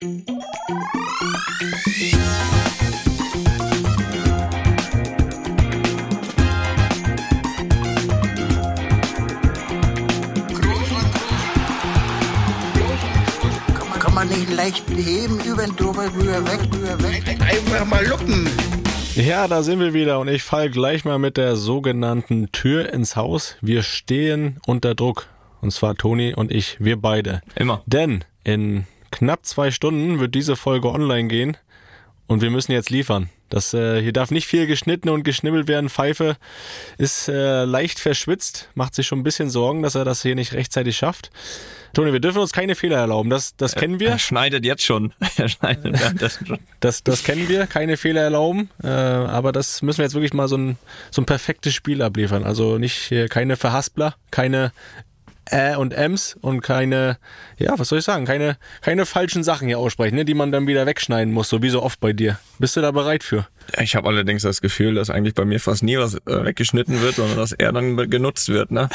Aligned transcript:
Kann 0.00 0.10
man 14.14 14.28
nicht 14.28 14.54
leicht 14.54 14.88
heben, 14.88 15.40
über 15.40 15.64
den 15.64 15.74
drüber, 15.74 16.04
rüber, 16.14 16.46
weg, 16.46 16.60
rüber, 16.72 17.02
weg. 17.02 17.24
Einfach 17.40 17.84
mal 17.86 18.06
luppen. 18.06 18.48
Ja, 19.16 19.48
da 19.48 19.64
sind 19.64 19.80
wir 19.80 19.94
wieder 19.94 20.20
und 20.20 20.28
ich 20.28 20.44
fall 20.44 20.70
gleich 20.70 21.04
mal 21.04 21.18
mit 21.18 21.36
der 21.36 21.56
sogenannten 21.56 22.52
Tür 22.52 22.92
ins 22.92 23.16
Haus. 23.16 23.56
Wir 23.60 23.82
stehen 23.82 24.60
unter 24.64 24.94
Druck. 24.94 25.26
Und 25.60 25.72
zwar 25.72 25.96
Toni 25.96 26.34
und 26.34 26.52
ich, 26.52 26.76
wir 26.78 27.00
beide. 27.00 27.42
Immer. 27.56 27.82
Denn 27.86 28.24
in 28.44 28.86
knapp 29.10 29.44
zwei 29.46 29.70
Stunden 29.70 30.20
wird 30.20 30.34
diese 30.34 30.56
Folge 30.56 30.90
online 30.90 31.28
gehen 31.28 31.56
und 32.26 32.42
wir 32.42 32.50
müssen 32.50 32.72
jetzt 32.72 32.90
liefern. 32.90 33.30
Das, 33.48 33.72
äh, 33.72 34.02
hier 34.02 34.12
darf 34.12 34.30
nicht 34.30 34.46
viel 34.46 34.66
geschnitten 34.66 35.08
und 35.08 35.24
geschnibbelt 35.24 35.68
werden. 35.68 35.88
Pfeife 35.88 36.36
ist 36.98 37.28
äh, 37.28 37.64
leicht 37.64 37.98
verschwitzt, 37.98 38.68
macht 38.74 38.94
sich 38.94 39.06
schon 39.06 39.20
ein 39.20 39.24
bisschen 39.24 39.48
Sorgen, 39.48 39.82
dass 39.82 39.94
er 39.94 40.04
das 40.04 40.22
hier 40.22 40.34
nicht 40.34 40.52
rechtzeitig 40.52 40.96
schafft. 40.96 41.30
Toni, 41.94 42.12
wir 42.12 42.20
dürfen 42.20 42.40
uns 42.40 42.52
keine 42.52 42.74
Fehler 42.74 42.98
erlauben. 42.98 43.30
Das, 43.30 43.56
das 43.56 43.74
kennen 43.74 43.98
wir. 43.98 44.10
Er 44.10 44.18
schneidet 44.18 44.66
jetzt 44.66 44.84
schon. 44.84 45.14
Er 45.38 45.48
schneidet 45.48 45.98
währenddessen 45.98 46.46
schon. 46.46 46.58
Das, 46.80 47.02
das 47.02 47.24
kennen 47.24 47.48
wir, 47.48 47.66
keine 47.66 47.96
Fehler 47.96 48.20
erlauben. 48.20 48.68
Äh, 48.82 48.88
aber 48.88 49.52
das 49.52 49.80
müssen 49.80 49.98
wir 49.98 50.04
jetzt 50.04 50.14
wirklich 50.14 50.34
mal 50.34 50.48
so 50.48 50.58
ein, 50.58 50.76
so 51.10 51.22
ein 51.22 51.26
perfektes 51.26 51.72
Spiel 51.74 52.02
abliefern. 52.02 52.44
Also 52.44 52.76
nicht 52.76 53.14
keine 53.30 53.56
Verhaspler, 53.56 54.16
keine 54.30 54.72
Ä 55.50 55.76
und 55.76 55.94
Ms 55.94 56.36
und 56.40 56.60
keine, 56.60 57.18
ja, 57.58 57.78
was 57.78 57.88
soll 57.88 57.98
ich 57.98 58.04
sagen, 58.04 58.24
keine, 58.24 58.56
keine 58.80 59.06
falschen 59.06 59.42
Sachen 59.42 59.68
hier 59.68 59.78
aussprechen, 59.78 60.16
ne, 60.16 60.24
die 60.24 60.34
man 60.34 60.52
dann 60.52 60.66
wieder 60.66 60.86
wegschneiden 60.86 61.32
muss, 61.32 61.48
so 61.48 61.62
wie 61.62 61.70
so 61.70 61.82
oft 61.82 62.00
bei 62.00 62.12
dir. 62.12 62.38
Bist 62.58 62.76
du 62.76 62.80
da 62.80 62.90
bereit 62.90 63.24
für? 63.24 63.46
Ich 63.80 63.94
habe 63.94 64.08
allerdings 64.08 64.42
das 64.42 64.60
Gefühl, 64.60 64.94
dass 64.94 65.10
eigentlich 65.10 65.34
bei 65.34 65.44
mir 65.44 65.60
fast 65.60 65.82
nie 65.82 65.98
was 65.98 66.14
äh, 66.14 66.44
weggeschnitten 66.44 67.00
wird, 67.02 67.16
sondern 67.16 67.36
dass 67.36 67.52
er 67.52 67.72
dann 67.72 67.96
genutzt 68.10 68.48
wird. 68.48 68.70
Ne? 68.70 68.88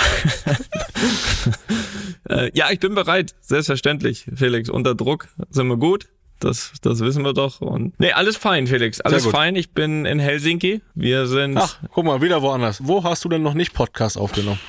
äh, 2.30 2.52
ja, 2.54 2.72
ich 2.72 2.80
bin 2.80 2.96
bereit, 2.96 3.36
selbstverständlich, 3.42 4.26
Felix. 4.34 4.70
Unter 4.70 4.96
Druck 4.96 5.28
sind 5.50 5.68
wir 5.68 5.78
gut. 5.78 6.08
Das, 6.40 6.74
das 6.82 7.00
wissen 7.00 7.24
wir 7.24 7.34
doch. 7.34 7.62
Und 7.62 7.98
nee, 8.00 8.12
alles 8.12 8.36
fein, 8.36 8.68
Felix. 8.68 9.00
Alles 9.00 9.26
fein. 9.26 9.56
Ich 9.56 9.72
bin 9.72 10.06
in 10.06 10.20
Helsinki. 10.20 10.82
Wir 10.94 11.26
sind 11.26 11.58
Ach, 11.58 11.80
guck 11.94 12.04
mal, 12.04 12.22
wieder 12.22 12.42
woanders. 12.42 12.80
Wo 12.84 13.04
hast 13.04 13.24
du 13.24 13.30
denn 13.30 13.44
noch 13.44 13.54
nicht 13.54 13.74
Podcast 13.74 14.18
aufgenommen? 14.18 14.60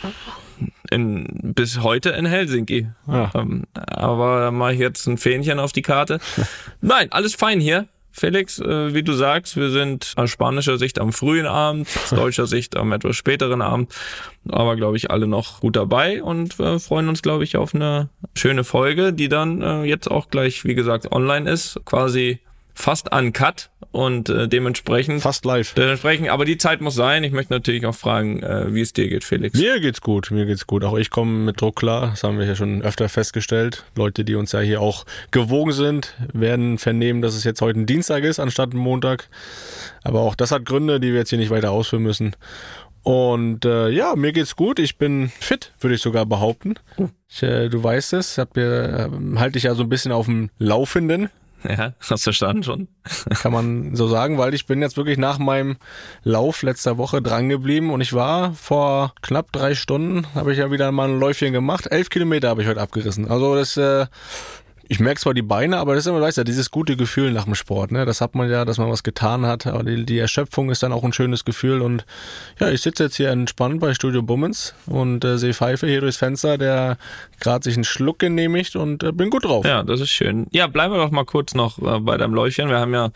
In, 0.94 1.52
bis 1.54 1.82
heute 1.82 2.10
in 2.10 2.24
Helsinki. 2.26 2.88
Ja. 3.06 3.30
Ähm, 3.34 3.64
aber 3.74 4.50
mache 4.50 4.74
ich 4.74 4.78
jetzt 4.78 5.06
ein 5.06 5.18
Fähnchen 5.18 5.58
auf 5.58 5.72
die 5.72 5.82
Karte. 5.82 6.20
Nein, 6.80 7.08
alles 7.10 7.34
fein 7.34 7.60
hier. 7.60 7.88
Felix, 8.16 8.60
äh, 8.60 8.94
wie 8.94 9.02
du 9.02 9.12
sagst, 9.12 9.56
wir 9.56 9.70
sind 9.70 10.12
aus 10.14 10.30
spanischer 10.30 10.78
Sicht 10.78 11.00
am 11.00 11.12
frühen 11.12 11.46
Abend, 11.46 11.88
aus 11.88 12.10
deutscher 12.16 12.46
Sicht 12.46 12.76
am 12.76 12.92
etwas 12.92 13.16
späteren 13.16 13.60
Abend, 13.60 13.92
aber 14.48 14.76
glaube 14.76 14.96
ich 14.96 15.10
alle 15.10 15.26
noch 15.26 15.60
gut 15.60 15.74
dabei 15.74 16.22
und 16.22 16.60
äh, 16.60 16.78
freuen 16.78 17.08
uns, 17.08 17.22
glaube 17.22 17.42
ich, 17.42 17.56
auf 17.56 17.74
eine 17.74 18.10
schöne 18.36 18.62
Folge, 18.62 19.12
die 19.12 19.28
dann 19.28 19.62
äh, 19.62 19.82
jetzt 19.82 20.08
auch 20.08 20.28
gleich, 20.28 20.64
wie 20.64 20.76
gesagt, 20.76 21.10
online 21.10 21.50
ist, 21.50 21.80
quasi 21.84 22.38
fast 22.74 23.14
uncut 23.14 23.70
und 23.92 24.28
äh, 24.28 24.48
dementsprechend 24.48 25.22
Fast 25.22 25.44
live. 25.44 25.74
dementsprechend, 25.74 26.28
aber 26.28 26.44
die 26.44 26.58
Zeit 26.58 26.80
muss 26.80 26.94
sein. 26.94 27.22
Ich 27.22 27.32
möchte 27.32 27.52
natürlich 27.52 27.86
auch 27.86 27.94
fragen, 27.94 28.42
äh, 28.42 28.74
wie 28.74 28.80
es 28.80 28.92
dir 28.92 29.08
geht, 29.08 29.22
Felix. 29.22 29.58
Mir 29.58 29.80
geht's 29.80 30.00
gut, 30.00 30.30
mir 30.32 30.46
geht's 30.46 30.66
gut. 30.66 30.84
Auch 30.84 30.98
ich 30.98 31.10
komme 31.10 31.30
mit 31.30 31.60
Druck 31.60 31.76
klar. 31.76 32.10
Das 32.10 32.24
haben 32.24 32.38
wir 32.38 32.46
ja 32.46 32.56
schon 32.56 32.82
öfter 32.82 33.08
festgestellt. 33.08 33.84
Leute, 33.94 34.24
die 34.24 34.34
uns 34.34 34.52
ja 34.52 34.60
hier 34.60 34.80
auch 34.80 35.06
gewogen 35.30 35.72
sind, 35.72 36.14
werden 36.32 36.78
vernehmen, 36.78 37.22
dass 37.22 37.34
es 37.36 37.44
jetzt 37.44 37.62
heute 37.62 37.80
ein 37.80 37.86
Dienstag 37.86 38.24
ist, 38.24 38.40
anstatt 38.40 38.74
ein 38.74 38.78
Montag. 38.78 39.28
Aber 40.02 40.20
auch 40.20 40.34
das 40.34 40.50
hat 40.50 40.64
Gründe, 40.64 40.98
die 40.98 41.12
wir 41.12 41.20
jetzt 41.20 41.30
hier 41.30 41.38
nicht 41.38 41.50
weiter 41.50 41.70
ausführen 41.70 42.02
müssen. 42.02 42.34
Und 43.04 43.66
äh, 43.66 43.90
ja, 43.90 44.16
mir 44.16 44.32
geht's 44.32 44.56
gut. 44.56 44.78
Ich 44.78 44.96
bin 44.96 45.28
fit, 45.28 45.72
würde 45.78 45.94
ich 45.94 46.00
sogar 46.00 46.24
behaupten. 46.26 46.74
Ich, 47.28 47.42
äh, 47.42 47.68
du 47.68 47.82
weißt 47.84 48.14
es, 48.14 48.38
hab 48.38 48.56
äh, 48.56 49.08
halte 49.36 49.58
ich 49.58 49.64
ja 49.64 49.74
so 49.74 49.82
ein 49.82 49.88
bisschen 49.88 50.10
auf 50.10 50.26
dem 50.26 50.50
Laufenden. 50.58 51.28
Ja, 51.68 51.94
hast 51.98 52.24
verstanden 52.24 52.62
schon. 52.62 52.88
kann 53.42 53.52
man 53.52 53.96
so 53.96 54.06
sagen, 54.06 54.38
weil 54.38 54.54
ich 54.54 54.66
bin 54.66 54.82
jetzt 54.82 54.96
wirklich 54.96 55.18
nach 55.18 55.38
meinem 55.38 55.76
Lauf 56.22 56.62
letzter 56.62 56.98
Woche 56.98 57.22
dran 57.22 57.48
geblieben 57.48 57.90
und 57.90 58.00
ich 58.00 58.12
war 58.12 58.52
vor 58.54 59.14
knapp 59.22 59.50
drei 59.50 59.74
Stunden, 59.74 60.26
habe 60.34 60.52
ich 60.52 60.58
ja 60.58 60.70
wieder 60.70 60.92
mal 60.92 61.08
ein 61.08 61.18
Läufchen 61.18 61.52
gemacht. 61.52 61.86
Elf 61.90 62.10
Kilometer 62.10 62.48
habe 62.48 62.62
ich 62.62 62.68
heute 62.68 62.80
abgerissen. 62.80 63.30
Also 63.30 63.54
das, 63.54 63.76
äh, 63.76 64.06
ich 64.88 65.00
merke 65.00 65.20
zwar 65.20 65.34
die 65.34 65.42
Beine, 65.42 65.78
aber 65.78 65.94
das 65.94 66.04
ist 66.04 66.10
immer, 66.10 66.20
weißt 66.20 66.38
du, 66.38 66.44
dieses 66.44 66.70
gute 66.70 66.96
Gefühl 66.96 67.32
nach 67.32 67.44
dem 67.44 67.54
Sport, 67.54 67.92
ne? 67.92 68.04
Das 68.04 68.20
hat 68.20 68.34
man 68.34 68.50
ja, 68.50 68.64
dass 68.64 68.78
man 68.78 68.90
was 68.90 69.02
getan 69.02 69.46
hat. 69.46 69.66
Aber 69.66 69.82
die, 69.82 70.04
die 70.04 70.18
Erschöpfung 70.18 70.70
ist 70.70 70.82
dann 70.82 70.92
auch 70.92 71.04
ein 71.04 71.12
schönes 71.12 71.44
Gefühl 71.44 71.80
und 71.80 72.04
ja, 72.58 72.70
ich 72.70 72.82
sitze 72.82 73.04
jetzt 73.04 73.16
hier 73.16 73.30
entspannt 73.30 73.80
bei 73.80 73.94
Studio 73.94 74.22
Bummens 74.22 74.74
und 74.86 75.24
äh, 75.24 75.38
sehe 75.38 75.54
Pfeife 75.54 75.86
hier 75.86 76.00
durchs 76.00 76.16
Fenster, 76.16 76.58
der 76.58 76.98
gerade 77.40 77.64
sich 77.64 77.74
einen 77.74 77.84
Schluck 77.84 78.18
genehmigt 78.18 78.76
und 78.76 79.02
äh, 79.02 79.12
bin 79.12 79.30
gut 79.30 79.44
drauf. 79.44 79.64
Ja, 79.64 79.82
das 79.82 80.00
ist 80.00 80.10
schön. 80.10 80.46
Ja, 80.50 80.66
bleiben 80.66 80.92
wir 80.92 80.98
doch 80.98 81.10
mal 81.10 81.24
kurz 81.24 81.54
noch 81.54 81.78
äh, 81.78 82.00
bei 82.00 82.16
deinem 82.16 82.34
Läufchen. 82.34 82.68
Wir 82.68 82.78
haben 82.78 82.94
ja 82.94 83.10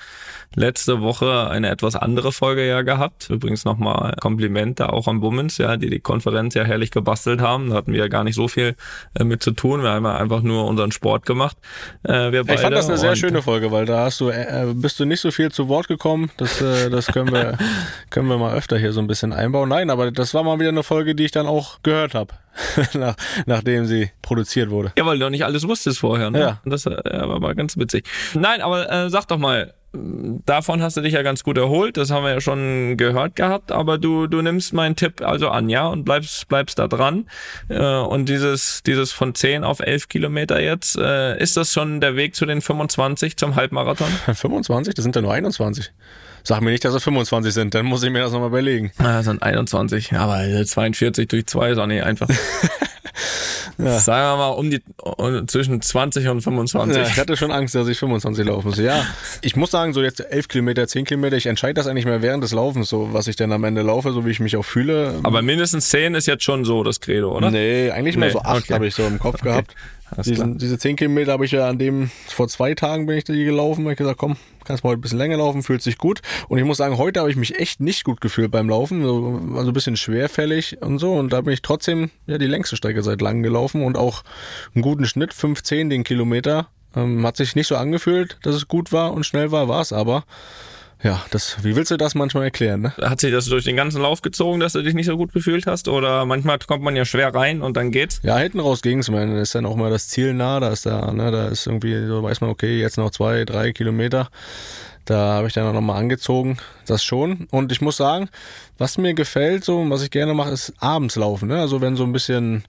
letzte 0.54 1.00
Woche 1.00 1.48
eine 1.50 1.68
etwas 1.68 1.96
andere 1.96 2.32
Folge 2.32 2.66
ja 2.66 2.82
gehabt. 2.82 3.30
Übrigens 3.30 3.64
nochmal 3.64 4.14
Kompliment 4.20 4.80
da 4.80 4.88
auch 4.88 5.08
an 5.08 5.20
Bummens, 5.20 5.58
ja, 5.58 5.76
die 5.76 5.90
die 5.90 6.00
Konferenz 6.00 6.54
ja 6.54 6.64
herrlich 6.64 6.90
gebastelt 6.90 7.40
haben. 7.40 7.70
Da 7.70 7.76
hatten 7.76 7.92
wir 7.92 8.00
ja 8.00 8.08
gar 8.08 8.24
nicht 8.24 8.34
so 8.34 8.48
viel 8.48 8.74
äh, 9.18 9.24
mit 9.24 9.42
zu 9.42 9.50
tun. 9.52 9.82
Wir 9.82 9.90
haben 9.90 10.04
ja 10.04 10.16
einfach 10.16 10.42
nur 10.42 10.66
unseren 10.66 10.92
Sport 10.92 11.26
gemacht. 11.26 11.57
Äh, 12.04 12.32
wir 12.32 12.44
beide. 12.44 12.54
Ich 12.54 12.60
fand 12.60 12.74
das 12.74 12.88
eine 12.88 12.98
sehr 12.98 13.16
schöne 13.16 13.42
Folge, 13.42 13.70
weil 13.72 13.86
da 13.86 14.04
hast 14.04 14.20
du, 14.20 14.30
äh, 14.30 14.66
bist 14.74 14.98
du 15.00 15.04
nicht 15.04 15.20
so 15.20 15.30
viel 15.30 15.50
zu 15.50 15.68
Wort 15.68 15.88
gekommen. 15.88 16.30
Das, 16.36 16.60
äh, 16.60 16.90
das 16.90 17.06
können 17.06 17.32
wir, 17.32 17.56
können 18.10 18.28
wir 18.28 18.38
mal 18.38 18.54
öfter 18.54 18.78
hier 18.78 18.92
so 18.92 19.00
ein 19.00 19.06
bisschen 19.06 19.32
einbauen. 19.32 19.68
Nein, 19.68 19.90
aber 19.90 20.10
das 20.10 20.34
war 20.34 20.42
mal 20.42 20.58
wieder 20.58 20.70
eine 20.70 20.82
Folge, 20.82 21.14
die 21.14 21.24
ich 21.24 21.32
dann 21.32 21.46
auch 21.46 21.82
gehört 21.82 22.14
habe, 22.14 22.34
nach, 22.94 23.16
nachdem 23.46 23.86
sie 23.86 24.10
produziert 24.22 24.70
wurde. 24.70 24.92
Ja, 24.96 25.06
weil 25.06 25.18
du 25.18 25.24
noch 25.24 25.30
nicht 25.30 25.44
alles 25.44 25.66
wusstest 25.66 25.98
vorher. 25.98 26.30
Ne? 26.30 26.40
Ja. 26.40 26.60
Das 26.64 26.86
äh, 26.86 26.90
war 26.90 27.40
mal 27.40 27.54
ganz 27.54 27.76
witzig. 27.76 28.06
Nein, 28.34 28.60
aber 28.60 28.90
äh, 28.90 29.10
sag 29.10 29.26
doch 29.28 29.38
mal, 29.38 29.74
davon 29.92 30.82
hast 30.82 30.96
du 30.96 31.00
dich 31.00 31.14
ja 31.14 31.22
ganz 31.22 31.42
gut 31.42 31.56
erholt. 31.56 31.96
Das 31.96 32.10
haben 32.10 32.24
wir 32.24 32.32
ja 32.32 32.40
schon 32.40 32.96
gehört 32.96 33.36
gehabt. 33.36 33.72
Aber 33.72 33.98
du, 33.98 34.26
du 34.26 34.42
nimmst 34.42 34.72
meinen 34.72 34.96
Tipp 34.96 35.22
also 35.22 35.48
an, 35.48 35.68
ja, 35.68 35.86
und 35.88 36.04
bleibst, 36.04 36.48
bleibst 36.48 36.78
da 36.78 36.88
dran. 36.88 37.26
Äh, 37.68 37.78
und 37.78 38.28
dieses, 38.28 38.82
dieses 38.84 39.12
von 39.12 39.34
10 39.34 39.64
auf 39.64 39.80
11 39.80 40.08
Kilometer 40.08 40.60
jetzt, 40.60 40.96
äh, 40.96 41.38
ist 41.40 41.56
das 41.56 41.72
schon 41.72 42.00
der 42.00 42.16
Weg 42.16 42.34
zu 42.34 42.46
den 42.46 42.60
25 42.60 43.36
zum 43.36 43.56
Halbmarathon? 43.56 44.08
25? 44.34 44.94
Das 44.94 45.02
sind 45.02 45.16
ja 45.16 45.22
nur 45.22 45.32
21. 45.32 45.92
Sag 46.44 46.60
mir 46.60 46.70
nicht, 46.70 46.84
dass 46.84 46.94
es 46.94 47.02
25 47.04 47.52
sind, 47.52 47.74
dann 47.74 47.84
muss 47.84 48.02
ich 48.02 48.10
mir 48.10 48.20
das 48.20 48.32
nochmal 48.32 48.48
überlegen. 48.48 48.92
Ah, 48.98 49.18
das 49.18 49.24
sind 49.26 49.42
21, 49.42 50.12
ja, 50.12 50.20
aber 50.20 50.64
42 50.64 51.28
durch 51.28 51.46
2 51.46 51.72
ist 51.72 51.78
auch 51.78 51.86
nicht 51.86 52.02
einfach. 52.04 52.28
Sagen 53.78 54.06
wir 54.06 54.36
mal 54.36 54.48
um 54.48 54.70
die 54.70 54.82
um, 55.00 55.46
zwischen 55.46 55.80
20 55.80 56.26
und 56.28 56.40
25. 56.42 56.96
Ja, 56.96 57.02
ich 57.04 57.18
hatte 57.18 57.36
schon 57.36 57.52
Angst, 57.52 57.74
dass 57.76 57.86
ich 57.86 57.98
25 57.98 58.44
laufen 58.46 58.68
muss. 58.68 58.78
Ja, 58.78 59.04
ich 59.40 59.54
muss 59.54 59.70
sagen, 59.70 59.92
so 59.92 60.02
jetzt 60.02 60.20
11 60.20 60.48
Kilometer, 60.48 60.86
10 60.88 61.04
Kilometer, 61.04 61.36
ich 61.36 61.46
entscheide 61.46 61.74
das 61.74 61.86
eigentlich 61.86 62.04
mehr 62.04 62.20
während 62.20 62.42
des 62.42 62.52
Laufens, 62.52 62.88
so 62.88 63.12
was 63.12 63.28
ich 63.28 63.36
dann 63.36 63.52
am 63.52 63.62
Ende 63.62 63.82
laufe, 63.82 64.12
so 64.12 64.26
wie 64.26 64.30
ich 64.30 64.40
mich 64.40 64.56
auch 64.56 64.64
fühle. 64.64 65.20
Aber 65.22 65.42
mindestens 65.42 65.90
10 65.90 66.16
ist 66.16 66.26
jetzt 66.26 66.42
schon 66.42 66.64
so 66.64 66.82
das 66.82 67.00
Credo, 67.00 67.36
oder? 67.36 67.50
Nee, 67.50 67.90
eigentlich 67.90 68.16
mehr 68.16 68.28
Nee, 68.28 68.32
so 68.32 68.40
8 68.40 68.64
okay. 68.64 68.74
habe 68.74 68.86
ich 68.86 68.94
so 68.94 69.06
im 69.06 69.18
Kopf 69.18 69.42
gehabt. 69.42 69.74
Diesen, 70.24 70.58
diese 70.58 70.78
10 70.78 70.96
Kilometer 70.96 71.32
habe 71.32 71.44
ich 71.44 71.52
ja 71.52 71.68
an 71.68 71.78
dem, 71.78 72.10
vor 72.28 72.48
zwei 72.48 72.74
Tagen 72.74 73.06
bin 73.06 73.16
ich 73.16 73.24
die 73.24 73.44
gelaufen. 73.44 73.84
Hab 73.84 73.92
ich 73.92 73.98
gesagt, 73.98 74.18
komm, 74.18 74.36
kannst 74.64 74.84
mal 74.84 74.90
heute 74.90 74.98
ein 74.98 75.02
bisschen 75.02 75.18
länger 75.18 75.36
laufen, 75.36 75.62
fühlt 75.62 75.82
sich 75.82 75.98
gut. 75.98 76.20
Und 76.48 76.58
ich 76.58 76.64
muss 76.64 76.76
sagen, 76.76 76.98
heute 76.98 77.20
habe 77.20 77.30
ich 77.30 77.36
mich 77.36 77.58
echt 77.58 77.80
nicht 77.80 78.04
gut 78.04 78.20
gefühlt 78.20 78.50
beim 78.50 78.68
Laufen. 78.68 79.02
So, 79.02 79.40
also 79.56 79.70
ein 79.70 79.74
bisschen 79.74 79.96
schwerfällig 79.96 80.80
und 80.80 80.98
so. 80.98 81.14
Und 81.14 81.32
da 81.32 81.40
bin 81.40 81.52
ich 81.52 81.62
trotzdem 81.62 82.10
ja 82.26 82.38
die 82.38 82.46
längste 82.46 82.76
Strecke 82.76 83.02
seit 83.02 83.20
langem 83.20 83.42
gelaufen 83.42 83.82
und 83.84 83.96
auch 83.96 84.22
einen 84.74 84.82
guten 84.82 85.06
Schnitt, 85.06 85.34
15 85.34 85.90
den 85.90 86.04
Kilometer. 86.04 86.68
Ähm, 86.96 87.26
hat 87.26 87.36
sich 87.36 87.54
nicht 87.54 87.66
so 87.66 87.76
angefühlt, 87.76 88.38
dass 88.42 88.54
es 88.54 88.68
gut 88.68 88.92
war 88.92 89.12
und 89.12 89.24
schnell 89.24 89.52
war, 89.52 89.68
war 89.68 89.80
es 89.80 89.92
aber. 89.92 90.24
Ja, 91.02 91.24
das, 91.30 91.62
wie 91.62 91.76
willst 91.76 91.92
du 91.92 91.96
das 91.96 92.14
manchmal 92.16 92.44
erklären, 92.44 92.80
ne? 92.80 92.92
Hat 93.00 93.20
sich 93.20 93.30
das 93.30 93.46
durch 93.46 93.64
den 93.64 93.76
ganzen 93.76 94.02
Lauf 94.02 94.20
gezogen, 94.20 94.58
dass 94.58 94.72
du 94.72 94.82
dich 94.82 94.94
nicht 94.94 95.06
so 95.06 95.16
gut 95.16 95.32
gefühlt 95.32 95.66
hast? 95.66 95.86
Oder 95.86 96.24
manchmal 96.26 96.58
kommt 96.58 96.82
man 96.82 96.96
ja 96.96 97.04
schwer 97.04 97.32
rein 97.32 97.62
und 97.62 97.76
dann 97.76 97.92
geht's? 97.92 98.20
Ja, 98.24 98.36
hinten 98.38 98.58
raus 98.58 98.82
ging's, 98.82 99.08
man. 99.08 99.36
Ist 99.36 99.54
dann 99.54 99.64
auch 99.64 99.76
mal 99.76 99.90
das 99.90 100.08
Ziel 100.08 100.34
nah, 100.34 100.58
da 100.58 100.70
ist 100.70 100.86
da, 100.86 101.12
ne, 101.12 101.30
da 101.30 101.48
ist 101.48 101.66
irgendwie, 101.66 102.06
so 102.06 102.22
weiß 102.22 102.40
man, 102.40 102.50
okay, 102.50 102.80
jetzt 102.80 102.98
noch 102.98 103.10
zwei, 103.10 103.44
drei 103.44 103.72
Kilometer. 103.72 104.28
Da 105.08 105.36
habe 105.36 105.46
ich 105.46 105.54
dann 105.54 105.66
auch 105.66 105.72
nochmal 105.72 105.98
angezogen, 105.98 106.58
das 106.84 107.02
schon. 107.02 107.48
Und 107.50 107.72
ich 107.72 107.80
muss 107.80 107.96
sagen, 107.96 108.28
was 108.76 108.98
mir 108.98 109.14
gefällt, 109.14 109.64
so, 109.64 109.78
und 109.78 109.90
was 109.90 110.02
ich 110.02 110.10
gerne 110.10 110.34
mache, 110.34 110.50
ist 110.50 110.74
abends 110.80 111.16
laufen. 111.16 111.48
Ne? 111.48 111.58
Also 111.58 111.80
wenn 111.80 111.96
so 111.96 112.04
ein 112.04 112.12
bisschen 112.12 112.64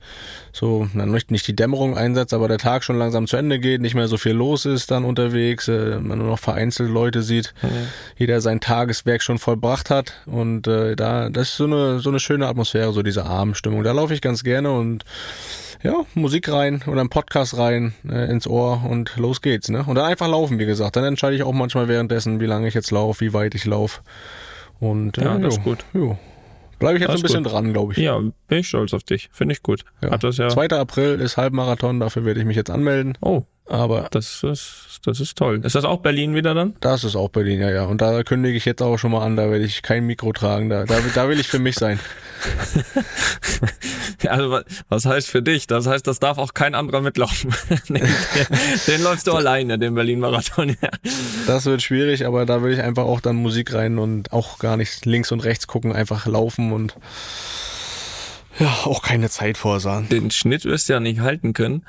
so, 0.54 0.88
na, 0.94 1.06
nicht, 1.06 1.32
nicht 1.32 1.46
die 1.50 1.56
Dämmerung 1.56 1.98
einsetzt, 1.98 2.34
aber 2.34 2.48
der 2.48 2.58
Tag 2.58 2.86
schon 2.86 2.98
langsam 2.98 3.28
zu 3.28 3.36
Ende 3.36 3.60
geht, 3.60 3.82
nicht 3.82 3.94
mehr 3.94 4.08
so 4.08 4.16
viel 4.16 4.32
los 4.32 4.66
ist 4.66 4.90
dann 4.90 5.04
unterwegs, 5.04 5.68
äh, 5.68 6.00
man 6.00 6.20
nur 6.20 6.30
noch 6.30 6.40
vereinzelt 6.40 6.90
Leute 6.90 7.24
sieht, 7.24 7.54
jeder 8.18 8.40
sein 8.40 8.62
Tageswerk 8.62 9.22
schon 9.22 9.38
vollbracht 9.38 9.90
hat. 9.90 10.14
Und 10.26 10.66
äh, 10.66 10.96
da, 10.96 11.30
das 11.30 11.50
ist 11.50 11.58
so 11.58 11.66
eine, 11.66 12.00
so 12.00 12.10
eine 12.10 12.22
schöne 12.22 12.48
Atmosphäre, 12.48 12.94
so 12.94 13.04
diese 13.04 13.26
Abendstimmung. 13.26 13.84
Da 13.84 13.92
laufe 13.92 14.14
ich 14.14 14.22
ganz 14.22 14.46
gerne 14.46 14.72
und 14.72 15.04
ja, 15.84 16.06
Musik 16.16 16.52
rein 16.52 16.82
oder 16.88 17.00
einen 17.02 17.10
Podcast 17.10 17.58
rein 17.58 17.94
äh, 18.10 18.30
ins 18.30 18.48
Ohr 18.48 18.84
und 18.90 19.16
los 19.18 19.42
geht's, 19.42 19.70
ne? 19.70 19.84
Und 19.86 19.96
dann 19.96 20.06
einfach 20.06 20.28
laufen, 20.28 20.60
wie 20.60 20.66
gesagt. 20.66 20.96
Dann 20.96 21.04
entscheide 21.04 21.36
ich 21.36 21.44
auch 21.44 21.54
manchmal 21.54 21.88
währenddessen, 21.88 22.40
wie 22.40 22.46
lange 22.46 22.68
ich 22.68 22.74
jetzt 22.74 22.92
laufe, 22.92 23.22
wie 23.22 23.34
weit 23.34 23.56
ich 23.56 23.66
laufe. 23.66 24.02
Und 24.80 25.18
Ja, 25.18 25.36
äh, 25.38 25.42
das 25.42 25.56
jo, 25.56 25.60
ist 25.60 25.64
gut. 25.64 25.86
Jo. 25.94 26.18
Bleibe 26.80 26.98
ich 26.98 27.02
jetzt 27.02 27.14
ein 27.16 27.22
bisschen 27.22 27.44
gut. 27.44 27.52
dran, 27.52 27.74
glaube 27.74 27.92
ich. 27.94 28.00
Ja, 28.00 28.18
bin 28.20 28.60
ich 28.60 28.70
stolz 28.70 28.94
auf 28.94 29.04
dich. 29.04 29.30
Finde 29.34 29.54
ich 29.54 29.62
gut. 29.64 29.84
Ja. 30.02 30.12
Hat 30.12 30.24
das 30.24 30.38
ja. 30.38 30.48
2. 30.48 30.68
April 30.70 31.20
ist 31.20 31.36
Halbmarathon, 31.36 32.00
dafür 32.00 32.24
werde 32.24 32.40
ich 32.40 32.46
mich 32.46 32.56
jetzt 32.56 32.70
anmelden. 32.70 33.18
Oh, 33.22 33.44
Aber 33.70 34.08
das 34.12 34.44
ist, 34.44 35.00
das 35.06 35.20
ist 35.20 35.38
toll. 35.38 35.62
Ist 35.64 35.76
das 35.76 35.86
auch 35.86 36.00
Berlin 36.00 36.34
wieder 36.36 36.54
dann? 36.56 36.74
das 36.82 37.04
ist 37.04 37.16
auch 37.16 37.30
Berlin, 37.30 37.60
ja, 37.62 37.70
ja. 37.70 37.84
Und 37.86 38.02
da 38.02 38.24
kündige 38.24 38.58
ich 38.58 38.66
jetzt 38.66 38.82
auch 38.82 38.98
schon 38.98 39.12
mal 39.12 39.24
an, 39.24 39.36
da 39.36 39.50
werde 39.52 39.64
ich 39.64 39.84
kein 39.84 40.06
Mikro 40.06 40.34
tragen. 40.34 40.70
Da, 40.70 40.86
da, 40.86 40.96
da 41.14 41.30
will 41.30 41.40
ich 41.40 41.48
für 41.48 41.60
mich 41.60 41.76
sein. 41.76 42.00
Also 44.28 44.52
wa- 44.52 44.64
was 44.90 45.06
heißt 45.06 45.30
für 45.30 45.42
dich? 45.42 45.66
Das 45.68 45.88
heißt, 45.88 46.06
das 46.06 46.20
darf 46.20 46.38
auch 46.38 46.54
kein 46.54 46.76
anderer 46.76 47.00
mitlaufen. 47.02 47.54
den, 47.90 48.06
den 48.88 49.02
läufst 49.04 49.28
du 49.28 49.34
alleine, 49.34 49.80
den 49.80 49.96
Berlin-Marathon. 49.96 50.76
Ja. 50.82 50.90
Das 51.48 51.66
wird 51.66 51.82
schwierig, 51.82 52.26
aber 52.26 52.46
da 52.46 52.62
will 52.62 52.74
ich 52.74 52.82
einfach 52.82 53.04
auch 53.06 53.22
dann 53.22 53.38
Musik 53.38 53.74
rein 53.74 53.98
und 53.98 54.34
auch 54.34 54.60
gar 54.60 54.76
nicht 54.76 55.06
links 55.06 55.32
und 55.32 55.44
rechts 55.46 55.68
gucken, 55.68 55.94
einfach 55.94 56.26
laufen 56.26 56.74
und 56.74 56.96
ja, 58.60 58.68
auch 58.86 59.02
keine 59.02 59.30
Zeit 59.30 59.58
vorsahen. 59.58 60.08
Den 60.10 60.32
Schnitt 60.32 60.66
wirst 60.66 60.90
du 60.90 60.94
ja 60.94 61.00
nicht 61.00 61.22
halten 61.22 61.54
können. 61.54 61.86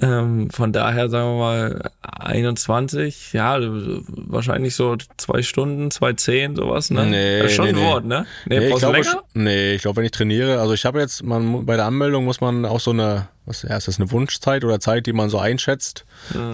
Ähm, 0.00 0.50
von 0.50 0.72
daher 0.72 1.10
sagen 1.10 1.34
wir 1.34 1.38
mal 1.38 1.90
21, 2.02 3.32
ja, 3.32 3.58
wahrscheinlich 3.60 4.74
so 4.74 4.96
zwei 5.16 5.42
Stunden, 5.42 5.90
zwei 5.90 6.14
zehn, 6.14 6.56
sowas, 6.56 6.90
ne? 6.90 7.06
Nee, 7.06 7.38
das 7.38 7.50
ist 7.50 7.56
schon 7.56 7.66
nee, 7.66 7.70
ein 7.72 7.76
nee. 7.76 7.84
Wort, 7.84 8.04
ne? 8.04 8.26
Nee, 8.46 8.58
Nee, 8.60 8.68
ich 8.68 8.76
glaube, 8.76 9.00
nee, 9.34 9.74
ich 9.74 9.82
glaube, 9.82 9.96
wenn 9.96 10.04
ich 10.04 10.10
trainiere, 10.10 10.60
also 10.60 10.72
ich 10.72 10.84
habe 10.84 11.00
jetzt, 11.00 11.22
man 11.22 11.66
bei 11.66 11.76
der 11.76 11.86
Anmeldung 11.86 12.24
muss 12.24 12.40
man 12.40 12.64
auch 12.64 12.80
so 12.80 12.90
eine, 12.90 13.28
was 13.44 13.62
ja, 13.62 13.76
ist 13.76 13.88
das 13.88 13.98
eine 13.98 14.10
Wunschzeit 14.10 14.64
oder 14.64 14.78
Zeit, 14.80 15.06
die 15.06 15.12
man 15.12 15.30
so 15.30 15.38
einschätzt, 15.38 16.04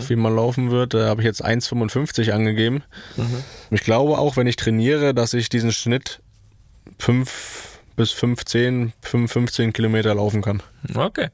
wie 0.08 0.16
man 0.16 0.34
laufen 0.34 0.70
wird. 0.70 0.94
Da 0.94 1.06
habe 1.06 1.20
ich 1.20 1.26
jetzt 1.26 1.44
1,55 1.44 2.30
angegeben. 2.30 2.82
Ich 3.70 3.82
glaube 3.82 4.18
auch, 4.18 4.36
wenn 4.36 4.46
ich 4.46 4.56
trainiere, 4.56 5.12
dass 5.14 5.34
ich 5.34 5.48
diesen 5.48 5.72
Schnitt 5.72 6.20
5 6.98 7.67
bis 7.98 8.12
15, 8.12 8.92
15 9.02 9.72
Kilometer 9.72 10.14
laufen 10.14 10.40
kann. 10.40 10.62
Okay. 10.94 11.28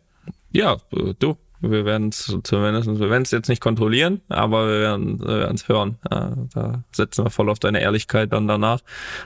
Ja, 0.51 0.79
du, 1.19 1.37
wir 1.61 1.85
werden 1.85 2.09
es 2.09 2.37
zumindest, 2.43 2.89
wir 2.89 3.11
werden 3.11 3.23
es 3.23 3.31
jetzt 3.31 3.49
nicht 3.49 3.61
kontrollieren, 3.61 4.23
aber 4.31 4.67
wir 4.67 4.81
werden 4.81 5.55
es 5.55 5.69
hören. 5.69 5.99
Ja, 6.11 6.33
da 6.55 6.85
setzen 6.91 7.27
wir 7.27 7.31
voll 7.31 7.51
auf 7.51 7.59
deine 7.59 7.83
Ehrlichkeit 7.83 8.33
dann 8.33 8.49
danach. 8.49 8.81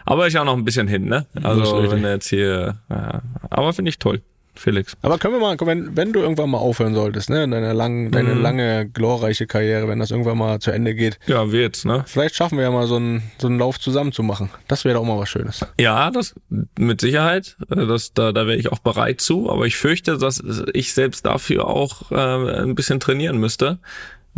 Aber 0.04 0.26
ist 0.26 0.34
ja 0.34 0.44
noch 0.44 0.56
ein 0.56 0.64
bisschen 0.64 0.88
hin, 0.88 1.04
ne? 1.04 1.26
Also 1.42 1.90
wenn 1.90 2.02
jetzt 2.02 2.28
hier, 2.28 2.78
ja, 2.90 3.22
aber 3.50 3.72
finde 3.72 3.90
ich 3.90 4.00
toll, 4.00 4.20
Felix. 4.58 4.96
Aber 5.02 5.18
können 5.18 5.34
wir 5.34 5.40
mal, 5.40 5.56
wenn, 5.60 5.96
wenn 5.96 6.12
du 6.12 6.20
irgendwann 6.20 6.50
mal 6.50 6.58
aufhören 6.58 6.94
solltest, 6.94 7.30
ne, 7.30 7.48
deine, 7.48 7.72
lang, 7.72 8.10
deine 8.10 8.34
lange, 8.34 8.88
glorreiche 8.88 9.46
Karriere, 9.46 9.88
wenn 9.88 9.98
das 9.98 10.10
irgendwann 10.10 10.38
mal 10.38 10.58
zu 10.58 10.70
Ende 10.70 10.94
geht, 10.94 11.18
Ja, 11.26 11.44
jetzt, 11.44 11.84
ne? 11.84 12.04
vielleicht 12.06 12.34
schaffen 12.34 12.58
wir 12.58 12.64
ja 12.64 12.70
mal 12.70 12.86
so 12.86 12.96
einen, 12.96 13.22
so 13.38 13.46
einen 13.48 13.58
Lauf 13.58 13.78
zusammen 13.80 14.12
zu 14.12 14.22
machen. 14.22 14.50
Das 14.66 14.84
wäre 14.84 14.94
doch 14.96 15.04
mal 15.04 15.18
was 15.18 15.28
Schönes. 15.28 15.64
Ja, 15.80 16.10
das 16.10 16.34
mit 16.76 17.00
Sicherheit. 17.00 17.56
Äh, 17.70 17.86
Das, 17.86 18.12
da, 18.12 18.32
da 18.32 18.46
wäre 18.46 18.56
ich 18.56 18.70
auch 18.70 18.80
bereit 18.80 19.20
zu. 19.20 19.50
Aber 19.50 19.66
ich 19.66 19.76
fürchte, 19.76 20.18
dass 20.18 20.42
ich 20.74 20.92
selbst 20.92 21.24
dafür 21.24 21.66
auch 21.66 22.10
äh, 22.10 22.62
ein 22.62 22.74
bisschen 22.74 23.00
trainieren 23.00 23.38
müsste. 23.38 23.78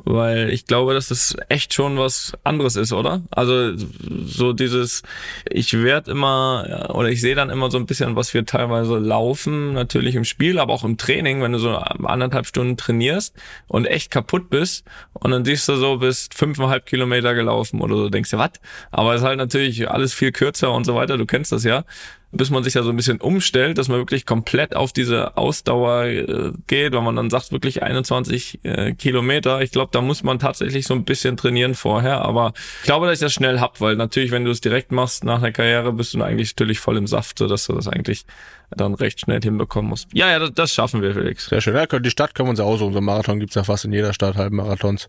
Weil 0.05 0.50
ich 0.50 0.67
glaube, 0.67 0.94
dass 0.94 1.08
das 1.08 1.37
echt 1.49 1.75
schon 1.75 1.99
was 1.99 2.32
anderes 2.44 2.76
ist, 2.76 2.93
oder? 2.93 3.23
Also 3.31 3.73
so 3.76 4.52
dieses, 4.52 5.02
ich 5.49 5.73
werde 5.73 6.11
immer, 6.11 6.91
oder 6.94 7.08
ich 7.08 7.20
sehe 7.20 7.35
dann 7.35 7.50
immer 7.50 7.70
so 7.70 7.79
ein 7.79 7.87
bisschen, 7.87 8.17
was 8.17 8.35
wir 8.35 8.47
teilweise 8.47 8.99
laufen, 8.99 9.73
natürlich 9.73 10.14
im 10.14 10.25
Spiel, 10.25 10.58
aber 10.58 10.73
auch 10.73 10.85
im 10.85 10.97
Training, 10.97 11.43
wenn 11.43 11.52
du 11.52 11.58
so 11.58 11.76
anderthalb 11.76 12.47
Stunden 12.47 12.76
trainierst 12.76 13.35
und 13.69 13.87
echt 13.87 14.11
kaputt 14.11 14.50
bist 14.50 14.85
und 15.12 15.31
dann 15.31 15.44
siehst 15.44 15.69
du 15.69 15.76
so, 15.76 15.99
bist 15.99 16.35
fünfeinhalb 16.35 16.87
Kilometer 16.87 17.35
gelaufen 17.35 17.81
oder 17.81 17.97
so, 17.97 18.08
denkst 18.08 18.31
du, 18.31 18.38
was? 18.38 18.52
Aber 18.91 19.14
es 19.14 19.20
ist 19.20 19.26
halt 19.26 19.38
natürlich 19.38 19.91
alles 19.91 20.14
viel 20.14 20.32
kürzer 20.32 20.73
und 20.73 20.85
so 20.85 20.94
weiter, 20.94 21.19
du 21.19 21.26
kennst 21.26 21.52
das 21.52 21.64
ja 21.64 21.85
bis 22.32 22.50
man 22.50 22.62
sich 22.62 22.75
ja 22.75 22.82
so 22.82 22.91
ein 22.91 22.97
bisschen 22.97 23.21
umstellt, 23.21 23.79
dass 23.79 23.88
man 23.88 23.99
wirklich 23.99 24.25
komplett 24.25 24.77
auf 24.77 24.93
diese 24.93 25.37
Ausdauer 25.37 26.05
äh, 26.05 26.53
geht, 26.67 26.93
wenn 26.93 27.03
man 27.03 27.17
dann 27.17 27.31
sagt, 27.31 27.50
wirklich 27.50 27.82
21 27.82 28.61
äh, 28.62 28.93
Kilometer. 28.93 29.62
Ich 29.62 29.73
glaube, 29.73 29.91
da 29.93 30.00
muss 30.00 30.23
man 30.23 30.38
tatsächlich 30.38 30.87
so 30.87 30.94
ein 30.94 31.05
bisschen 31.05 31.37
trainieren 31.37 31.75
vorher, 31.75 32.23
aber 32.23 32.53
ich 32.81 32.87
glaube, 32.87 33.06
dass 33.06 33.15
ich 33.15 33.21
das 33.21 33.32
schnell 33.32 33.61
hab, 33.61 33.81
weil 33.81 33.97
natürlich, 33.97 34.31
wenn 34.31 34.44
du 34.44 34.50
es 34.50 34.61
direkt 34.61 34.93
machst 34.93 35.25
nach 35.25 35.41
der 35.41 35.53
Karriere, 35.53 35.93
bist 35.93 36.15
du 36.15 36.23
eigentlich 36.23 36.53
natürlich 36.53 36.79
voll 36.79 36.97
im 36.97 37.06
Saft, 37.06 37.38
so 37.38 37.49
dass 37.49 37.67
du 37.67 37.73
das 37.73 37.88
eigentlich 37.88 38.25
dann 38.71 38.94
recht 38.94 39.21
schnell 39.21 39.41
hinbekommen 39.43 39.91
musst. 39.91 40.09
Ja, 40.12 40.31
ja, 40.31 40.38
das, 40.38 40.53
das 40.55 40.73
schaffen 40.73 41.03
wir, 41.03 41.15
Felix. 41.15 41.47
Sehr 41.47 41.61
schön. 41.61 41.75
Ja, 41.75 41.87
die 41.87 42.11
Stadt 42.11 42.37
können 42.37 42.47
wir 42.47 42.50
uns 42.50 42.61
aussuchen. 42.61 42.93
So 42.93 42.99
einen 42.99 43.06
Marathon 43.06 43.41
gibt's 43.41 43.56
ja 43.56 43.65
fast 43.65 43.85
in 43.85 43.93
jeder 43.93 44.12
Stadt, 44.12 44.37
Halbmarathons. 44.37 45.09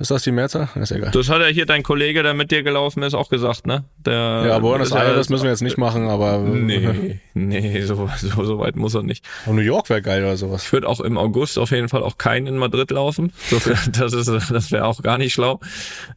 Ist 0.00 0.10
das 0.10 0.22
die 0.22 0.32
Mehrzahl? 0.32 0.68
Ist 0.76 0.92
egal. 0.92 1.10
Das 1.12 1.28
hat 1.28 1.40
ja 1.40 1.46
hier 1.46 1.66
dein 1.66 1.82
Kollege, 1.82 2.22
der 2.22 2.34
mit 2.34 2.50
dir 2.50 2.62
gelaufen 2.62 3.02
ist, 3.02 3.14
auch 3.14 3.28
gesagt, 3.30 3.66
ne? 3.66 3.84
Der, 4.04 4.44
Ja, 4.46 4.58
Buenos 4.58 4.88
ist 4.88 4.94
ja- 4.94 5.02
Aires 5.02 5.28
müssen 5.28 5.44
wir 5.44 5.50
jetzt 5.50 5.62
nicht 5.62 5.78
machen, 5.78 6.08
aber 6.08 6.38
Nee, 6.38 7.20
nee, 7.34 7.80
so, 7.82 8.08
so, 8.18 8.44
so 8.44 8.58
weit 8.58 8.76
muss 8.76 8.94
er 8.94 9.02
nicht. 9.02 9.24
Und 9.46 9.56
New 9.56 9.62
York 9.62 9.88
wäre 9.90 10.02
geil 10.02 10.22
oder 10.22 10.36
sowas. 10.36 10.64
Ich 10.64 10.72
würde 10.72 10.88
auch 10.88 11.00
im 11.00 11.16
August 11.18 11.58
auf 11.58 11.70
jeden 11.70 11.88
Fall 11.88 12.02
auch 12.02 12.18
keinen 12.18 12.46
in 12.46 12.56
Madrid 12.56 12.90
laufen. 12.90 13.32
So, 13.50 13.58
das 13.92 14.12
ist, 14.12 14.28
das 14.50 14.70
wäre 14.72 14.84
auch 14.86 15.02
gar 15.02 15.18
nicht 15.18 15.32
schlau 15.32 15.60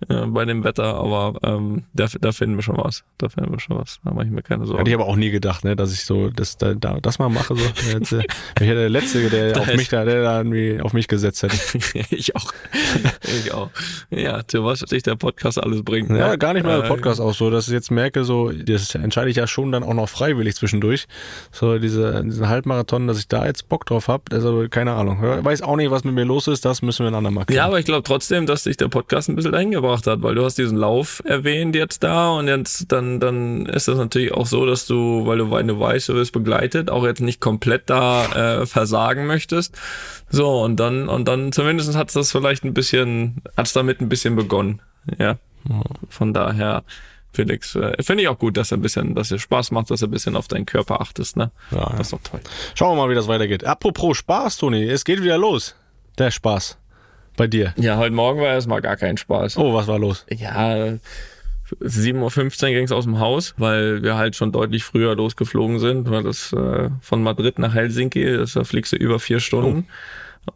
äh, 0.10 0.26
bei 0.28 0.46
dem 0.46 0.64
Wetter, 0.64 0.96
aber 0.96 1.36
ähm, 1.44 1.84
da, 1.94 2.08
da 2.20 2.32
finden 2.32 2.56
wir 2.58 2.64
schon 2.64 2.78
was. 2.78 3.04
Da 3.18 3.30
finden 3.30 3.52
wir 3.52 3.60
schon 3.60 3.78
was. 3.78 4.00
Da 4.04 4.12
mache 4.12 4.26
ich 4.26 4.32
mir 4.32 4.42
keine 4.44 4.62
Hätte 4.64 4.72
Sorgen. 4.72 4.88
ich 4.88 4.94
aber 4.94 5.06
auch 5.08 5.16
nie 5.16 5.32
gedacht, 5.32 5.64
ne, 5.64 5.76
dass 5.76 5.94
ich 5.94 6.06
so 6.06 6.30
das, 6.30 6.58
da, 6.58 6.74
da, 6.74 7.00
das 7.02 7.20
mal 7.20 7.30
mache. 7.30 7.56
So. 7.56 7.64
Jetzt, 7.92 8.12
äh, 8.12 8.24
ich 8.60 8.68
hätte 8.68 8.76
der 8.76 8.90
Letzte, 8.90 9.30
der 9.30 9.58
auf 9.60 9.74
mich 9.76 9.90
da, 9.90 10.04
der 10.06 10.22
da 10.24 10.38
irgendwie 10.38 10.80
auf 10.82 10.94
mich 10.94 11.08
gesetzt 11.08 11.44
hätte. 11.44 11.56
ich 12.16 12.36
auch. 12.36 12.52
Ich 13.24 13.54
auch. 13.54 13.70
Ja, 14.10 14.42
zu 14.48 14.64
was 14.64 14.80
sich 14.80 15.04
der 15.04 15.16
Podcast 15.16 15.62
alles 15.62 15.84
bringt. 15.84 16.10
Ja, 16.10 16.30
ne? 16.30 16.38
gar 16.38 16.54
nicht 16.54 16.66
mal 16.66 16.78
der 16.78 16.86
Äh, 16.86 16.88
Podcast 16.88 17.20
auch 17.20 17.34
so, 17.34 17.50
dass 17.50 17.68
ich 17.68 17.74
jetzt 17.74 17.92
merke, 17.92 18.24
so, 18.24 18.52
das 18.52 18.94
entscheide 18.96 19.30
ich 19.30 19.38
ja 19.38 19.48
schon 19.48 19.72
dann 19.72 19.84
auch 19.84 19.94
noch 19.94 20.10
freiwillig 20.10 20.56
zwischendurch. 20.56 21.08
So, 21.52 21.78
diese, 21.80 22.24
diesen 22.24 22.48
Halbmarathon, 22.50 23.08
dass 23.08 23.20
ich 23.20 23.28
da 23.28 23.46
jetzt 23.46 23.68
Bock 23.70 23.86
drauf 23.86 24.08
habe, 24.08 24.24
also 24.32 24.66
keine 24.70 24.94
Ahnung. 24.94 25.24
Ich 25.40 25.46
weiß 25.46 25.62
auch 25.62 25.76
nicht, 25.76 25.92
was 25.92 26.04
mit 26.04 26.14
mir 26.14 26.26
los 26.26 26.48
ist, 26.48 26.66
das 26.66 26.82
müssen 26.82 27.04
wir 27.06 27.12
ein 27.12 27.16
andermal 27.16 27.46
klären. 27.46 27.58
Ja, 27.58 27.66
aber 27.66 27.80
ich 27.80 27.86
glaube 27.86 28.04
trotzdem, 28.04 28.46
dass 28.46 28.64
dich 28.64 28.78
der 28.78 28.88
Podcast 28.88 29.30
ein 29.30 29.36
bisschen 29.36 29.52
dahin 29.52 29.72
gebracht 29.72 30.08
hat, 30.08 30.22
weil 30.22 30.36
du 30.36 30.44
hast 30.44 30.58
diesen 30.58 30.78
Lauf 30.78 31.22
erwähnt 31.26 31.76
jetzt 31.76 32.04
da 32.04 32.30
und 32.30 32.48
jetzt 32.48 32.92
dann, 32.92 33.20
dann 33.20 33.66
ist 33.66 33.88
das 33.88 33.98
natürlich 33.98 34.34
auch 34.34 34.46
so, 34.46 34.66
dass 34.66 34.86
du, 34.86 35.26
weil 35.26 35.38
du, 35.38 35.46
du 35.46 35.80
weißt, 35.80 36.10
du 36.10 36.14
wirst 36.16 36.32
begleitet, 36.32 36.90
auch 36.90 37.06
jetzt 37.06 37.22
nicht 37.22 37.42
komplett 37.42 37.90
da 37.90 38.62
äh, 38.62 38.66
versagen 38.66 39.26
möchtest. 39.28 39.76
So, 40.30 40.62
und 40.62 40.80
dann, 40.80 41.08
und 41.08 41.28
dann 41.28 41.52
zumindest 41.52 41.96
hat 41.96 42.16
das 42.16 42.32
vielleicht 42.32 42.64
ein 42.64 42.74
bisschen, 42.74 42.95
hat's 43.58 43.74
damit 43.74 44.02
ein 44.02 44.10
bisschen 44.10 44.36
begonnen. 44.36 44.82
Ja. 45.18 45.38
Von 46.10 46.34
daher, 46.34 46.84
Felix, 47.34 47.76
äh, 47.76 48.02
finde 48.02 48.24
ich 48.24 48.30
auch 48.30 48.40
gut, 48.40 48.58
dass 48.58 48.72
er 48.72 48.78
ein 48.78 48.82
bisschen, 48.82 49.16
dass 49.16 49.32
er 49.32 49.40
Spaß 49.40 49.72
macht, 49.72 49.92
dass 49.92 50.02
er 50.02 50.08
ein 50.08 50.12
bisschen 50.12 50.36
auf 50.36 50.48
deinen 50.48 50.66
Körper 50.66 51.02
achtest, 51.02 51.38
ne? 51.38 51.52
Ja. 51.72 51.90
Das 51.92 52.08
ist 52.08 52.14
doch 52.14 52.22
toll. 52.22 52.40
Schauen 52.76 52.96
wir 52.96 53.04
mal, 53.04 53.10
wie 53.10 53.16
das 53.16 53.28
weitergeht. 53.28 53.64
Apropos 53.64 54.18
Spaß, 54.18 54.58
Toni, 54.58 54.84
es 54.84 55.04
geht 55.04 55.22
wieder 55.22 55.38
los. 55.38 55.76
Der 56.18 56.32
Spaß. 56.32 56.78
Bei 57.36 57.48
dir. 57.48 57.74
Ja, 57.78 57.98
heute 57.98 58.16
Morgen 58.16 58.40
war 58.40 58.48
erstmal 58.48 58.82
gar 58.82 58.96
kein 58.96 59.18
Spaß. 59.18 59.58
Oh, 59.58 59.74
was 59.74 59.88
war 59.88 60.00
los? 60.00 60.26
Ja, 60.30 60.98
7.15 61.82 62.64
Uhr 62.64 62.70
ging 62.70 62.86
es 62.86 62.92
aus 62.92 63.06
dem 63.06 63.20
Haus, 63.20 63.56
weil 63.58 64.04
wir 64.04 64.16
halt 64.16 64.36
schon 64.36 64.52
deutlich 64.52 64.84
früher 64.84 65.16
losgeflogen 65.16 65.80
sind, 65.80 66.10
weil 66.10 66.24
das 66.24 66.54
äh, 66.54 66.90
von 67.02 67.24
Madrid 67.24 67.60
nach 67.60 67.74
Helsinki, 67.74 68.38
das, 68.38 68.54
da 68.54 68.64
fliegst 68.64 68.94
du 68.94 68.98
über 68.98 69.20
vier 69.20 69.40
Stunden. 69.40 69.88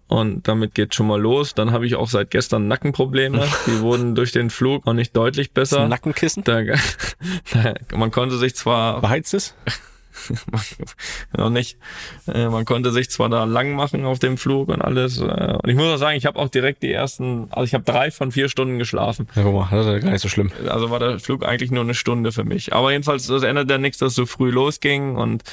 Und 0.08 0.48
damit 0.48 0.76
geht 0.76 0.96
schon 0.96 1.08
mal 1.08 1.20
los. 1.20 1.54
Dann 1.54 1.72
habe 1.72 1.86
ich 1.86 1.96
auch 1.96 2.10
seit 2.10 2.32
gestern 2.32 2.68
Nackenprobleme. 2.68 3.48
Die 3.68 3.80
wurden 3.82 4.16
durch 4.16 4.32
den 4.32 4.50
Flug 4.50 4.86
noch 4.86 4.94
nicht 4.94 5.16
deutlich 5.16 5.52
besser. 5.52 5.88
Nackenkissen? 5.88 6.44
Da, 6.44 6.62
da, 7.54 7.74
man 7.96 8.12
konnte 8.12 8.38
sich 8.38 8.56
zwar 8.56 9.02
Beheizt 9.02 9.34
es? 9.34 9.56
noch 11.38 11.50
nicht. 11.50 11.78
Äh, 12.28 12.50
man 12.50 12.66
konnte 12.66 12.92
sich 12.92 13.10
zwar 13.10 13.30
da 13.30 13.44
lang 13.46 13.74
machen 13.74 14.06
auf 14.06 14.20
dem 14.20 14.38
Flug 14.38 14.70
und 14.70 14.82
alles. 14.82 15.20
Äh, 15.20 15.58
und 15.62 15.70
ich 15.70 15.76
muss 15.76 15.88
auch 15.88 15.98
sagen, 15.98 16.18
ich 16.18 16.26
habe 16.26 16.40
auch 16.40 16.50
direkt 16.50 16.84
die 16.84 16.92
ersten, 16.92 17.48
also 17.52 17.64
ich 17.64 17.74
habe 17.74 17.84
drei 17.84 18.12
von 18.12 18.32
vier 18.32 18.50
Stunden 18.50 18.80
geschlafen. 18.80 19.28
Ja, 19.36 19.44
guck 19.44 19.54
mal, 19.54 19.68
das 19.72 19.86
ist 19.86 19.92
ja 19.92 20.00
gar 20.00 20.12
nicht 20.12 20.22
so 20.22 20.30
schlimm. 20.30 20.52
Also 20.68 20.90
war 20.90 21.00
der 21.00 21.20
Flug 21.20 21.46
eigentlich 21.46 21.72
nur 21.72 21.84
eine 21.84 21.94
Stunde 21.94 22.32
für 22.32 22.44
mich. 22.44 22.74
Aber 22.74 22.92
jedenfalls, 22.92 23.28
das 23.28 23.44
ändert 23.44 23.70
ja 23.70 23.78
nichts, 23.78 24.00
dass 24.00 24.10
es 24.10 24.16
so 24.16 24.26
früh 24.26 24.52
losging 24.52 25.16
und 25.16 25.44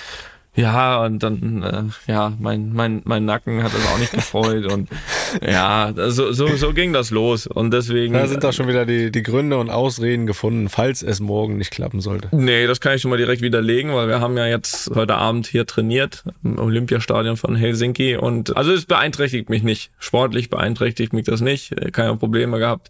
ja, 0.56 1.04
und 1.04 1.22
dann, 1.22 1.62
äh, 1.62 2.10
ja, 2.10 2.32
mein, 2.40 2.72
mein, 2.72 3.02
mein 3.04 3.25
Nacken 3.26 3.62
hat 3.62 3.75
das 3.75 3.86
auch 3.92 3.98
nicht 3.98 4.12
gefreut 4.12 4.72
und 4.72 4.88
ja, 5.46 5.92
so, 5.94 6.32
so, 6.32 6.48
so 6.56 6.72
ging 6.72 6.94
das 6.94 7.10
los 7.10 7.46
und 7.46 7.72
deswegen. 7.72 8.14
Da 8.14 8.26
sind 8.26 8.42
doch 8.42 8.54
schon 8.54 8.66
wieder 8.66 8.86
die, 8.86 9.10
die 9.10 9.22
Gründe 9.22 9.58
und 9.58 9.68
Ausreden 9.68 10.26
gefunden, 10.26 10.68
falls 10.70 11.02
es 11.02 11.20
morgen 11.20 11.58
nicht 11.58 11.70
klappen 11.70 12.00
sollte. 12.00 12.28
Nee, 12.32 12.66
das 12.66 12.80
kann 12.80 12.94
ich 12.94 13.02
schon 13.02 13.10
mal 13.10 13.18
direkt 13.18 13.42
widerlegen, 13.42 13.92
weil 13.92 14.08
wir 14.08 14.20
haben 14.20 14.36
ja 14.38 14.46
jetzt 14.46 14.90
heute 14.94 15.16
Abend 15.16 15.46
hier 15.46 15.66
trainiert 15.66 16.25
im 16.42 16.58
Olympiastadion 16.58 17.36
von 17.36 17.54
Helsinki 17.54 18.16
und 18.16 18.56
also 18.56 18.72
es 18.72 18.86
beeinträchtigt 18.86 19.50
mich 19.50 19.62
nicht. 19.62 19.90
Sportlich 19.98 20.48
beeinträchtigt 20.48 21.12
mich 21.12 21.26
das 21.26 21.42
nicht. 21.42 21.75
Keine 21.92 22.16
Probleme 22.16 22.58
gehabt. 22.58 22.88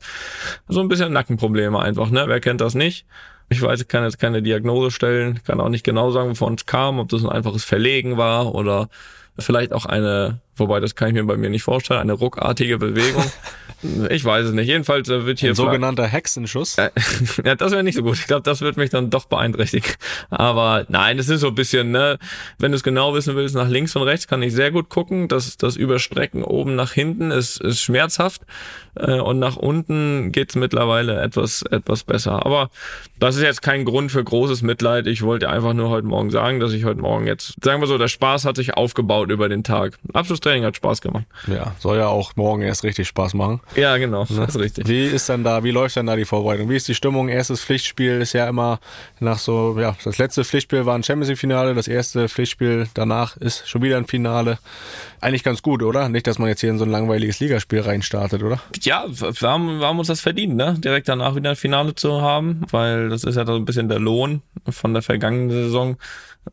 So 0.69 0.81
ein 0.81 0.89
bisschen 0.89 1.13
Nackenprobleme 1.13 1.81
einfach, 1.81 2.11
ne? 2.11 2.25
Wer 2.29 2.41
kennt 2.41 2.61
das 2.61 2.75
nicht? 2.77 3.07
Ich 3.49 3.63
weiß, 3.63 3.81
ich 3.81 3.89
kann 3.89 4.05
jetzt 4.05 4.19
keine 4.19 4.43
Diagnose 4.43 4.91
stellen, 4.91 5.41
kann 5.45 5.61
auch 5.61 5.69
nicht 5.69 5.85
genau 5.85 6.11
sagen, 6.11 6.31
wovon 6.31 6.55
es 6.55 6.67
kam, 6.67 6.99
ob 6.99 7.09
das 7.09 7.23
ein 7.23 7.31
einfaches 7.31 7.65
Verlegen 7.65 8.17
war 8.17 8.55
oder 8.55 8.89
Vielleicht 9.39 9.73
auch 9.73 9.85
eine, 9.85 10.41
wobei 10.57 10.81
das 10.81 10.95
kann 10.95 11.09
ich 11.09 11.15
mir 11.15 11.25
bei 11.25 11.37
mir 11.37 11.51
nicht 11.51 11.63
vorstellen, 11.63 12.01
eine 12.01 12.13
ruckartige 12.13 12.79
Bewegung. 12.79 13.25
Ich 14.11 14.25
weiß 14.25 14.47
es 14.47 14.53
nicht. 14.53 14.69
Jedenfalls 14.69 15.09
äh, 15.09 15.27
wird 15.27 15.39
hier. 15.39 15.51
Ein 15.51 15.55
sogenannter 15.55 16.07
Hexenschuss. 16.07 16.77
ja, 17.45 17.55
das 17.55 17.73
wäre 17.73 17.85
nicht 17.85 17.95
so 17.95 18.03
gut. 18.03 18.15
Ich 18.15 18.27
glaube, 18.27 18.43
das 18.43 18.61
wird 18.63 18.77
mich 18.77 18.91
dann 18.91 19.11
doch 19.11 19.27
beeinträchtigen. 19.27 19.93
Aber 20.31 20.87
nein, 20.89 21.19
es 21.19 21.29
ist 21.29 21.41
so 21.41 21.49
ein 21.49 21.55
bisschen, 21.55 21.91
ne, 21.91 22.19
wenn 22.59 22.73
du 22.73 22.77
es 22.77 22.83
genau 22.83 23.15
wissen 23.15 23.37
willst, 23.37 23.55
nach 23.55 23.69
links 23.69 23.95
und 23.95 24.03
rechts 24.03 24.27
kann 24.27 24.43
ich 24.43 24.55
sehr 24.55 24.71
gut 24.71 24.89
gucken. 24.89 25.29
Das, 25.29 25.57
das 25.57 25.77
Überstrecken 25.77 26.43
oben 26.43 26.75
nach 26.75 26.93
hinten 26.93 27.31
ist, 27.31 27.61
ist 27.61 27.81
schmerzhaft. 27.81 28.43
Äh, 28.95 29.21
und 29.21 29.39
nach 29.39 29.57
unten 29.57 30.33
geht's 30.33 30.57
mittlerweile 30.57 31.21
etwas, 31.21 31.63
etwas 31.63 32.05
besser. 32.05 32.47
Aber 32.47 32.71
das 33.19 33.37
ist 33.37 33.43
jetzt 33.43 33.63
kein 33.63 33.85
Grund 33.85 34.11
für 34.11 34.25
großes 34.25 34.63
Mitleid. 34.63 35.07
Ich 35.07 35.23
wollte 35.23 35.49
einfach 35.49 35.75
nur 35.75 35.91
heute 35.91 36.07
Morgen 36.07 36.31
sagen, 36.31 36.61
dass 36.61 36.73
ich 36.73 36.85
heute 36.85 37.01
Morgen 37.01 37.27
jetzt, 37.27 37.55
sagen 37.63 37.81
wir 37.81 37.87
so, 37.87 37.99
der 37.99 38.09
Spaß 38.09 38.45
hat 38.47 38.57
sich 38.57 38.75
aufgebaut 38.75 39.31
über 39.31 39.49
den 39.49 39.65
Tag. 39.65 39.99
Abschlusstraining 40.47 40.65
hat 40.65 40.77
Spaß 40.77 41.01
gemacht. 41.01 41.25
Ja, 41.47 41.75
soll 41.81 41.99
ja 41.99 42.09
auch 42.09 42.37
morgen 42.37 42.63
erst 42.63 42.85
richtig 42.85 43.09
Spaß 43.09 43.35
machen. 43.35 43.61
Ja, 43.75 43.97
genau, 43.97 44.23
ne? 44.23 44.29
das 44.37 44.51
ist 44.51 44.59
richtig. 44.59 44.89
Wie 44.89 45.05
ist 45.05 45.29
denn 45.29 45.45
da, 45.45 45.65
wie 45.65 45.71
läuft 45.71 45.97
denn 45.97 46.07
da 46.07 46.17
die 46.17 46.25
Vorbereitung? 46.25 46.69
Wie 46.69 46.77
ist 46.77 46.89
die 46.89 46.95
Stimmung? 46.95 47.29
Erstes 47.29 47.63
Pflichtspiel 47.63 48.21
ist 48.21 48.33
ja 48.33 48.49
immer 48.49 48.79
nach 49.21 49.39
so, 49.39 49.77
ja, 49.79 49.97
das 50.05 50.19
letzte 50.19 50.45
Pflichtspiel 50.45 50.87
war 50.87 50.95
ein 50.95 51.03
Champions 51.03 51.29
League 51.29 51.39
Finale, 51.39 51.75
das 51.75 51.89
erste 51.89 52.29
Pflichtspiel 52.29 52.89
danach 52.95 53.37
ist 53.37 53.69
schon 53.69 53.83
wieder 53.83 53.97
ein 53.97 54.07
Finale. 54.07 54.59
Eigentlich 55.21 55.43
ganz 55.43 55.63
gut, 55.63 55.83
oder? 55.83 56.09
Nicht, 56.09 56.27
dass 56.27 56.39
man 56.39 56.49
jetzt 56.49 56.61
hier 56.61 56.71
in 56.71 56.79
so 56.79 56.85
ein 56.85 56.91
langweiliges 56.91 57.41
Ligaspiel 57.41 57.81
reinstartet, 57.81 58.43
oder? 58.43 58.61
Ja, 58.83 59.05
wir 59.09 59.49
haben, 59.49 59.81
wir 59.81 59.87
haben 59.87 59.99
uns 59.99 60.09
das 60.09 60.21
verdient, 60.21 60.57
ne? 60.57 60.77
Direkt 60.79 61.09
danach 61.09 61.35
wieder 61.35 61.51
ein 61.51 61.57
Finale 61.57 61.95
zu 61.95 62.21
haben, 62.21 62.63
weil 62.71 63.09
das 63.09 63.25
ist 63.25 63.37
ja 63.37 63.47
so 63.47 63.55
ein 63.57 63.65
bisschen 63.65 63.89
der 63.89 63.99
Lohn 63.99 64.43
von 64.69 64.93
der 64.93 65.03
vergangenen 65.03 65.51
Saison. 65.51 65.97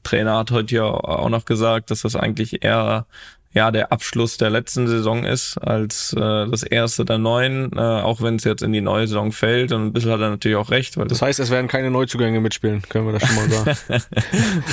Trainer 0.01 0.37
hat 0.37 0.51
heute 0.51 0.75
ja 0.75 0.85
auch 0.85 1.29
noch 1.29 1.45
gesagt, 1.45 1.91
dass 1.91 2.01
das 2.01 2.15
eigentlich 2.15 2.63
eher 2.63 3.05
ja 3.53 3.71
der 3.71 3.91
Abschluss 3.91 4.37
der 4.37 4.49
letzten 4.49 4.87
Saison 4.87 5.23
ist 5.23 5.57
als 5.57 6.13
äh, 6.13 6.19
das 6.19 6.63
erste 6.63 7.05
der 7.05 7.19
neuen, 7.19 7.71
äh, 7.73 7.79
auch 7.79 8.21
wenn 8.21 8.35
es 8.35 8.43
jetzt 8.43 8.63
in 8.63 8.73
die 8.73 8.81
neue 8.81 9.07
Saison 9.07 9.31
fällt. 9.31 9.71
Und 9.71 9.85
ein 9.85 9.93
bisschen 9.93 10.11
hat 10.11 10.21
er 10.21 10.29
natürlich 10.29 10.57
auch 10.57 10.71
recht. 10.71 10.97
Weil 10.97 11.07
das 11.07 11.21
heißt, 11.21 11.39
es 11.39 11.51
werden 11.51 11.67
keine 11.67 11.91
Neuzugänge 11.91 12.41
mitspielen, 12.41 12.81
können 12.81 13.05
wir 13.05 13.19
das 13.19 13.27
schon 13.27 13.35
mal 13.35 13.49
sagen. 13.49 13.77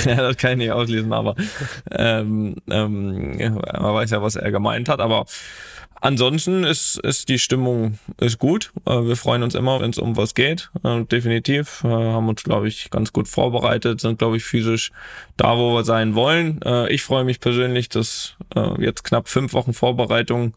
ja, 0.05 0.15
das 0.15 0.37
kann 0.37 0.51
ich 0.51 0.57
nicht 0.57 0.71
auslesen, 0.71 1.13
aber 1.13 1.35
ähm, 1.91 2.55
ähm, 2.69 3.37
man 3.37 3.93
weiß 3.93 4.09
ja, 4.11 4.21
was 4.21 4.35
er 4.35 4.51
gemeint 4.51 4.89
hat. 4.89 4.99
Aber 4.99 5.25
Ansonsten 6.03 6.63
ist, 6.63 6.97
ist 6.97 7.29
die 7.29 7.37
Stimmung 7.37 7.99
ist 8.19 8.39
gut. 8.39 8.71
Äh, 8.87 9.03
wir 9.03 9.15
freuen 9.15 9.43
uns 9.43 9.53
immer, 9.53 9.79
wenn 9.81 9.91
es 9.91 9.99
um 9.99 10.17
was 10.17 10.33
geht. 10.33 10.71
Äh, 10.83 11.03
definitiv. 11.03 11.83
Haben 11.83 12.27
uns, 12.27 12.43
glaube 12.43 12.67
ich, 12.67 12.89
ganz 12.89 13.13
gut 13.13 13.27
vorbereitet, 13.27 14.01
sind, 14.01 14.17
glaube 14.17 14.37
ich, 14.37 14.43
physisch 14.43 14.91
da, 15.37 15.57
wo 15.57 15.75
wir 15.75 15.83
sein 15.83 16.15
wollen. 16.15 16.59
Äh, 16.63 16.91
ich 16.91 17.03
freue 17.03 17.23
mich 17.23 17.39
persönlich, 17.39 17.87
dass 17.87 18.35
jetzt 18.79 19.03
knapp 19.03 19.29
fünf 19.29 19.53
Wochen 19.53 19.73
Vorbereitung 19.73 20.55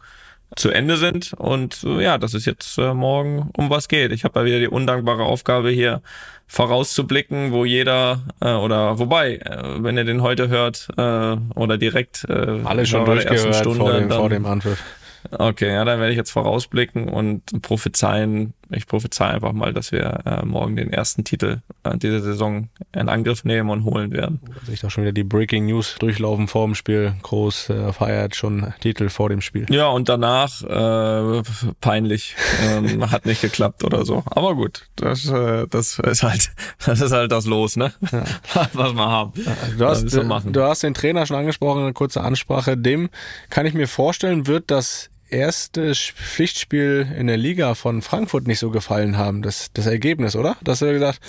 zu 0.57 0.71
Ende 0.71 0.97
sind 0.97 1.33
und 1.35 1.83
ja, 1.83 2.19
dass 2.19 2.35
es 2.35 2.45
jetzt 2.45 2.77
morgen 2.79 3.51
um 3.57 3.71
was 3.71 3.87
geht. 3.87 4.11
Ich 4.11 4.25
habe 4.25 4.41
ja 4.41 4.47
wieder 4.47 4.59
die 4.59 4.69
undankbare 4.69 5.23
Aufgabe 5.23 5.71
hier 5.71 6.03
vorauszublicken, 6.49 7.53
wo 7.53 7.65
jeder 7.65 8.23
oder 8.41 8.99
wobei, 8.99 9.41
wenn 9.79 9.97
ihr 9.97 10.05
den 10.05 10.23
heute 10.23 10.49
hört 10.49 10.89
oder 10.97 11.79
direkt 11.79 12.27
alle 12.29 12.85
schon 12.87 13.05
durchgehört 13.05 13.55
Stunde, 13.55 13.79
vor 13.79 13.93
dem, 13.93 14.09
dann, 14.09 14.19
vor 14.19 14.29
dem 14.29 14.47
Anpfiff 14.47 14.83
Okay, 15.31 15.73
ja, 15.73 15.85
dann 15.85 16.01
werde 16.01 16.13
ich 16.13 16.17
jetzt 16.17 16.31
vorausblicken 16.31 17.09
und 17.09 17.63
prophezeien. 17.63 18.55
Ich 18.71 18.87
prophezei 18.87 19.27
einfach 19.27 19.53
mal, 19.53 19.73
dass 19.73 19.93
wir 19.93 20.21
äh, 20.25 20.45
morgen 20.45 20.77
den 20.77 20.93
ersten 20.93 21.25
Titel 21.25 21.61
äh, 21.85 21.97
dieser 21.97 22.21
Saison 22.21 22.69
in 22.95 23.09
Angriff 23.09 23.45
nehmen 23.45 23.71
und 23.71 23.85
holen 23.85 24.11
werden. 24.11 24.41
Da 24.47 24.65
sehe 24.65 24.75
ich 24.75 24.81
doch 24.81 24.91
schon 24.91 25.05
wieder 25.05 25.13
die 25.13 25.25
Breaking 25.25 25.67
News 25.67 25.97
durchlaufen 25.99 26.49
vor 26.49 26.67
dem 26.67 26.75
Spiel. 26.75 27.15
Groß 27.23 27.71
äh, 27.71 27.93
feiert 27.93 28.37
schon 28.37 28.73
Titel 28.81 29.09
vor 29.09 29.29
dem 29.29 29.41
Spiel. 29.41 29.67
Ja, 29.71 29.89
und 29.89 30.09
danach 30.09 30.63
äh, 30.63 31.43
peinlich. 31.81 32.37
Ähm, 32.63 33.11
hat 33.11 33.27
nicht 33.27 33.43
geklappt 33.43 33.85
oder 33.85 34.05
so. 34.05 34.23
Aber 34.27 34.55
gut, 34.55 34.89
das, 34.97 35.27
äh, 35.29 35.67
das 35.69 35.99
ist 35.99 36.23
halt, 36.23 36.53
das 36.85 37.01
ist 37.01 37.13
halt 37.13 37.33
das 37.33 37.47
Los, 37.47 37.77
ne? 37.77 37.93
Ja. 38.13 38.25
Was 38.73 38.95
wir 38.95 39.07
haben. 39.07 39.33
Du 39.79 39.87
hast, 39.87 40.13
du 40.13 40.63
hast 40.63 40.83
den 40.83 40.95
Trainer 40.95 41.27
schon 41.27 41.37
angesprochen, 41.37 41.83
eine 41.83 41.93
kurze 41.93 42.23
Ansprache. 42.23 42.77
Dem 42.77 43.11
kann 43.51 43.67
ich 43.67 43.75
mir 43.75 43.89
vorstellen, 43.89 44.47
wird 44.47 44.71
das 44.71 45.11
erste 45.35 45.95
Pflichtspiel 45.95 47.07
in 47.19 47.27
der 47.27 47.37
Liga 47.37 47.75
von 47.75 48.03
Frankfurt 48.03 48.47
nicht 48.47 48.59
so 48.59 48.71
gefallen 48.71 49.17
haben, 49.17 49.43
das, 49.43 49.73
das 49.73 49.87
Ergebnis, 49.87 50.37
oder? 50.37 50.57
Dass 50.63 50.83
er 50.83 50.93
gesagt, 50.93 51.21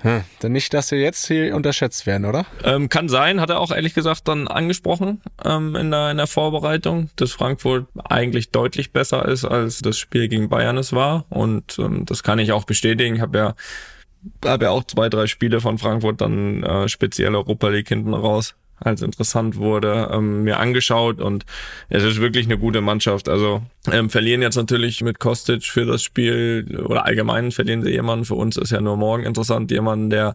hm, 0.00 0.22
dann 0.40 0.52
nicht, 0.52 0.72
dass 0.72 0.90
wir 0.90 1.00
jetzt 1.00 1.26
hier 1.26 1.54
unterschätzt 1.54 2.06
werden, 2.06 2.24
oder? 2.24 2.46
Ähm, 2.64 2.88
kann 2.88 3.08
sein, 3.08 3.40
hat 3.40 3.50
er 3.50 3.60
auch 3.60 3.70
ehrlich 3.70 3.94
gesagt 3.94 4.28
dann 4.28 4.48
angesprochen 4.48 5.20
ähm, 5.44 5.76
in, 5.76 5.90
der, 5.90 6.10
in 6.10 6.16
der 6.16 6.26
Vorbereitung, 6.26 7.10
dass 7.16 7.32
Frankfurt 7.32 7.86
eigentlich 8.04 8.50
deutlich 8.50 8.92
besser 8.92 9.26
ist, 9.26 9.44
als 9.44 9.80
das 9.80 9.98
Spiel 9.98 10.28
gegen 10.28 10.48
Bayern 10.48 10.78
es 10.78 10.92
war. 10.92 11.26
Und 11.28 11.78
ähm, 11.78 12.06
das 12.06 12.22
kann 12.22 12.38
ich 12.38 12.52
auch 12.52 12.64
bestätigen. 12.64 13.16
Ich 13.16 13.20
habe 13.20 13.38
ja 13.38 13.54
habe 14.44 14.66
ja 14.66 14.70
auch 14.70 14.84
zwei, 14.84 15.08
drei 15.08 15.26
Spiele 15.26 15.60
von 15.60 15.78
Frankfurt 15.78 16.20
dann 16.20 16.62
äh, 16.62 16.88
speziell 16.88 17.34
Europa 17.34 17.68
League 17.68 17.88
hinten 17.88 18.12
raus 18.12 18.54
als 18.80 19.02
interessant 19.02 19.56
wurde, 19.56 20.10
ähm, 20.12 20.42
mir 20.44 20.58
angeschaut 20.58 21.20
und 21.20 21.44
es 21.88 22.02
ist 22.02 22.20
wirklich 22.20 22.46
eine 22.46 22.58
gute 22.58 22.80
Mannschaft. 22.80 23.28
Also 23.28 23.62
ähm, 23.90 24.10
verlieren 24.10 24.42
jetzt 24.42 24.56
natürlich 24.56 25.02
mit 25.02 25.20
Kostic 25.20 25.64
für 25.64 25.84
das 25.84 26.02
Spiel 26.02 26.80
oder 26.84 27.06
allgemein 27.06 27.52
verlieren 27.52 27.82
sie 27.82 27.90
jemanden. 27.90 28.24
Für 28.24 28.34
uns 28.34 28.56
ist 28.56 28.72
ja 28.72 28.80
nur 28.80 28.96
morgen 28.96 29.24
interessant, 29.24 29.70
jemanden, 29.70 30.10
der 30.10 30.34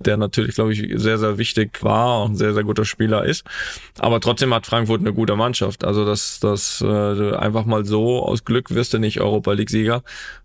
der 0.00 0.16
natürlich, 0.16 0.54
glaube 0.54 0.72
ich, 0.72 0.92
sehr, 1.00 1.18
sehr 1.18 1.38
wichtig 1.38 1.82
war 1.82 2.22
und 2.22 2.36
sehr, 2.36 2.54
sehr 2.54 2.62
guter 2.62 2.84
Spieler 2.84 3.24
ist. 3.24 3.44
Aber 3.98 4.20
trotzdem 4.20 4.54
hat 4.54 4.66
Frankfurt 4.66 5.00
eine 5.00 5.12
gute 5.12 5.34
Mannschaft. 5.36 5.84
Also 5.84 6.04
das, 6.04 6.38
das 6.40 6.80
äh, 6.80 7.34
einfach 7.34 7.64
mal 7.64 7.84
so 7.84 8.22
aus 8.22 8.44
Glück 8.44 8.72
wirst 8.72 8.94
du 8.94 8.98
nicht 8.98 9.20
Europa 9.20 9.52
League-Sieger. 9.52 10.02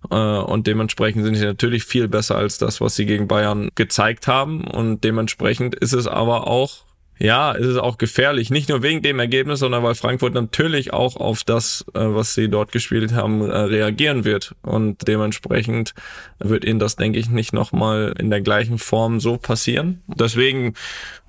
Äh, 0.09 0.15
und 0.15 0.65
dementsprechend 0.67 1.23
sind 1.23 1.35
sie 1.35 1.45
natürlich 1.45 1.83
viel 1.83 2.07
besser 2.07 2.35
als 2.35 2.57
das, 2.57 2.81
was 2.81 2.95
sie 2.95 3.05
gegen 3.05 3.27
Bayern 3.27 3.69
gezeigt 3.75 4.27
haben. 4.27 4.63
Und 4.63 5.03
dementsprechend 5.03 5.75
ist 5.75 5.93
es 5.93 6.07
aber 6.07 6.47
auch 6.47 6.83
ja, 7.19 7.53
es 7.53 7.67
ist 7.67 7.77
auch 7.77 7.97
gefährlich. 7.97 8.49
Nicht 8.49 8.69
nur 8.69 8.81
wegen 8.81 9.01
dem 9.01 9.19
Ergebnis, 9.19 9.59
sondern 9.59 9.83
weil 9.83 9.95
Frankfurt 9.95 10.33
natürlich 10.33 10.93
auch 10.93 11.15
auf 11.15 11.43
das, 11.43 11.85
äh, 11.93 11.99
was 11.99 12.33
sie 12.33 12.49
dort 12.49 12.71
gespielt 12.71 13.13
haben, 13.13 13.41
äh, 13.41 13.55
reagieren 13.55 14.25
wird. 14.25 14.55
Und 14.63 15.07
dementsprechend 15.07 15.93
wird 16.39 16.65
ihnen 16.65 16.79
das, 16.79 16.95
denke 16.95 17.19
ich, 17.19 17.29
nicht 17.29 17.53
nochmal 17.53 18.13
in 18.19 18.29
der 18.29 18.41
gleichen 18.41 18.77
Form 18.79 19.19
so 19.19 19.37
passieren. 19.37 20.01
Deswegen 20.07 20.73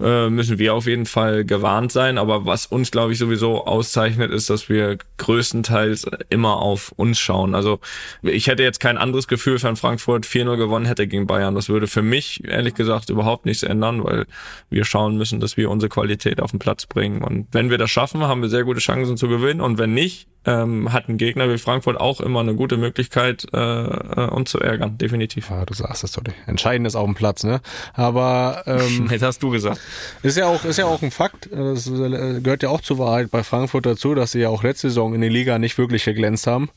äh, 0.00 0.31
müssen 0.31 0.59
wir 0.59 0.75
auf 0.75 0.87
jeden 0.87 1.07
Fall 1.07 1.45
gewarnt 1.45 1.93
sein. 1.93 2.19
Aber 2.19 2.47
was 2.47 2.67
uns, 2.67 2.91
glaube 2.91 3.12
ich, 3.12 3.19
sowieso 3.19 3.67
auszeichnet, 3.67 4.33
ist, 4.33 4.49
dass 4.50 4.69
wir 4.69 4.99
größtenteils 5.19 6.07
immer 6.31 6.57
auf 6.57 6.93
uns 6.97 7.21
schauen. 7.21 7.55
Also 7.55 7.79
ich 8.23 8.47
hätte 8.47 8.62
jetzt 8.62 8.81
kein 8.81 8.97
anderes 8.97 9.29
Gefühl, 9.29 9.62
wenn 9.62 9.76
Frankfurt 9.76 10.25
4-0 10.25 10.57
gewonnen 10.57 10.87
hätte 10.87 11.07
gegen 11.07 11.26
Bayern. 11.26 11.55
Das 11.55 11.69
würde 11.69 11.87
für 11.87 12.03
mich, 12.03 12.43
ehrlich 12.45 12.75
gesagt, 12.75 13.11
überhaupt 13.11 13.45
nichts 13.45 13.62
ändern, 13.62 14.03
weil 14.03 14.26
wir 14.71 14.85
schauen 14.85 15.17
müssen, 15.17 15.41
dass 15.41 15.57
wir 15.57 15.71
unsere 15.71 15.84
Qualität 15.88 16.41
auf 16.41 16.50
den 16.50 16.59
Platz 16.59 16.87
bringen. 16.87 17.23
Und 17.23 17.49
wenn 17.53 17.71
wir 17.71 17.79
das 17.79 17.91
schaffen, 17.91 18.23
haben 18.23 18.43
wir 18.43 18.49
sehr 18.49 18.64
gute 18.64 18.81
Chancen 18.81 19.17
zu 19.17 19.29
gewinnen. 19.29 19.61
Und 19.61 19.79
wenn 19.79 19.95
nicht, 19.95 20.29
ähm, 20.47 20.93
hat 20.93 21.09
ein 21.09 21.17
Gegner 21.17 21.50
wie 21.50 21.59
Frankfurt 21.59 21.99
auch 21.99 22.21
immer 22.21 22.41
eine 22.41 22.55
gute 22.55 22.76
Möglichkeit, 22.76 23.47
äh, 23.53 23.59
äh 23.59 24.29
uns 24.29 24.50
zu 24.50 24.61
ärgern, 24.61 24.99
definitiv. 24.99 25.50
Ja, 25.50 25.64
du 25.64 25.75
sagst 25.75 26.05
es 26.05 26.12
doch. 26.12 26.23
Entscheidend 26.47 26.87
ist 26.87 26.97
auf 26.97 27.07
dem 27.07 27.14
Platz, 27.14 27.45
ne? 27.45 27.61
Aber 27.95 28.62
ähm, 28.67 29.09
jetzt 29.11 29.23
hast 29.23 29.43
du 29.43 29.50
gesagt. 29.50 29.81
Ist 30.23 30.37
ja 30.37 30.47
auch, 30.47 30.64
ist 30.64 30.76
ja 30.76 30.87
auch 30.87 31.03
ein 31.03 31.11
Fakt. 31.11 31.49
Das 31.50 31.87
äh, 31.87 32.41
gehört 32.41 32.62
ja 32.62 32.69
auch 32.69 32.81
zur 32.81 32.99
Wahrheit 32.99 33.31
bei 33.31 33.43
Frankfurt 33.43 33.87
dazu, 33.87 34.14
dass 34.14 34.33
sie 34.33 34.41
ja 34.41 34.49
auch 34.49 34.62
letzte 34.62 34.88
Saison 34.88 35.14
in 35.14 35.21
der 35.21 35.31
Liga 35.31 35.59
nicht 35.59 35.79
wirklich 35.79 36.05
geglänzt 36.05 36.47
haben 36.47 36.69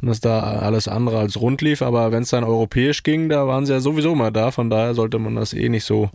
und 0.00 0.08
dass 0.08 0.20
da 0.20 0.40
alles 0.40 0.88
andere 0.88 1.18
als 1.18 1.40
rund 1.40 1.62
lief. 1.62 1.82
Aber 1.82 2.12
wenn 2.12 2.24
es 2.24 2.30
dann 2.30 2.44
europäisch 2.44 3.02
ging, 3.02 3.28
da 3.28 3.46
waren 3.46 3.64
sie 3.64 3.72
ja 3.72 3.80
sowieso 3.80 4.14
mal 4.14 4.32
da. 4.32 4.50
Von 4.50 4.70
daher 4.70 4.94
sollte 4.94 5.18
man 5.18 5.36
das 5.36 5.54
eh 5.54 5.68
nicht 5.68 5.84
so 5.84 6.10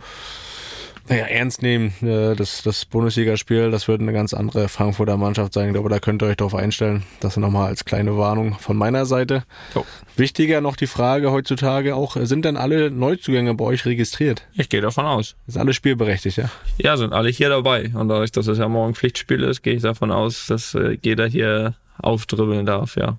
naja, 1.10 1.26
ernst 1.26 1.62
nehmen. 1.62 1.92
Äh, 2.02 2.36
das, 2.36 2.62
das 2.64 2.86
Bundesligaspiel, 2.86 3.72
das 3.72 3.88
wird 3.88 4.02
eine 4.02 4.14
ganz 4.14 4.34
andere 4.34 4.70
Frankfurter 4.70 5.18
Mannschaft 5.18 5.54
sein. 5.54 5.68
Ich 5.68 5.74
glaube, 5.74 5.90
da 5.90 6.00
könnt 6.00 6.22
ihr 6.22 6.28
euch 6.28 6.38
darauf 6.38 6.56
einstellen. 6.56 7.04
Das 7.20 7.36
nochmal 7.36 7.68
als 7.68 7.84
kleine 7.84 8.18
Warnung 8.18 8.58
von 8.60 8.78
meiner 8.78 9.06
Seite. 9.06 9.44
Oh. 9.76 9.84
Wichtiger 10.16 10.62
noch 10.62 10.76
die 10.76 10.88
Frage 10.88 11.32
heutzutage 11.32 11.96
auch, 11.96 12.16
sind 12.16 12.46
denn 12.46 12.58
alle 12.58 12.92
Neuzugänge 12.92 13.54
bei 13.56 13.66
euch 13.66 13.86
registriert? 13.86 14.44
Ich 14.54 14.70
gehe 14.70 14.82
davon 14.82 15.06
aus. 15.06 15.36
Ist 15.48 15.58
alle 15.58 15.74
spielberechtigt, 15.74 16.38
ja? 16.38 16.50
Ja, 16.78 16.98
sind 16.98 17.14
alle 17.14 17.30
hier 17.30 17.50
dabei. 17.50 17.92
Und 17.94 18.10
dadurch, 18.10 18.32
dass 18.32 18.48
es 18.48 18.58
ja 18.58 18.68
morgen 18.68 18.94
Pflichtspiel 18.94 19.44
ist, 19.44 19.64
gehe 19.64 19.74
ich 19.74 19.82
davon 19.82 20.12
aus, 20.12 20.48
dass 20.48 20.76
äh, 20.76 20.98
jeder 21.02 21.28
hier 21.28 21.76
aufdribbeln 21.98 22.66
darf, 22.66 22.96
ja. 22.96 23.18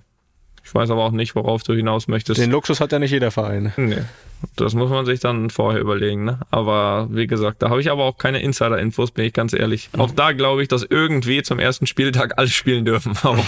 Ich 0.71 0.75
weiß 0.75 0.89
aber 0.89 1.03
auch 1.03 1.11
nicht, 1.11 1.35
worauf 1.35 1.63
du 1.63 1.73
hinaus 1.73 2.07
möchtest. 2.07 2.39
Den 2.39 2.49
Luxus 2.49 2.79
hat 2.79 2.93
ja 2.93 2.99
nicht 2.99 3.11
jeder 3.11 3.29
Verein. 3.29 3.73
Nee. 3.75 3.97
Das 4.55 4.73
muss 4.73 4.89
man 4.89 5.05
sich 5.05 5.19
dann 5.19 5.49
vorher 5.49 5.81
überlegen. 5.81 6.23
Ne? 6.23 6.39
Aber 6.49 7.09
wie 7.11 7.27
gesagt, 7.27 7.61
da 7.61 7.69
habe 7.69 7.81
ich 7.81 7.91
aber 7.91 8.05
auch 8.05 8.17
keine 8.17 8.41
Insider-Infos, 8.41 9.11
bin 9.11 9.25
ich 9.25 9.33
ganz 9.33 9.51
ehrlich. 9.51 9.89
Mhm. 9.91 9.99
Auch 9.99 10.11
da 10.11 10.31
glaube 10.31 10.61
ich, 10.61 10.69
dass 10.69 10.83
irgendwie 10.89 11.43
zum 11.43 11.59
ersten 11.59 11.87
Spieltag 11.87 12.37
alle 12.37 12.47
spielen 12.47 12.85
dürfen. 12.85 13.11
Warum, 13.21 13.45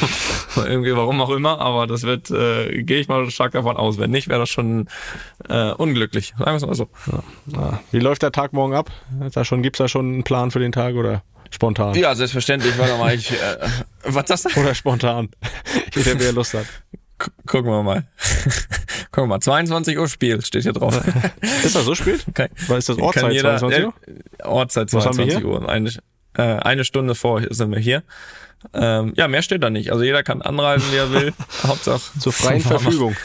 irgendwie, 0.58 0.94
warum 0.98 1.22
auch 1.22 1.30
immer. 1.30 1.62
Aber 1.62 1.88
das 1.88 2.03
wird, 2.03 2.30
äh, 2.30 2.84
gehe 2.84 3.00
ich 3.00 3.08
mal 3.08 3.32
stark 3.32 3.53
davon 3.53 3.77
aus. 3.77 3.98
Wenn 3.98 4.12
nicht, 4.12 4.27
wäre 4.27 4.42
das 4.42 4.50
schon 4.50 4.89
äh, 5.48 5.72
unglücklich. 5.72 6.34
Sagen 6.38 6.51
wir 6.51 6.56
es 6.56 6.65
mal 6.65 6.75
so. 6.75 6.89
Ja. 7.53 7.80
Wie 7.92 8.00
läuft 8.00 8.22
der 8.22 8.34
Tag 8.34 8.51
morgen 8.51 8.74
ab? 8.74 8.92
Da 9.34 9.46
schon, 9.46 9.62
gibt's 9.62 9.77
da 9.77 9.88
schon 9.88 10.12
einen 10.12 10.24
Plan 10.24 10.51
für 10.51 10.60
den 10.60 10.74
Tag 10.74 10.96
oder? 10.96 11.24
Spontan. 11.51 11.96
Ja, 11.96 12.15
selbstverständlich. 12.15 12.77
Warte 12.77 12.98
mal, 12.98 13.13
ich, 13.15 13.32
äh, 13.32 13.58
was 14.03 14.25
das? 14.25 14.58
Oder 14.58 14.75
spontan. 14.75 15.30
Jeder, 15.96 16.20
wer 16.20 16.34
Lust 16.34 16.56
hat. 16.56 16.65
Gucken 17.46 17.72
wir 17.72 17.84
mal. 17.84 18.08
Gucken 19.12 19.24
wir 19.24 19.27
mal. 19.27 19.39
22 19.39 19.98
Uhr 19.98 20.08
Spiel 20.08 20.41
steht 20.41 20.63
hier 20.63 20.74
drauf. 20.74 21.00
ist 21.63 21.75
das 21.75 21.86
so 21.86 21.96
spät? 21.96 22.25
Okay. 22.27 22.50
Was 22.67 22.79
ist 22.79 22.89
das 22.89 22.98
Ortszeit 23.00 23.32
jeder, 23.32 23.58
22 23.58 23.86
Uhr? 23.86 23.93
Äh, 24.39 24.43
Ortszeit 24.43 24.89
22 24.89 25.46
Uhr. 25.46 25.70
Eine, 25.70 25.89
äh, 26.36 26.41
eine 26.41 26.84
Stunde 26.84 27.15
vor 27.15 27.41
sind 27.50 27.72
wir 27.72 27.79
hier. 27.79 28.03
Ähm, 28.74 29.13
ja, 29.17 29.27
mehr 29.27 29.41
steht 29.41 29.62
da 29.63 29.70
nicht. 29.70 29.91
Also 29.91 30.03
jeder 30.03 30.24
kann 30.24 30.41
anreisen, 30.41 30.91
wie 30.91 30.98
er 30.98 31.12
will. 31.12 31.34
Hauptsache 31.63 32.20
zur 32.20 32.32
freien 32.32 32.62
Verfügung. 32.62 33.15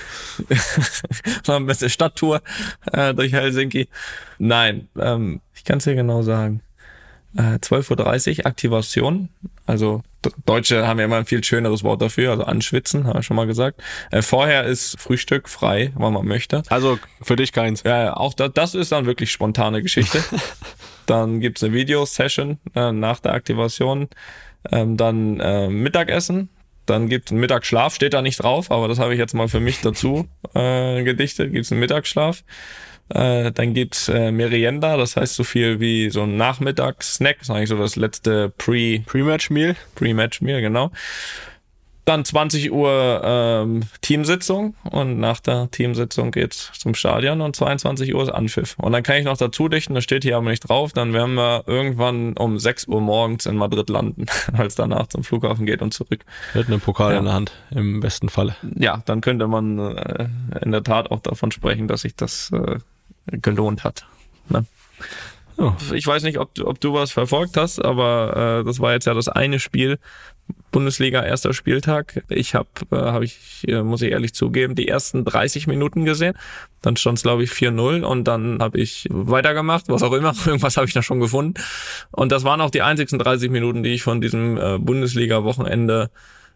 Noch 1.46 1.56
ein 1.56 1.66
bisschen 1.66 1.90
Stadttour 1.90 2.42
äh, 2.92 3.14
durch 3.14 3.32
Helsinki. 3.32 3.88
Nein, 4.38 4.88
ähm, 4.98 5.40
ich 5.54 5.64
kann 5.64 5.78
es 5.78 5.84
dir 5.84 5.94
genau 5.94 6.22
sagen. 6.22 6.62
Äh, 7.36 7.58
12.30 7.58 8.40
Uhr 8.40 8.46
Aktivation. 8.46 9.28
Also 9.66 10.02
Deutsche 10.46 10.86
haben 10.86 10.98
ja 10.98 11.04
immer 11.04 11.16
ein 11.16 11.26
viel 11.26 11.44
schöneres 11.44 11.84
Wort 11.84 12.00
dafür, 12.00 12.30
also 12.30 12.44
anschwitzen, 12.44 13.06
habe 13.06 13.20
ich 13.20 13.26
schon 13.26 13.36
mal 13.36 13.46
gesagt. 13.46 13.82
Äh, 14.10 14.22
vorher 14.22 14.64
ist 14.64 14.98
Frühstück 14.98 15.48
frei, 15.48 15.92
wann 15.94 16.14
man 16.14 16.26
möchte. 16.26 16.62
Also 16.70 16.98
für 17.20 17.36
dich 17.36 17.52
keins. 17.52 17.82
Ja, 17.84 18.16
auch 18.16 18.34
da, 18.34 18.48
das 18.48 18.74
ist 18.74 18.92
dann 18.92 19.06
wirklich 19.06 19.30
spontane 19.30 19.82
Geschichte. 19.82 20.24
dann 21.06 21.40
gibt's 21.40 21.62
eine 21.62 21.74
Videosession 21.74 22.58
äh, 22.74 22.92
nach 22.92 23.20
der 23.20 23.34
Aktivation. 23.34 24.08
Ähm, 24.72 24.96
dann 24.96 25.38
äh, 25.40 25.68
Mittagessen, 25.68 26.48
dann 26.86 27.08
gibt 27.08 27.28
es 27.28 27.32
einen 27.32 27.40
Mittagsschlaf, 27.40 27.94
steht 27.94 28.14
da 28.14 28.22
nicht 28.22 28.42
drauf, 28.42 28.70
aber 28.70 28.88
das 28.88 28.98
habe 28.98 29.12
ich 29.12 29.18
jetzt 29.18 29.34
mal 29.34 29.48
für 29.48 29.60
mich 29.60 29.80
dazu 29.82 30.26
äh, 30.54 31.02
gedichtet. 31.02 31.52
Gibt 31.52 31.66
es 31.66 31.72
einen 31.72 31.80
Mittagsschlaf. 31.80 32.42
Äh, 33.10 33.52
dann 33.52 33.74
gibt's 33.74 34.08
äh, 34.08 34.30
Merienda, 34.30 34.96
das 34.96 35.16
heißt 35.16 35.34
so 35.34 35.44
viel 35.44 35.80
wie 35.80 36.10
so 36.10 36.22
ein 36.22 36.36
Nachmittagssnack, 36.36 37.38
das 37.38 37.48
ist 37.48 37.54
eigentlich 37.54 37.68
so 37.68 37.78
das 37.78 37.96
letzte 37.96 38.50
Pre 38.58 39.00
Pre-Match 39.06 39.50
Meal. 39.50 39.76
Pre-Match 39.94 40.40
Meal, 40.40 40.60
genau. 40.60 40.90
Dann 42.08 42.24
20 42.24 42.72
Uhr 42.72 43.20
ähm, 43.22 43.82
Teamsitzung 44.00 44.74
und 44.90 45.20
nach 45.20 45.40
der 45.40 45.70
Teamsitzung 45.70 46.30
geht's 46.30 46.70
zum 46.78 46.94
Stadion 46.94 47.42
und 47.42 47.54
22 47.54 48.14
Uhr 48.14 48.22
ist 48.22 48.30
Anpfiff. 48.30 48.76
Und 48.78 48.92
dann 48.92 49.02
kann 49.02 49.16
ich 49.16 49.26
noch 49.26 49.36
dazu 49.36 49.68
dichten, 49.68 49.92
das 49.92 50.04
steht 50.04 50.22
hier 50.22 50.38
aber 50.38 50.48
nicht 50.48 50.66
drauf, 50.66 50.94
dann 50.94 51.12
werden 51.12 51.34
wir 51.34 51.64
irgendwann 51.66 52.34
um 52.38 52.58
6 52.58 52.88
Uhr 52.88 53.02
morgens 53.02 53.44
in 53.44 53.56
Madrid 53.56 53.90
landen, 53.90 54.24
als 54.54 54.74
danach 54.74 55.08
zum 55.08 55.22
Flughafen 55.22 55.66
geht 55.66 55.82
und 55.82 55.92
zurück. 55.92 56.24
Mit 56.54 56.68
einem 56.68 56.80
Pokal 56.80 57.12
ja. 57.12 57.18
in 57.18 57.26
der 57.26 57.34
Hand, 57.34 57.52
im 57.72 58.00
besten 58.00 58.30
Falle. 58.30 58.56
Ja, 58.74 59.02
dann 59.04 59.20
könnte 59.20 59.46
man 59.46 59.78
äh, 59.78 60.28
in 60.62 60.72
der 60.72 60.82
Tat 60.82 61.10
auch 61.10 61.20
davon 61.20 61.50
sprechen, 61.50 61.88
dass 61.88 62.00
sich 62.00 62.16
das 62.16 62.50
äh, 62.52 62.78
gelohnt 63.32 63.84
hat. 63.84 64.06
Ne? 64.48 64.64
Ich 65.92 66.06
weiß 66.06 66.22
nicht, 66.22 66.38
ob, 66.38 66.50
ob 66.62 66.80
du 66.80 66.92
was 66.92 67.10
verfolgt 67.10 67.56
hast, 67.56 67.84
aber 67.84 68.60
äh, 68.60 68.64
das 68.64 68.78
war 68.78 68.92
jetzt 68.92 69.06
ja 69.06 69.14
das 69.14 69.28
eine 69.28 69.58
Spiel, 69.58 69.98
Bundesliga 70.70 71.24
erster 71.24 71.52
Spieltag. 71.52 72.22
Ich 72.28 72.54
habe, 72.54 72.68
äh, 72.92 72.96
hab 72.96 73.22
ich, 73.22 73.64
äh, 73.66 73.82
muss 73.82 74.02
ich 74.02 74.12
ehrlich 74.12 74.34
zugeben, 74.34 74.74
die 74.74 74.86
ersten 74.86 75.24
30 75.24 75.66
Minuten 75.66 76.04
gesehen. 76.04 76.34
Dann 76.82 76.96
stand 76.96 77.18
es, 77.18 77.22
glaube 77.22 77.42
ich, 77.42 77.50
4-0 77.50 78.02
und 78.02 78.24
dann 78.24 78.60
habe 78.60 78.78
ich 78.78 79.08
weitergemacht, 79.10 79.88
was 79.88 80.02
auch 80.02 80.12
immer. 80.12 80.34
Irgendwas 80.46 80.76
habe 80.76 80.86
ich 80.86 80.94
da 80.94 81.02
schon 81.02 81.20
gefunden. 81.20 81.54
Und 82.12 82.32
das 82.32 82.44
waren 82.44 82.60
auch 82.60 82.70
die 82.70 82.82
einzigsten 82.82 83.18
30 83.18 83.50
Minuten, 83.50 83.82
die 83.82 83.90
ich 83.90 84.02
von 84.02 84.20
diesem 84.20 84.56
äh, 84.58 84.78
Bundesliga-Wochenende 84.78 86.10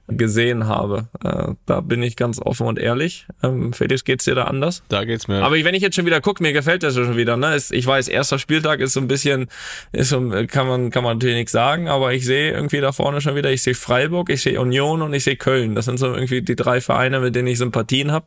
gesehen 0.08 0.66
habe. 0.66 1.08
Äh, 1.24 1.54
da 1.66 1.80
bin 1.80 2.02
ich 2.02 2.16
ganz 2.16 2.40
offen 2.40 2.66
und 2.66 2.78
ehrlich. 2.78 3.26
Ähm, 3.42 3.72
Felix, 3.72 4.04
geht's 4.04 4.24
dir 4.24 4.34
da 4.34 4.44
anders? 4.44 4.82
Da 4.88 5.04
geht's 5.04 5.28
mir. 5.28 5.42
Aber 5.42 5.56
wenn 5.56 5.74
ich 5.74 5.82
jetzt 5.82 5.96
schon 5.96 6.06
wieder 6.06 6.20
gucke, 6.20 6.42
mir 6.42 6.52
gefällt 6.52 6.82
das 6.82 6.94
schon 6.94 7.16
wieder. 7.16 7.36
Ne? 7.36 7.58
Ich 7.70 7.86
weiß, 7.86 8.08
erster 8.08 8.38
Spieltag 8.38 8.80
ist 8.80 8.94
so 8.94 9.00
ein 9.00 9.08
bisschen, 9.08 9.46
ist 9.92 10.10
so, 10.10 10.20
kann 10.46 10.66
man 10.66 10.90
kann 10.90 11.04
man 11.04 11.16
natürlich 11.16 11.36
nichts 11.36 11.52
sagen, 11.52 11.88
aber 11.88 12.12
ich 12.12 12.24
sehe 12.24 12.52
irgendwie 12.52 12.80
da 12.80 12.92
vorne 12.92 13.20
schon 13.20 13.36
wieder. 13.36 13.50
Ich 13.50 13.62
sehe 13.62 13.74
Freiburg, 13.74 14.30
ich 14.30 14.42
sehe 14.42 14.60
Union 14.60 15.02
und 15.02 15.14
ich 15.14 15.24
sehe 15.24 15.36
Köln. 15.36 15.74
Das 15.74 15.84
sind 15.84 15.98
so 15.98 16.12
irgendwie 16.12 16.42
die 16.42 16.56
drei 16.56 16.80
Vereine, 16.80 17.20
mit 17.20 17.34
denen 17.34 17.48
ich 17.48 17.58
Sympathien 17.58 18.12
habe 18.12 18.26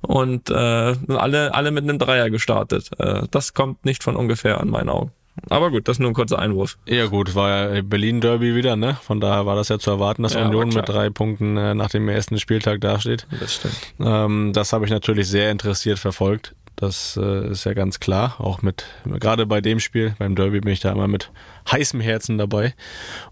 und 0.00 0.50
äh, 0.50 0.54
alle 0.54 1.54
alle 1.54 1.70
mit 1.70 1.84
einem 1.84 1.98
Dreier 1.98 2.30
gestartet. 2.30 2.90
Äh, 2.98 3.22
das 3.30 3.54
kommt 3.54 3.84
nicht 3.84 4.02
von 4.02 4.16
ungefähr 4.16 4.60
an 4.60 4.68
meinen 4.68 4.88
Augen. 4.88 5.12
Aber 5.50 5.70
gut, 5.70 5.88
das 5.88 5.96
ist 5.96 6.00
nur 6.00 6.10
ein 6.10 6.14
kurzer 6.14 6.38
Einwurf. 6.38 6.78
Ja 6.86 7.06
gut, 7.06 7.34
war 7.34 7.74
ja 7.74 7.82
Berlin-Derby 7.82 8.54
wieder, 8.54 8.76
ne? 8.76 8.96
Von 9.02 9.20
daher 9.20 9.46
war 9.46 9.56
das 9.56 9.68
ja 9.68 9.78
zu 9.78 9.90
erwarten, 9.90 10.22
dass 10.22 10.34
ja, 10.34 10.46
Union 10.46 10.68
mit 10.68 10.88
drei 10.88 11.10
Punkten 11.10 11.56
äh, 11.56 11.74
nach 11.74 11.90
dem 11.90 12.08
ersten 12.08 12.38
Spieltag 12.38 12.80
dasteht. 12.80 13.26
Das 13.40 13.54
stimmt. 13.54 13.76
Ähm, 14.00 14.52
das 14.52 14.72
habe 14.72 14.84
ich 14.84 14.90
natürlich 14.90 15.28
sehr 15.28 15.50
interessiert 15.50 15.98
verfolgt. 15.98 16.54
Das 16.76 17.18
äh, 17.20 17.50
ist 17.50 17.64
ja 17.64 17.74
ganz 17.74 18.00
klar. 18.00 18.36
Auch 18.38 18.62
mit, 18.62 18.84
gerade 19.04 19.46
bei 19.46 19.60
dem 19.60 19.80
Spiel, 19.80 20.14
beim 20.18 20.34
Derby 20.34 20.60
bin 20.60 20.72
ich 20.72 20.80
da 20.80 20.92
immer 20.92 21.08
mit 21.08 21.30
heißem 21.70 22.00
Herzen 22.00 22.38
dabei. 22.38 22.74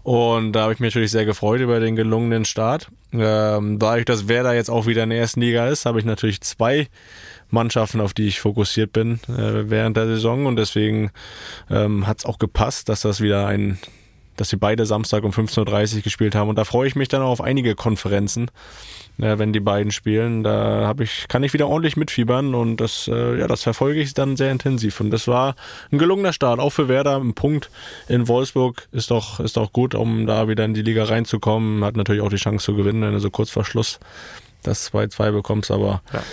Und 0.03 0.53
da 0.53 0.63
habe 0.63 0.73
ich 0.73 0.79
mich 0.79 0.93
natürlich 0.93 1.11
sehr 1.11 1.25
gefreut 1.25 1.61
über 1.61 1.79
den 1.79 1.95
gelungenen 1.95 2.45
Start. 2.45 2.87
Ähm, 3.11 3.79
dadurch, 3.79 4.05
dass 4.05 4.27
Werder 4.27 4.53
jetzt 4.53 4.69
auch 4.69 4.87
wieder 4.87 5.03
in 5.03 5.09
der 5.09 5.19
ersten 5.19 5.41
Liga 5.41 5.67
ist, 5.67 5.85
habe 5.85 5.99
ich 5.99 6.05
natürlich 6.05 6.41
zwei 6.41 6.87
Mannschaften, 7.49 8.01
auf 8.01 8.13
die 8.13 8.27
ich 8.27 8.39
fokussiert 8.39 8.91
bin 8.93 9.19
äh, 9.27 9.69
während 9.69 9.95
der 9.95 10.07
Saison 10.07 10.47
und 10.47 10.55
deswegen 10.55 11.11
ähm, 11.69 12.07
hat 12.07 12.19
es 12.19 12.25
auch 12.25 12.39
gepasst, 12.39 12.89
dass 12.89 13.01
das 13.01 13.21
wieder 13.21 13.45
ein 13.45 13.77
dass 14.37 14.49
sie 14.49 14.57
beide 14.57 14.85
Samstag 14.85 15.23
um 15.23 15.31
15.30 15.31 15.97
Uhr 15.97 16.01
gespielt 16.01 16.35
haben. 16.35 16.49
Und 16.49 16.57
da 16.57 16.63
freue 16.63 16.87
ich 16.87 16.95
mich 16.95 17.07
dann 17.07 17.21
auch 17.21 17.29
auf 17.29 17.41
einige 17.41 17.75
Konferenzen, 17.75 18.49
äh, 19.19 19.37
wenn 19.37 19.53
die 19.53 19.59
beiden 19.59 19.91
spielen. 19.91 20.43
Da 20.43 20.87
hab 20.87 20.99
ich, 20.99 21.27
kann 21.27 21.43
ich 21.43 21.53
wieder 21.53 21.67
ordentlich 21.67 21.97
mitfiebern 21.97 22.55
und 22.55 22.77
das, 22.77 23.07
äh, 23.07 23.39
ja, 23.39 23.47
das 23.47 23.63
verfolge 23.63 24.01
ich 24.01 24.13
dann 24.13 24.37
sehr 24.37 24.51
intensiv. 24.51 24.99
Und 24.99 25.11
das 25.11 25.27
war 25.27 25.55
ein 25.91 25.97
gelungener 25.97 26.33
Start, 26.33 26.59
auch 26.59 26.71
für 26.71 26.87
Werder. 26.87 27.17
Ein 27.17 27.33
Punkt 27.33 27.69
in 28.07 28.27
Wolfsburg 28.27 28.87
ist 28.91 29.11
doch, 29.11 29.39
ist 29.39 29.57
doch 29.57 29.71
gut, 29.71 29.95
um 29.95 30.25
da 30.25 30.47
wieder 30.47 30.65
in 30.65 30.73
die 30.73 30.81
Liga 30.81 31.05
reinzukommen. 31.05 31.83
Hat 31.83 31.95
natürlich 31.95 32.21
auch 32.21 32.29
die 32.29 32.37
Chance 32.37 32.65
zu 32.65 32.75
gewinnen, 32.75 33.01
wenn 33.01 33.13
du 33.13 33.19
so 33.19 33.29
kurz 33.29 33.49
vor 33.49 33.65
Schluss 33.65 33.99
das 34.63 34.91
2-2 34.93 35.31
bekommst, 35.31 35.71
aber 35.71 36.01
ja. 36.13 36.23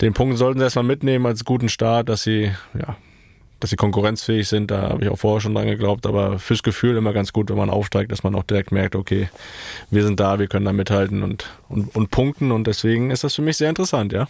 den 0.00 0.14
Punkt 0.14 0.38
sollten 0.38 0.60
sie 0.60 0.64
erstmal 0.64 0.84
mitnehmen 0.84 1.26
als 1.26 1.44
guten 1.44 1.68
Start, 1.68 2.08
dass 2.08 2.22
sie, 2.22 2.52
ja, 2.78 2.96
dass 3.60 3.70
sie 3.70 3.76
konkurrenzfähig 3.76 4.48
sind, 4.48 4.70
da 4.70 4.90
habe 4.90 5.04
ich 5.04 5.10
auch 5.10 5.18
vorher 5.18 5.40
schon 5.40 5.54
dran 5.54 5.66
geglaubt, 5.66 6.06
aber 6.06 6.38
fürs 6.38 6.62
Gefühl 6.62 6.96
immer 6.96 7.12
ganz 7.12 7.32
gut, 7.32 7.50
wenn 7.50 7.56
man 7.56 7.70
aufsteigt, 7.70 8.10
dass 8.10 8.22
man 8.22 8.34
auch 8.34 8.42
direkt 8.42 8.72
merkt, 8.72 8.96
okay, 8.96 9.28
wir 9.90 10.02
sind 10.02 10.18
da, 10.18 10.38
wir 10.38 10.48
können 10.48 10.64
da 10.64 10.72
mithalten 10.72 11.22
und, 11.22 11.46
und, 11.68 11.94
und 11.94 12.10
punkten 12.10 12.52
und 12.52 12.66
deswegen 12.66 13.10
ist 13.10 13.24
das 13.24 13.34
für 13.34 13.42
mich 13.42 13.56
sehr 13.56 13.68
interessant, 13.68 14.12
ja. 14.12 14.26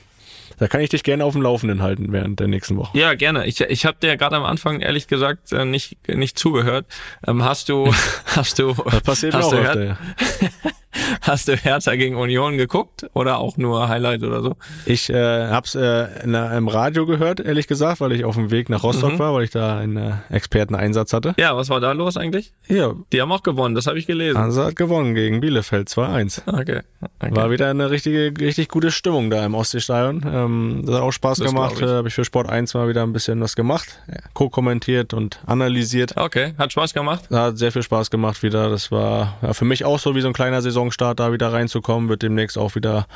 Da 0.59 0.69
kann 0.69 0.83
ich 0.83 0.91
dich 0.91 1.05
gerne 1.05 1.25
auf 1.25 1.33
dem 1.33 1.43
Laufenden 1.43 1.81
halten 1.81 2.13
während 2.13 2.39
der 2.39 2.49
nächsten 2.49 2.77
Woche. 2.77 2.97
Ja, 2.99 3.15
gerne. 3.15 3.47
Ich, 3.47 3.61
ich 3.63 3.87
habe 3.87 3.97
dir 4.03 4.17
gerade 4.19 4.37
am 4.37 4.45
Anfang 4.45 4.81
ehrlich 4.81 5.07
gesagt 5.07 5.53
äh, 5.53 5.65
nicht 5.65 5.97
nicht 6.07 6.39
zugehört. 6.39 6.87
Ähm, 7.27 7.45
hast 7.45 7.71
du 7.71 7.91
hast 8.27 8.59
du 8.59 8.75
das 8.75 9.01
passiert 9.01 9.35
hast 9.35 9.47
auch 9.47 9.55
öfter, 9.55 9.85
ja. 9.85 9.99
Hast 11.23 11.49
du 11.49 11.57
Hertha 11.57 11.95
gegen 11.95 12.17
Union 12.17 12.57
geguckt 12.57 13.09
oder 13.15 13.39
auch 13.39 13.57
nur 13.57 13.89
Highlight 13.89 14.23
oder 14.23 14.43
so? 14.43 14.57
Ich 14.87 15.11
äh, 15.11 15.49
hab's 15.49 15.75
äh, 15.75 16.09
im 16.25 16.69
Radio 16.69 17.07
gehört, 17.07 17.41
ehrlich 17.41 17.67
gesagt, 17.67 18.01
weil 18.01 18.13
ich 18.13 18.25
auf 18.25 18.35
dem 18.35 18.51
Weg 18.51 18.69
nach 18.69 18.83
Rostock 18.83 19.15
mhm. 19.15 19.19
war, 19.19 19.35
weil 19.35 19.45
ich 19.45 19.51
da 19.51 19.79
einen 19.79 19.97
äh, 19.97 20.13
Experteneinsatz 20.31 21.13
hatte. 21.13 21.35
Ja, 21.39 21.57
was 21.57 21.69
war 21.69 21.81
da 21.81 21.93
los 21.93 22.17
eigentlich? 22.17 22.53
Ja. 22.69 22.95
Die 23.13 23.21
haben 23.21 23.31
auch 23.33 23.43
gewonnen, 23.43 23.75
das 23.75 23.87
habe 23.87 23.99
ich 23.99 24.07
gelesen. 24.07 24.39
Hansa 24.39 24.67
hat 24.67 24.77
gewonnen 24.77 25.15
gegen 25.15 25.41
Bielefeld 25.41 25.89
2-1. 25.89 26.43
Okay. 26.47 26.81
okay. 27.01 27.37
War 27.37 27.51
wieder 27.51 27.71
eine 27.71 27.91
richtige, 27.91 28.33
richtig 28.39 28.69
gute 28.69 28.91
Stimmung 28.91 29.31
da 29.31 29.45
im 29.45 29.55
Ostseestadion. 29.55 30.25
Ähm, 30.27 30.83
das 30.85 30.97
hat 30.97 31.03
auch 31.03 31.13
Spaß 31.13 31.39
das 31.39 31.49
gemacht. 31.49 31.81
Äh, 31.81 31.87
habe 31.87 32.09
ich 32.09 32.15
für 32.15 32.25
Sport 32.25 32.49
1 32.49 32.75
mal 32.75 32.89
wieder 32.89 33.03
ein 33.03 33.13
bisschen 33.13 33.41
was 33.41 33.57
gemacht. 33.57 34.01
Ja, 34.09 34.21
Co-kommentiert 34.35 35.15
und 35.15 35.41
analysiert. 35.47 36.17
Okay, 36.17 36.55
hat 36.59 36.73
Spaß 36.73 36.95
gemacht? 36.95 37.31
Hat 37.31 37.59
sehr 37.59 37.73
viel 37.73 37.83
Spaß 37.83 38.11
gemacht 38.11 38.43
wieder. 38.43 38.71
Das 38.71 38.91
war 38.91 39.39
ja, 39.43 39.53
für 39.53 39.65
mich 39.65 39.85
auch 39.85 39.99
so 39.99 40.15
wie 40.15 40.21
so 40.21 40.29
ein 40.29 40.35
kleiner 40.35 40.63
Saison 40.63 40.80
Saisonstart 40.81 41.21
da 41.21 41.33
wieder 41.33 41.53
reinzukommen. 41.53 42.09
Wird 42.09 42.23
demnächst 42.23 42.57
auch 42.57 42.75
wieder 42.75 43.07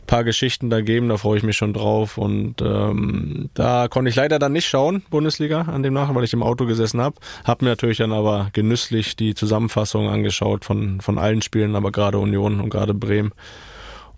ein 0.00 0.06
paar 0.06 0.24
Geschichten 0.24 0.70
da 0.70 0.80
geben, 0.80 1.08
da 1.08 1.16
freue 1.18 1.36
ich 1.36 1.42
mich 1.42 1.56
schon 1.56 1.74
drauf. 1.74 2.16
Und 2.16 2.62
ähm, 2.62 3.50
da 3.54 3.88
konnte 3.88 4.08
ich 4.08 4.16
leider 4.16 4.38
dann 4.38 4.52
nicht 4.52 4.68
schauen, 4.68 5.02
Bundesliga, 5.10 5.62
an 5.62 5.82
dem 5.82 5.92
Nachhinein, 5.92 6.16
weil 6.16 6.24
ich 6.24 6.32
im 6.32 6.42
Auto 6.42 6.64
gesessen 6.66 7.00
habe. 7.00 7.16
Habe 7.44 7.64
mir 7.64 7.70
natürlich 7.70 7.98
dann 7.98 8.12
aber 8.12 8.48
genüsslich 8.52 9.16
die 9.16 9.34
Zusammenfassung 9.34 10.08
angeschaut 10.08 10.64
von, 10.64 11.00
von 11.00 11.18
allen 11.18 11.42
Spielen, 11.42 11.76
aber 11.76 11.92
gerade 11.92 12.18
Union 12.18 12.60
und 12.60 12.70
gerade 12.70 12.94
Bremen. 12.94 13.32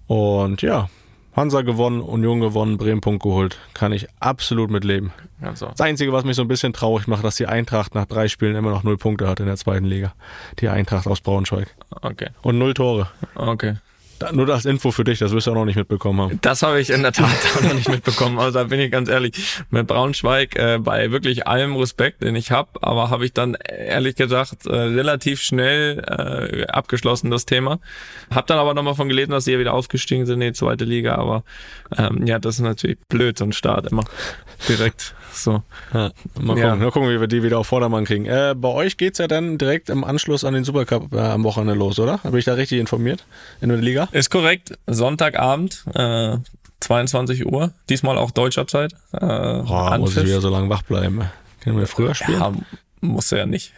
Und 0.06 0.62
ja, 0.62 0.88
Hansa 1.34 1.62
gewonnen, 1.62 2.00
Union 2.00 2.40
gewonnen, 2.40 2.78
Bremen 2.78 3.00
Punkt 3.00 3.22
geholt. 3.22 3.58
Kann 3.74 3.92
ich 3.92 4.06
absolut 4.20 4.70
mitleben. 4.70 5.12
Also. 5.40 5.66
Das 5.66 5.80
Einzige, 5.80 6.12
was 6.12 6.24
mich 6.24 6.36
so 6.36 6.42
ein 6.42 6.48
bisschen 6.48 6.72
traurig 6.72 7.08
macht, 7.08 7.24
dass 7.24 7.36
die 7.36 7.46
Eintracht 7.46 7.94
nach 7.94 8.06
drei 8.06 8.28
Spielen 8.28 8.54
immer 8.54 8.70
noch 8.70 8.84
null 8.84 8.96
Punkte 8.96 9.28
hat 9.28 9.40
in 9.40 9.46
der 9.46 9.56
zweiten 9.56 9.86
Liga. 9.86 10.14
Die 10.60 10.68
Eintracht 10.68 11.06
aus 11.06 11.20
Braunschweig. 11.20 11.74
Okay. 12.02 12.28
Und 12.42 12.58
null 12.58 12.74
Tore. 12.74 13.08
Okay. 13.34 13.76
Nur 14.32 14.46
das 14.46 14.64
Info 14.64 14.90
für 14.90 15.04
dich, 15.04 15.18
das 15.18 15.32
wirst 15.32 15.46
du 15.46 15.50
auch 15.50 15.54
noch 15.54 15.64
nicht 15.64 15.76
mitbekommen 15.76 16.20
haben. 16.20 16.38
Das 16.42 16.62
habe 16.62 16.80
ich 16.80 16.90
in 16.90 17.02
der 17.02 17.12
Tat 17.12 17.30
auch 17.56 17.62
noch 17.62 17.74
nicht 17.74 17.88
mitbekommen. 17.88 18.38
Also 18.38 18.58
da 18.58 18.64
bin 18.64 18.80
ich 18.80 18.90
ganz 18.90 19.08
ehrlich. 19.08 19.34
Mit 19.70 19.86
Braunschweig, 19.86 20.56
äh, 20.56 20.78
bei 20.78 21.10
wirklich 21.10 21.46
allem 21.46 21.76
Respekt, 21.76 22.22
den 22.22 22.36
ich 22.36 22.50
habe, 22.50 22.70
aber 22.82 23.10
habe 23.10 23.24
ich 23.24 23.32
dann 23.32 23.54
ehrlich 23.54 24.14
gesagt 24.14 24.66
äh, 24.66 24.74
relativ 24.74 25.40
schnell 25.40 25.98
äh, 25.98 26.66
abgeschlossen, 26.66 27.30
das 27.30 27.46
Thema. 27.46 27.80
Hab 28.30 28.46
dann 28.46 28.58
aber 28.58 28.74
nochmal 28.74 28.94
von 28.94 29.08
gelesen, 29.08 29.32
dass 29.32 29.44
sie 29.44 29.52
ja 29.52 29.58
wieder 29.58 29.74
aufgestiegen 29.74 30.26
sind 30.26 30.40
in 30.40 30.52
die 30.52 30.58
zweite 30.58 30.84
Liga, 30.84 31.16
aber 31.16 31.44
ähm, 31.96 32.26
ja, 32.26 32.38
das 32.38 32.56
ist 32.56 32.60
natürlich 32.60 32.98
blöd, 33.08 33.38
so 33.38 33.44
ein 33.44 33.52
Start 33.52 33.90
immer 33.90 34.04
direkt 34.68 35.14
So. 35.34 35.62
Ja, 35.92 36.10
mal, 36.40 36.56
Ja. 36.58 36.70
gucken, 36.70 36.78
mal 36.84 36.90
gucken, 36.90 37.08
wie 37.10 37.20
wir 37.20 37.26
die 37.26 37.42
wieder 37.42 37.58
auf 37.58 37.66
Vordermann 37.66 38.04
kriegen. 38.04 38.26
Äh, 38.26 38.54
bei 38.56 38.68
euch 38.68 38.96
geht's 38.96 39.18
ja 39.18 39.26
dann 39.26 39.58
direkt 39.58 39.90
im 39.90 40.04
Anschluss 40.04 40.44
an 40.44 40.54
den 40.54 40.64
Supercup 40.64 41.12
äh, 41.14 41.18
am 41.18 41.44
Wochenende 41.44 41.74
los, 41.74 41.98
oder? 41.98 42.18
Bin 42.18 42.36
ich 42.36 42.44
da 42.44 42.54
richtig 42.54 42.78
informiert 42.80 43.24
in 43.60 43.68
der 43.68 43.78
Liga? 43.78 44.08
Ist 44.12 44.30
korrekt. 44.30 44.78
Sonntagabend, 44.86 45.84
äh, 45.94 46.36
22 46.80 47.46
Uhr. 47.46 47.72
Diesmal 47.88 48.18
auch 48.18 48.30
deutscher 48.30 48.66
Zeit. 48.66 48.92
Äh, 49.12 49.18
Boah, 49.20 49.96
muss 49.98 50.16
ich 50.16 50.24
wieder 50.24 50.40
so 50.40 50.48
lange 50.50 50.68
wach 50.68 50.82
bleiben. 50.82 51.22
Können 51.62 51.78
wir 51.78 51.86
früher 51.86 52.14
spielen? 52.14 52.40
Ja, 52.40 52.52
muss 53.08 53.32
er 53.32 53.38
ja 53.40 53.46
nicht. 53.46 53.72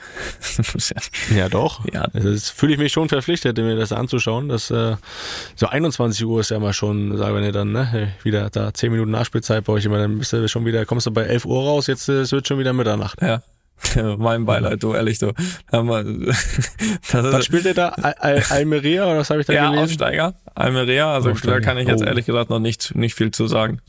Ja- 1.35 1.49
doch. 1.49 1.85
Ja. 1.93 2.07
Das 2.13 2.51
fühle 2.51 2.73
ich 2.73 2.79
mich 2.79 2.93
schon 2.93 3.09
verpflichtet, 3.09 3.57
mir 3.57 3.77
das 3.77 3.93
anzuschauen. 3.93 4.49
Das, 4.49 4.71
äh, 4.71 4.97
so 5.55 5.67
21 5.67 6.25
Uhr 6.27 6.41
ist 6.41 6.51
ja 6.51 6.59
mal 6.59 6.73
schon, 6.73 7.17
sagen 7.17 7.41
wir 7.41 7.53
dann, 7.53 7.73
ne, 7.73 8.13
wieder 8.23 8.51
da 8.51 8.73
10 8.73 8.93
Minuten 8.93 9.11
Nachspielzeit 9.11 9.65
bei 9.65 9.73
euch 9.73 9.85
immer, 9.85 9.99
dann 9.99 10.19
bist 10.19 10.33
du 10.33 10.47
schon 10.49 10.65
wieder, 10.65 10.85
kommst 10.85 11.07
du 11.07 11.11
bei 11.11 11.23
11 11.25 11.45
Uhr 11.45 11.63
raus, 11.63 11.87
jetzt 11.87 12.09
äh, 12.09 12.21
es 12.21 12.33
wird 12.33 12.47
schon 12.49 12.59
wieder 12.59 12.73
Mitternacht. 12.73 13.21
ja. 13.23 13.43
mein 14.19 14.45
Beileid, 14.45 14.83
du, 14.83 14.95
ehrlich, 14.95 15.19
du. 15.19 15.33
Was 15.73 17.45
spielt 17.45 17.65
ihr 17.67 17.75
da? 17.75 17.89
Al 17.91 18.15
Al 18.19 18.43
Almeria 18.51 19.05
oder 19.05 19.19
was 19.19 19.31
habe 19.31 19.41
ich 19.41 19.47
da 19.47 19.53
ja, 19.53 19.67
gelesen? 19.67 19.85
Aufsteiger, 19.85 20.35
Almeria, 20.55 21.13
also 21.13 21.31
Aufsteiger. 21.31 21.61
da 21.61 21.61
kann 21.61 21.79
ich 21.79 21.87
jetzt 21.89 22.03
Oh. 22.03 22.07
ehrlich 22.07 22.27
gesagt 22.27 22.51
noch 22.51 22.59
nicht, 22.59 22.95
nicht 22.95 23.15
viel 23.15 23.31
zu 23.31 23.47
sagen. 23.47 23.81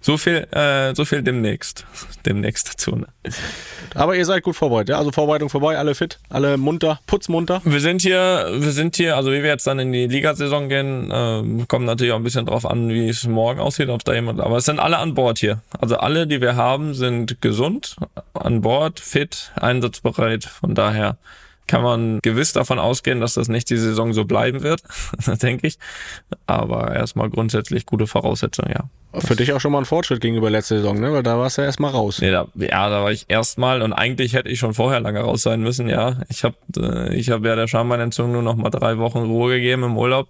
So 0.00 0.16
viel, 0.16 0.46
äh, 0.52 0.94
so 0.94 1.04
viel 1.04 1.22
demnächst. 1.22 1.84
Demnächst 2.26 2.68
dazu. 2.68 2.96
Ne? 2.96 3.06
Aber 3.94 4.16
ihr 4.16 4.24
seid 4.24 4.42
gut 4.42 4.56
vorbereitet, 4.56 4.90
ja? 4.90 4.98
Also 4.98 5.12
Vorbereitung 5.12 5.48
vorbei, 5.50 5.78
alle 5.78 5.94
fit, 5.94 6.18
alle 6.30 6.56
munter, 6.56 7.00
putzmunter. 7.06 7.60
Wir 7.64 7.80
sind 7.80 8.02
hier, 8.02 8.48
wir 8.58 8.72
sind 8.72 8.96
hier, 8.96 9.16
also 9.16 9.30
wie 9.30 9.42
wir 9.42 9.50
jetzt 9.50 9.66
dann 9.66 9.78
in 9.78 9.92
die 9.92 10.06
Ligasaison 10.06 10.68
gehen, 10.68 11.10
ähm, 11.12 11.68
kommt 11.68 11.86
natürlich 11.86 12.12
auch 12.12 12.18
ein 12.18 12.24
bisschen 12.24 12.46
drauf 12.46 12.66
an, 12.66 12.88
wie 12.88 13.08
es 13.08 13.26
morgen 13.26 13.60
aussieht, 13.60 13.88
ob 13.88 14.04
da 14.04 14.14
jemand, 14.14 14.40
aber 14.40 14.56
es 14.56 14.64
sind 14.64 14.80
alle 14.80 14.98
an 14.98 15.14
Bord 15.14 15.38
hier. 15.38 15.60
Also 15.78 15.96
alle, 15.96 16.26
die 16.26 16.40
wir 16.40 16.56
haben, 16.56 16.94
sind 16.94 17.40
gesund, 17.40 17.96
an 18.34 18.60
Bord, 18.62 19.00
fit, 19.00 19.33
einsatzbereit. 19.56 20.44
Von 20.44 20.74
daher 20.74 21.18
kann 21.66 21.82
man 21.82 22.18
gewiss 22.22 22.52
davon 22.52 22.78
ausgehen, 22.78 23.20
dass 23.20 23.34
das 23.34 23.48
nicht 23.48 23.70
die 23.70 23.76
Saison 23.76 24.12
so 24.12 24.24
bleiben 24.24 24.62
wird, 24.62 24.82
denke 25.42 25.66
ich. 25.66 25.78
Aber 26.46 26.94
erstmal 26.94 27.30
grundsätzlich 27.30 27.86
gute 27.86 28.06
Voraussetzungen, 28.06 28.72
ja. 28.72 28.88
Für 29.20 29.36
dich 29.36 29.52
auch 29.52 29.60
schon 29.60 29.70
mal 29.70 29.78
ein 29.78 29.84
Fortschritt 29.84 30.20
gegenüber 30.20 30.50
letzter 30.50 30.78
Saison, 30.78 30.98
ne? 30.98 31.12
Weil 31.12 31.22
da 31.22 31.38
warst 31.38 31.56
du 31.56 31.62
ja 31.62 31.66
erstmal 31.66 31.92
raus. 31.92 32.20
Nee, 32.20 32.32
da, 32.32 32.48
ja, 32.56 32.90
da 32.90 33.02
war 33.02 33.12
ich 33.12 33.26
erstmal 33.28 33.80
und 33.82 33.92
eigentlich 33.92 34.34
hätte 34.34 34.48
ich 34.48 34.58
schon 34.58 34.74
vorher 34.74 34.98
lange 34.98 35.20
raus 35.20 35.42
sein 35.42 35.60
müssen, 35.60 35.88
ja. 35.88 36.20
Ich 36.28 36.42
habe 36.42 36.56
äh, 36.76 37.14
ich 37.14 37.30
hab 37.30 37.44
ja 37.44 37.54
der 37.54 37.68
Schambeinentzündung 37.68 38.32
nur 38.32 38.42
noch 38.42 38.56
mal 38.56 38.70
drei 38.70 38.98
Wochen 38.98 39.18
Ruhe 39.18 39.54
gegeben 39.54 39.84
im 39.84 39.96
Urlaub, 39.96 40.28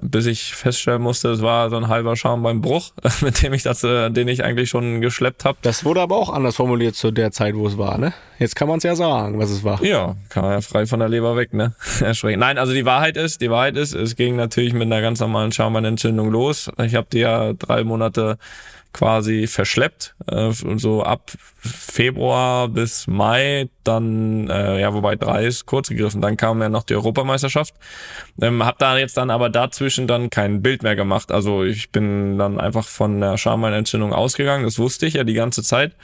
bis 0.00 0.24
ich 0.26 0.54
feststellen 0.54 1.02
musste, 1.02 1.28
es 1.28 1.42
war 1.42 1.68
so 1.68 1.76
ein 1.76 1.88
halber 1.88 2.16
Schambeinbruch, 2.16 2.92
mit 3.20 3.42
dem 3.42 3.52
ich 3.52 3.64
das, 3.64 3.84
äh, 3.84 4.10
den 4.10 4.28
ich 4.28 4.44
eigentlich 4.44 4.70
schon 4.70 5.02
geschleppt 5.02 5.44
habe. 5.44 5.58
Das 5.60 5.84
wurde 5.84 6.00
aber 6.00 6.16
auch 6.16 6.30
anders 6.30 6.56
formuliert 6.56 6.94
zu 6.94 7.10
der 7.10 7.32
Zeit, 7.32 7.54
wo 7.54 7.66
es 7.66 7.76
war, 7.76 7.98
ne? 7.98 8.14
Jetzt 8.38 8.56
kann 8.56 8.66
man 8.66 8.78
es 8.78 8.84
ja 8.84 8.96
sagen, 8.96 9.38
was 9.38 9.50
es 9.50 9.62
war. 9.62 9.84
Ja, 9.84 10.16
kann 10.30 10.42
man 10.42 10.52
ja 10.52 10.60
frei 10.72 10.86
von 10.86 11.00
der 11.00 11.08
Leber 11.08 11.36
weg, 11.36 11.52
ne? 11.52 11.74
Erschreckend. 12.00 12.40
Nein, 12.40 12.58
also 12.58 12.72
die 12.72 12.84
Wahrheit 12.84 13.16
ist, 13.16 13.40
die 13.40 13.50
Wahrheit 13.50 13.76
ist, 13.76 13.94
es 13.94 14.16
ging 14.16 14.36
natürlich 14.36 14.72
mit 14.72 14.82
einer 14.82 15.02
ganz 15.02 15.20
normalen 15.20 15.52
Schambeinentzündung 15.52 16.30
los. 16.30 16.70
Ich 16.82 16.94
habe 16.94 17.06
die 17.12 17.18
ja 17.18 17.52
drei 17.52 17.84
Monate 17.84 18.38
quasi 18.94 19.46
verschleppt, 19.46 20.14
äh, 20.26 20.50
so 20.50 21.02
ab 21.02 21.30
Februar 21.58 22.68
bis 22.68 23.06
Mai, 23.06 23.68
dann, 23.84 24.50
äh, 24.50 24.80
ja, 24.80 24.92
wobei 24.92 25.16
drei 25.16 25.46
ist 25.46 25.64
kurz 25.64 25.88
gegriffen, 25.88 26.20
dann 26.20 26.36
kam 26.36 26.60
ja 26.60 26.68
noch 26.68 26.82
die 26.82 26.94
Europameisterschaft. 26.94 27.74
Ähm, 28.40 28.64
hab 28.64 28.78
da 28.78 28.98
jetzt 28.98 29.16
dann 29.16 29.30
aber 29.30 29.48
dazwischen 29.48 30.06
dann 30.06 30.28
kein 30.28 30.60
Bild 30.60 30.82
mehr 30.82 30.96
gemacht. 30.96 31.32
Also 31.32 31.64
ich 31.64 31.90
bin 31.90 32.38
dann 32.38 32.60
einfach 32.60 32.86
von 32.86 33.20
der 33.20 33.38
Schambeinentzündung 33.38 34.12
ausgegangen, 34.12 34.64
das 34.64 34.78
wusste 34.78 35.06
ich 35.06 35.14
ja 35.14 35.24
die 35.24 35.34
ganze 35.34 35.62
Zeit. 35.62 35.94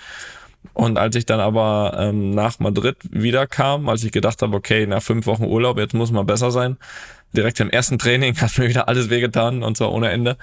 Und 0.79 0.97
als 0.97 1.17
ich 1.17 1.27
dann 1.27 1.41
aber 1.41 1.97
ähm, 1.99 2.31
nach 2.31 2.61
Madrid 2.61 2.99
wiederkam, 3.11 3.89
als 3.89 4.05
ich 4.05 4.13
gedacht 4.13 4.41
habe, 4.43 4.57
okay, 4.57 4.87
nach 4.87 5.03
fünf 5.03 5.27
Wochen 5.27 5.43
Urlaub, 5.43 5.77
jetzt 5.77 5.93
muss 5.93 6.13
mal 6.13 6.23
besser 6.23 6.53
sein, 6.53 6.77
direkt 7.33 7.59
im 7.59 7.69
ersten 7.69 7.99
Training 7.99 8.37
hat 8.41 8.57
mir 8.59 8.69
wieder 8.69 8.87
alles 8.87 9.11
wehgetan 9.11 9.65
und 9.65 9.77
zwar 9.77 9.91
ohne 9.91 10.11
Ende, 10.11 10.37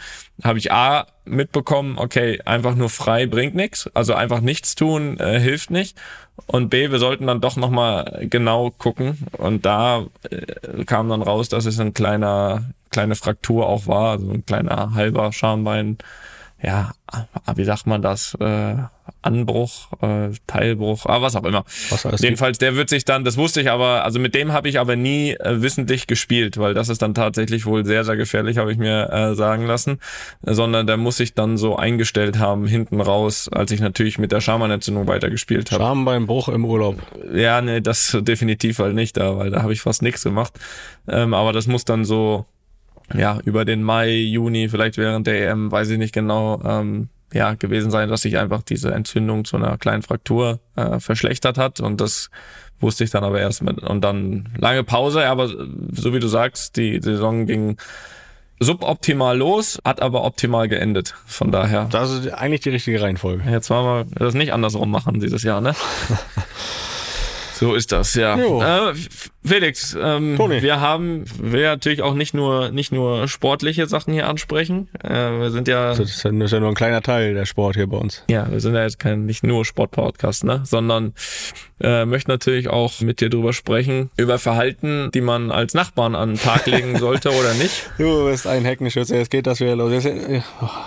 habe 0.44 0.60
ich 0.60 0.74
A 0.74 1.08
mitbekommen, 1.24 1.98
okay, 1.98 2.42
einfach 2.44 2.76
nur 2.76 2.90
frei 2.90 3.28
bringt 3.28 3.56
nichts, 3.56 3.90
also 3.94 4.14
einfach 4.14 4.42
nichts 4.42 4.76
tun 4.76 5.18
äh, 5.22 5.40
hilft 5.40 5.72
nicht. 5.72 5.98
Und 6.48 6.68
B, 6.68 6.92
wir 6.92 7.00
sollten 7.00 7.28
dann 7.28 7.40
doch 7.40 7.56
nochmal 7.56 8.28
genau 8.30 8.72
gucken. 8.72 9.26
Und 9.38 9.66
da 9.66 10.06
äh, 10.30 10.84
kam 10.84 11.08
dann 11.08 11.22
raus, 11.22 11.48
dass 11.48 11.66
es 11.66 11.80
ein 11.80 11.94
kleiner, 11.94 12.66
kleine 12.90 13.16
Fraktur 13.16 13.68
auch 13.68 13.88
war, 13.88 14.12
also 14.12 14.30
ein 14.32 14.46
kleiner 14.46 14.96
halber 14.96 15.32
Schambein, 15.32 15.98
ja, 16.66 16.94
wie 17.56 17.64
sagt 17.64 17.86
man 17.86 18.02
das? 18.02 18.34
Äh, 18.40 18.76
Anbruch, 19.22 19.90
äh, 20.02 20.30
Teilbruch, 20.48 21.06
aber 21.06 21.26
was 21.26 21.36
auch 21.36 21.44
immer. 21.44 21.64
Was 21.90 22.22
Jedenfalls, 22.22 22.58
der 22.58 22.76
wird 22.76 22.90
sich 22.90 23.06
dann, 23.06 23.24
das 23.24 23.38
wusste 23.38 23.62
ich 23.62 23.70
aber, 23.70 24.04
also 24.04 24.20
mit 24.20 24.34
dem 24.34 24.52
habe 24.52 24.68
ich 24.68 24.80
aber 24.80 24.96
nie 24.96 25.34
äh, 25.34 25.62
wissentlich 25.62 26.08
gespielt, 26.08 26.58
weil 26.58 26.74
das 26.74 26.90
ist 26.90 27.04
dann 27.04 27.14
tatsächlich 27.14 27.68
wohl 27.68 27.86
sehr, 27.86 28.04
sehr 28.04 28.16
gefährlich, 28.18 28.58
habe 28.58 28.72
ich 28.72 28.80
mir 28.80 29.12
äh, 29.12 29.36
sagen 29.36 29.68
lassen. 29.68 30.00
Äh, 30.44 30.56
sondern 30.56 30.88
der 30.88 30.98
muss 30.98 31.18
sich 31.18 31.36
dann 31.36 31.58
so 31.58 31.76
eingestellt 31.76 32.40
haben, 32.40 32.66
hinten 32.66 33.00
raus, 33.00 33.48
als 33.52 33.70
ich 33.70 33.80
natürlich 33.80 34.18
mit 34.18 34.32
der 34.32 34.42
Schamanentzündung 34.42 35.08
weitergespielt 35.08 35.72
habe. 35.72 35.84
Schambeinbruch 35.84 36.50
im 36.50 36.66
Urlaub. 36.66 36.98
Ja, 37.32 37.62
nee, 37.62 37.82
das 37.82 38.18
definitiv 38.22 38.80
halt 38.80 38.96
nicht 38.96 39.18
da, 39.18 39.38
weil 39.38 39.52
da 39.52 39.62
habe 39.62 39.74
ich 39.74 39.82
fast 39.82 40.02
nichts 40.02 40.24
gemacht. 40.24 40.54
Ähm, 41.08 41.36
aber 41.36 41.54
das 41.54 41.68
muss 41.68 41.86
dann 41.86 42.06
so, 42.06 42.46
ja, 43.14 43.40
über 43.46 43.66
den 43.66 43.84
Mai, 43.84 44.12
Juni, 44.12 44.70
vielleicht 44.70 44.98
während 44.98 45.28
der 45.28 45.50
EM, 45.50 45.72
weiß 45.72 45.90
ich 45.90 45.98
nicht 45.98 46.14
genau, 46.14 46.62
ähm, 46.66 47.10
ja, 47.34 47.54
gewesen 47.54 47.92
sein, 47.92 48.10
dass 48.10 48.22
sich 48.22 48.38
einfach 48.38 48.62
diese 48.64 48.94
Entzündung 48.94 49.46
zu 49.46 49.58
einer 49.58 49.78
kleinen 49.78 50.04
Fraktur 50.04 50.60
äh, 50.76 51.00
verschlechtert 51.00 51.58
hat 51.58 51.80
und 51.82 52.00
das 52.02 52.30
wusste 52.80 53.04
ich 53.04 53.10
dann 53.10 53.24
aber 53.24 53.40
erst 53.40 53.62
mit 53.62 53.80
und 53.80 54.02
dann 54.02 54.50
lange 54.58 54.84
Pause, 54.84 55.26
aber 55.26 55.48
so 55.48 56.14
wie 56.14 56.20
du 56.20 56.28
sagst, 56.28 56.78
die 56.78 57.00
Saison 57.02 57.46
ging 57.46 57.78
suboptimal 58.60 59.38
los, 59.38 59.80
hat 59.84 60.02
aber 60.02 60.24
optimal 60.24 60.68
geendet. 60.68 61.14
Von 61.26 61.52
daher, 61.52 61.88
Das 61.92 62.12
ist 62.12 62.30
eigentlich 62.30 62.62
die 62.62 62.70
richtige 62.70 63.02
Reihenfolge. 63.02 63.44
jetzt 63.50 63.70
wollen 63.70 64.08
wir 64.10 64.26
das 64.26 64.34
nicht 64.34 64.54
andersrum 64.54 64.92
machen 64.92 65.20
dieses 65.20 65.44
Jahr, 65.44 65.62
ne? 65.62 65.76
So 67.58 67.74
ist 67.74 67.92
das, 67.92 68.14
ja. 68.16 68.38
Jo. 68.38 68.62
Äh, 68.62 68.94
Felix, 69.44 69.96
ähm, 70.00 70.36
Toni. 70.38 70.62
wir 70.62 70.80
haben, 70.82 71.24
wir 71.42 71.70
natürlich 71.70 72.02
auch 72.02 72.16
nicht 72.16 72.34
nur 72.34 72.72
nicht 72.72 72.92
nur 72.92 73.28
sportliche 73.28 73.86
Sachen 73.88 74.14
hier 74.14 74.28
ansprechen. 74.28 74.90
Äh, 75.04 75.10
wir 75.40 75.52
sind 75.52 75.68
ja, 75.68 75.90
Das 75.90 76.00
ist 76.00 76.24
ja 76.24 76.32
das 76.32 76.46
ist 76.46 76.52
ja 76.52 76.60
nur 76.60 76.70
ein 76.70 76.76
kleiner 76.76 77.02
Teil 77.02 77.34
der 77.34 77.46
Sport 77.46 77.76
hier 77.76 77.88
bei 77.88 77.98
uns. 77.98 78.24
ja, 78.30 78.50
wir 78.52 78.60
sind 78.60 78.74
ja 78.76 78.82
jetzt 78.84 79.00
kein 79.00 79.26
nicht 79.26 79.44
nur 79.44 79.64
Sportpodcast, 79.64 80.44
ne, 80.44 80.62
sondern 80.66 81.14
äh, 81.80 82.06
möchten 82.06 82.32
natürlich 82.32 82.70
auch 82.70 83.00
mit 83.02 83.22
dir 83.22 83.30
drüber 83.30 83.54
sprechen 83.54 84.10
über 84.18 84.38
Verhalten, 84.40 85.10
die 85.14 85.22
man 85.22 85.52
als 85.52 85.74
Nachbarn 85.74 86.16
an 86.16 86.30
den 86.32 86.40
Tag 86.40 86.66
legen 86.66 86.98
sollte 87.00 87.30
oder 87.30 87.54
nicht. 87.54 87.90
Du 87.98 88.26
bist 88.26 88.48
ein 88.48 88.66
Heckenschütze, 88.66 89.16
jetzt 89.16 89.30
geht 89.32 89.48
das 89.48 89.60
wieder 89.62 89.76
los. 89.76 89.92
Jetzt, 89.94 90.06
äh, 90.08 90.42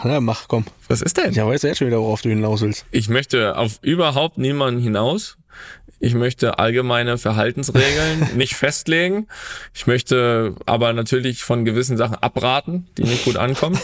na, 0.04 0.20
mach, 0.20 0.48
komm. 0.48 0.64
Was 0.88 1.00
ist 1.00 1.16
denn? 1.16 1.30
Ich 1.30 1.38
weiß 1.38 1.62
jetzt 1.62 1.78
schon 1.78 1.86
wieder, 1.86 2.00
worauf 2.00 2.20
du 2.22 2.28
hinaus 2.28 2.60
willst. 2.60 2.84
Ich 2.90 3.08
möchte 3.08 3.56
auf 3.56 3.78
überhaupt 3.82 4.36
niemanden 4.36 4.80
hinaus. 4.82 5.37
Ich 6.00 6.14
möchte 6.14 6.58
allgemeine 6.58 7.18
Verhaltensregeln 7.18 8.30
nicht 8.36 8.54
festlegen. 8.54 9.26
Ich 9.74 9.86
möchte 9.86 10.54
aber 10.64 10.92
natürlich 10.92 11.42
von 11.42 11.64
gewissen 11.64 11.96
Sachen 11.96 12.16
abraten, 12.16 12.86
die 12.96 13.02
nicht 13.02 13.24
gut 13.24 13.36
ankommen. 13.36 13.78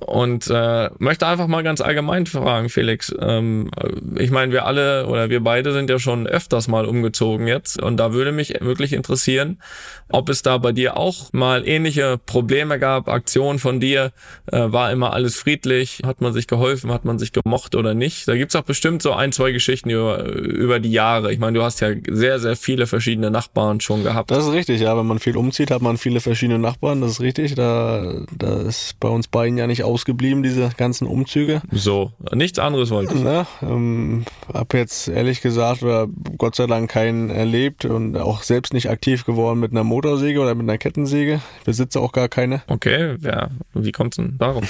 Und 0.00 0.48
äh, 0.50 0.88
möchte 0.98 1.26
einfach 1.26 1.46
mal 1.46 1.62
ganz 1.62 1.82
allgemein 1.82 2.24
fragen, 2.24 2.70
Felix. 2.70 3.14
Ähm, 3.20 3.70
ich 4.16 4.30
meine, 4.30 4.50
wir 4.50 4.64
alle 4.64 5.06
oder 5.06 5.28
wir 5.28 5.40
beide 5.40 5.74
sind 5.74 5.90
ja 5.90 5.98
schon 5.98 6.26
öfters 6.26 6.68
mal 6.68 6.86
umgezogen 6.86 7.46
jetzt. 7.46 7.82
Und 7.82 7.98
da 7.98 8.14
würde 8.14 8.32
mich 8.32 8.54
wirklich 8.60 8.94
interessieren, 8.94 9.60
ob 10.08 10.30
es 10.30 10.42
da 10.42 10.56
bei 10.56 10.72
dir 10.72 10.96
auch 10.96 11.34
mal 11.34 11.68
ähnliche 11.68 12.18
Probleme 12.24 12.78
gab, 12.78 13.08
Aktionen 13.08 13.58
von 13.58 13.78
dir. 13.78 14.12
Äh, 14.50 14.72
war 14.72 14.90
immer 14.90 15.12
alles 15.12 15.36
friedlich? 15.36 16.00
Hat 16.06 16.22
man 16.22 16.32
sich 16.32 16.46
geholfen? 16.46 16.90
Hat 16.90 17.04
man 17.04 17.18
sich 17.18 17.32
gemocht 17.32 17.74
oder 17.74 17.92
nicht? 17.92 18.26
Da 18.26 18.36
gibt's 18.36 18.56
auch 18.56 18.62
bestimmt 18.62 19.02
so 19.02 19.12
ein, 19.12 19.32
zwei 19.32 19.52
Geschichten 19.52 19.90
über, 19.90 20.24
über 20.24 20.80
die 20.80 20.92
Jahre. 20.92 21.30
Ich 21.30 21.38
meine, 21.38 21.58
du 21.58 21.62
hast 21.62 21.80
ja 21.80 21.90
sehr, 22.08 22.38
sehr 22.38 22.56
viele 22.56 22.86
verschiedene 22.86 23.30
Nachbarn 23.30 23.80
schon 23.80 24.02
gehabt. 24.02 24.30
Das 24.30 24.46
ist 24.46 24.52
richtig, 24.52 24.80
ja. 24.80 24.96
Wenn 24.96 25.06
man 25.06 25.18
viel 25.18 25.36
umzieht, 25.36 25.70
hat 25.70 25.82
man 25.82 25.98
viele 25.98 26.20
verschiedene 26.20 26.58
Nachbarn. 26.58 27.02
Das 27.02 27.12
ist 27.12 27.20
richtig. 27.20 27.54
Da, 27.54 28.22
da 28.34 28.62
ist 28.62 28.98
bei 28.98 29.08
uns 29.08 29.28
beiden 29.28 29.58
ja 29.58 29.66
nicht 29.66 29.73
ausgeblieben, 29.82 30.42
diese 30.42 30.70
ganzen 30.76 31.06
Umzüge. 31.06 31.62
So, 31.70 32.12
nichts 32.32 32.58
anderes 32.58 32.90
wollte 32.90 33.14
ich. 33.14 33.22
Ne? 33.22 33.46
Ähm, 33.62 34.24
hab 34.52 34.74
jetzt 34.74 35.08
ehrlich 35.08 35.40
gesagt 35.40 35.82
oder 35.82 36.06
Gott 36.38 36.54
sei 36.54 36.66
Dank 36.66 36.90
keinen 36.90 37.30
erlebt 37.30 37.84
und 37.84 38.16
auch 38.16 38.42
selbst 38.42 38.72
nicht 38.72 38.90
aktiv 38.90 39.24
geworden 39.24 39.60
mit 39.60 39.72
einer 39.72 39.84
Motorsäge 39.84 40.40
oder 40.40 40.54
mit 40.54 40.68
einer 40.68 40.78
Kettensäge. 40.78 41.40
Ich 41.58 41.64
besitze 41.64 42.00
auch 42.00 42.12
gar 42.12 42.28
keine. 42.28 42.62
Okay, 42.68 43.16
ja, 43.20 43.48
wie 43.74 43.92
kommt's 43.92 44.16
denn 44.16 44.36
darum? 44.38 44.64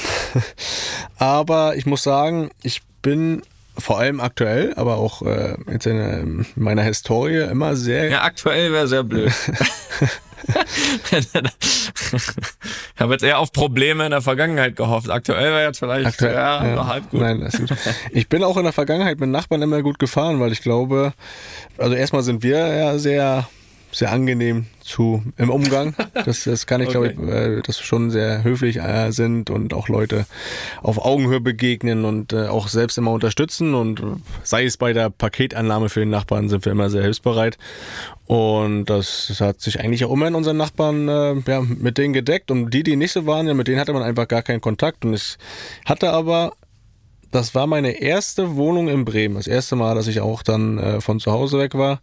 Aber 1.19 1.77
ich 1.77 1.87
muss 1.87 2.03
sagen, 2.03 2.51
ich 2.62 2.83
bin 3.03 3.43
vor 3.77 3.99
allem 3.99 4.21
aktuell, 4.21 4.73
aber 4.77 4.97
auch 4.97 5.23
äh, 5.23 5.57
jetzt 5.71 5.87
in, 5.87 5.99
ähm, 5.99 6.47
meiner 6.55 6.83
Historie 6.83 7.40
immer 7.40 7.75
sehr 7.75 8.09
Ja, 8.09 8.23
aktuell 8.23 8.73
wäre 8.73 8.87
sehr 8.87 9.03
blöd. 9.03 9.33
ich 11.11 13.00
habe 13.00 13.12
jetzt 13.12 13.24
eher 13.24 13.38
auf 13.38 13.52
Probleme 13.52 14.04
in 14.04 14.11
der 14.11 14.22
Vergangenheit 14.22 14.76
gehofft. 14.76 15.11
Aktuell 15.11 15.52
wäre 15.52 15.64
jetzt 15.64 15.78
vielleicht 15.78 16.07
Aktuell, 16.07 16.35
ja, 16.35 16.66
ja. 16.66 16.87
halb 16.87 17.11
gut. 17.11 17.20
Nein, 17.20 17.40
das 17.40 17.54
ist 17.54 17.68
gut. 17.68 17.78
Ich 18.12 18.28
bin 18.28 18.44
auch 18.44 18.57
in 18.57 18.64
der 18.64 18.72
Vergangenheit 18.72 19.18
mit 19.20 19.30
Nachbarn 19.30 19.62
immer 19.62 19.83
gut 19.83 19.98
gefahren, 19.98 20.40
weil 20.40 20.52
ich 20.52 20.62
glaube, 20.62 21.12
also 21.78 21.94
erstmal 21.94 22.22
sind 22.22 22.42
wir 22.42 22.59
ja 22.59 22.98
sehr, 22.98 23.48
sehr 23.94 24.12
angenehm 24.12 24.66
zu 24.80 25.22
im 25.37 25.50
Umgang. 25.50 25.94
Das, 26.24 26.44
das 26.44 26.66
kann 26.66 26.80
ich, 26.80 26.88
glaube 26.88 27.09
ich, 27.09 27.18
äh, 27.18 27.61
dass 27.61 27.78
wir 27.78 27.85
schon 27.85 28.11
sehr 28.11 28.44
höflich 28.44 28.78
äh, 28.78 29.11
sind 29.11 29.50
und 29.50 29.74
auch 29.74 29.88
Leute 29.88 30.26
auf 30.80 31.04
Augenhöhe 31.04 31.40
begegnen 31.40 32.04
und 32.04 32.33
äh, 32.33 32.46
auch 32.46 32.68
selbst 32.68 32.96
immer 32.96 33.11
unterstützen. 33.11 33.74
Und 33.74 34.00
sei 34.42 34.64
es 34.64 34.76
bei 34.76 34.92
der 34.92 35.11
Paketannahme 35.11 35.88
für 35.88 36.00
den 36.00 36.11
Nachbarn, 36.11 36.48
sind 36.48 36.64
wir 36.64 36.72
immer 36.72 36.88
sehr 36.88 37.02
hilfsbereit. 37.02 37.59
Und 38.26 38.87
das, 38.87 39.26
das 39.28 39.40
hat 39.40 39.61
sich 39.61 39.80
eigentlich 39.80 40.04
auch 40.04 40.12
immer 40.12 40.28
in 40.28 40.35
unseren 40.35 40.57
Nachbarn 40.57 41.09
ja, 41.46 41.61
mit 41.61 41.98
denen 41.98 42.14
gedeckt. 42.14 42.50
Und 42.50 42.70
die, 42.70 42.83
die 42.83 42.96
nicht 42.96 43.12
so 43.12 43.26
waren, 43.26 43.46
ja, 43.46 43.54
mit 43.54 43.68
denen 43.68 43.80
hatte 43.80 43.92
man 43.92 44.02
einfach 44.02 44.28
gar 44.28 44.42
keinen 44.42 44.62
Kontakt. 44.62 45.04
Und 45.04 45.12
ich 45.12 45.37
hatte 45.85 46.11
aber 46.11 46.54
das 47.35 47.52
war 47.52 47.66
meine 47.66 48.00
erste 48.00 48.54
Wohnung 48.54 48.88
in 48.88 49.04
Bremen. 49.04 49.35
Das 49.35 49.48
erste 49.48 49.74
Mal, 49.74 49.96
dass 49.96 50.07
ich 50.07 50.20
auch 50.20 50.44
dann 50.44 50.78
äh, 50.78 51.00
von 51.00 51.18
zu 51.18 51.33
Hause 51.33 51.59
weg 51.59 51.74
war. 51.74 52.00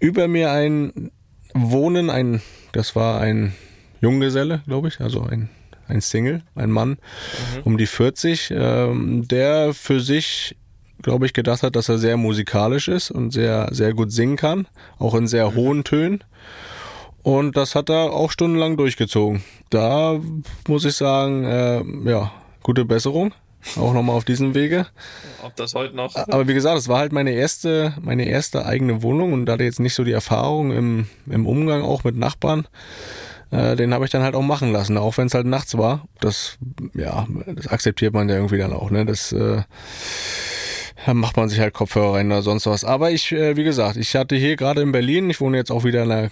Über 0.00 0.28
mir 0.28 0.52
ein 0.52 1.10
Wohnen, 1.54 2.10
ein, 2.10 2.40
das 2.72 2.94
war 2.94 3.20
ein 3.20 3.54
Junggeselle, 4.00 4.62
glaube 4.66 4.88
ich, 4.88 5.00
also 5.00 5.22
ein, 5.22 5.48
ein 5.88 6.00
Single, 6.00 6.42
ein 6.54 6.70
Mann 6.70 6.98
um 7.64 7.78
die 7.78 7.86
40, 7.86 8.52
ähm, 8.54 9.26
der 9.26 9.74
für 9.74 10.00
sich, 10.00 10.56
glaube 11.02 11.26
ich, 11.26 11.32
gedacht 11.32 11.62
hat, 11.62 11.74
dass 11.74 11.88
er 11.88 11.98
sehr 11.98 12.16
musikalisch 12.16 12.88
ist 12.88 13.10
und 13.10 13.32
sehr, 13.32 13.68
sehr 13.72 13.92
gut 13.92 14.12
singen 14.12 14.36
kann, 14.36 14.68
auch 14.98 15.14
in 15.14 15.26
sehr 15.26 15.54
hohen 15.54 15.84
Tönen. 15.84 16.22
Und 17.22 17.56
das 17.56 17.74
hat 17.74 17.90
er 17.90 18.12
auch 18.12 18.30
stundenlang 18.30 18.76
durchgezogen. 18.76 19.42
Da 19.70 20.20
muss 20.68 20.84
ich 20.84 20.94
sagen, 20.94 21.44
äh, 21.44 21.82
ja, 22.08 22.32
gute 22.62 22.84
Besserung. 22.84 23.34
Auch 23.76 23.92
nochmal 23.92 24.16
auf 24.16 24.24
diesem 24.24 24.54
Wege. 24.54 24.86
Ob 25.42 25.54
das 25.56 25.74
heute 25.74 25.94
noch. 25.96 26.14
Aber 26.14 26.48
wie 26.48 26.54
gesagt, 26.54 26.78
es 26.78 26.88
war 26.88 26.98
halt 26.98 27.12
meine 27.12 27.32
erste, 27.32 27.94
meine 28.00 28.26
erste 28.26 28.64
eigene 28.64 29.02
Wohnung 29.02 29.32
und 29.32 29.46
da 29.46 29.54
hatte 29.54 29.64
jetzt 29.64 29.80
nicht 29.80 29.94
so 29.94 30.04
die 30.04 30.12
Erfahrung 30.12 30.72
im, 30.72 31.08
im 31.26 31.46
Umgang 31.46 31.82
auch 31.82 32.04
mit 32.04 32.16
Nachbarn. 32.16 32.66
Äh, 33.50 33.76
den 33.76 33.94
habe 33.94 34.04
ich 34.04 34.10
dann 34.10 34.22
halt 34.22 34.34
auch 34.34 34.42
machen 34.42 34.72
lassen, 34.72 34.96
auch 34.98 35.16
wenn 35.18 35.26
es 35.26 35.34
halt 35.34 35.46
nachts 35.46 35.76
war. 35.76 36.06
Das, 36.20 36.58
ja, 36.94 37.26
das 37.46 37.66
akzeptiert 37.66 38.14
man 38.14 38.28
ja 38.28 38.36
irgendwie 38.36 38.58
dann 38.58 38.72
auch, 38.72 38.90
ne? 38.90 39.06
Das 39.06 39.32
äh, 39.32 39.62
da 41.06 41.14
macht 41.14 41.36
man 41.36 41.48
sich 41.48 41.60
halt 41.60 41.74
Kopfhörer 41.74 42.14
rein 42.14 42.26
oder 42.26 42.42
sonst 42.42 42.66
was. 42.66 42.84
Aber 42.84 43.10
ich, 43.10 43.32
äh, 43.32 43.56
wie 43.56 43.64
gesagt, 43.64 43.96
ich 43.96 44.14
hatte 44.14 44.36
hier 44.36 44.56
gerade 44.56 44.82
in 44.82 44.92
Berlin, 44.92 45.30
ich 45.30 45.40
wohne 45.40 45.56
jetzt 45.56 45.70
auch 45.70 45.84
wieder 45.84 46.02
in 46.02 46.10
einer 46.10 46.30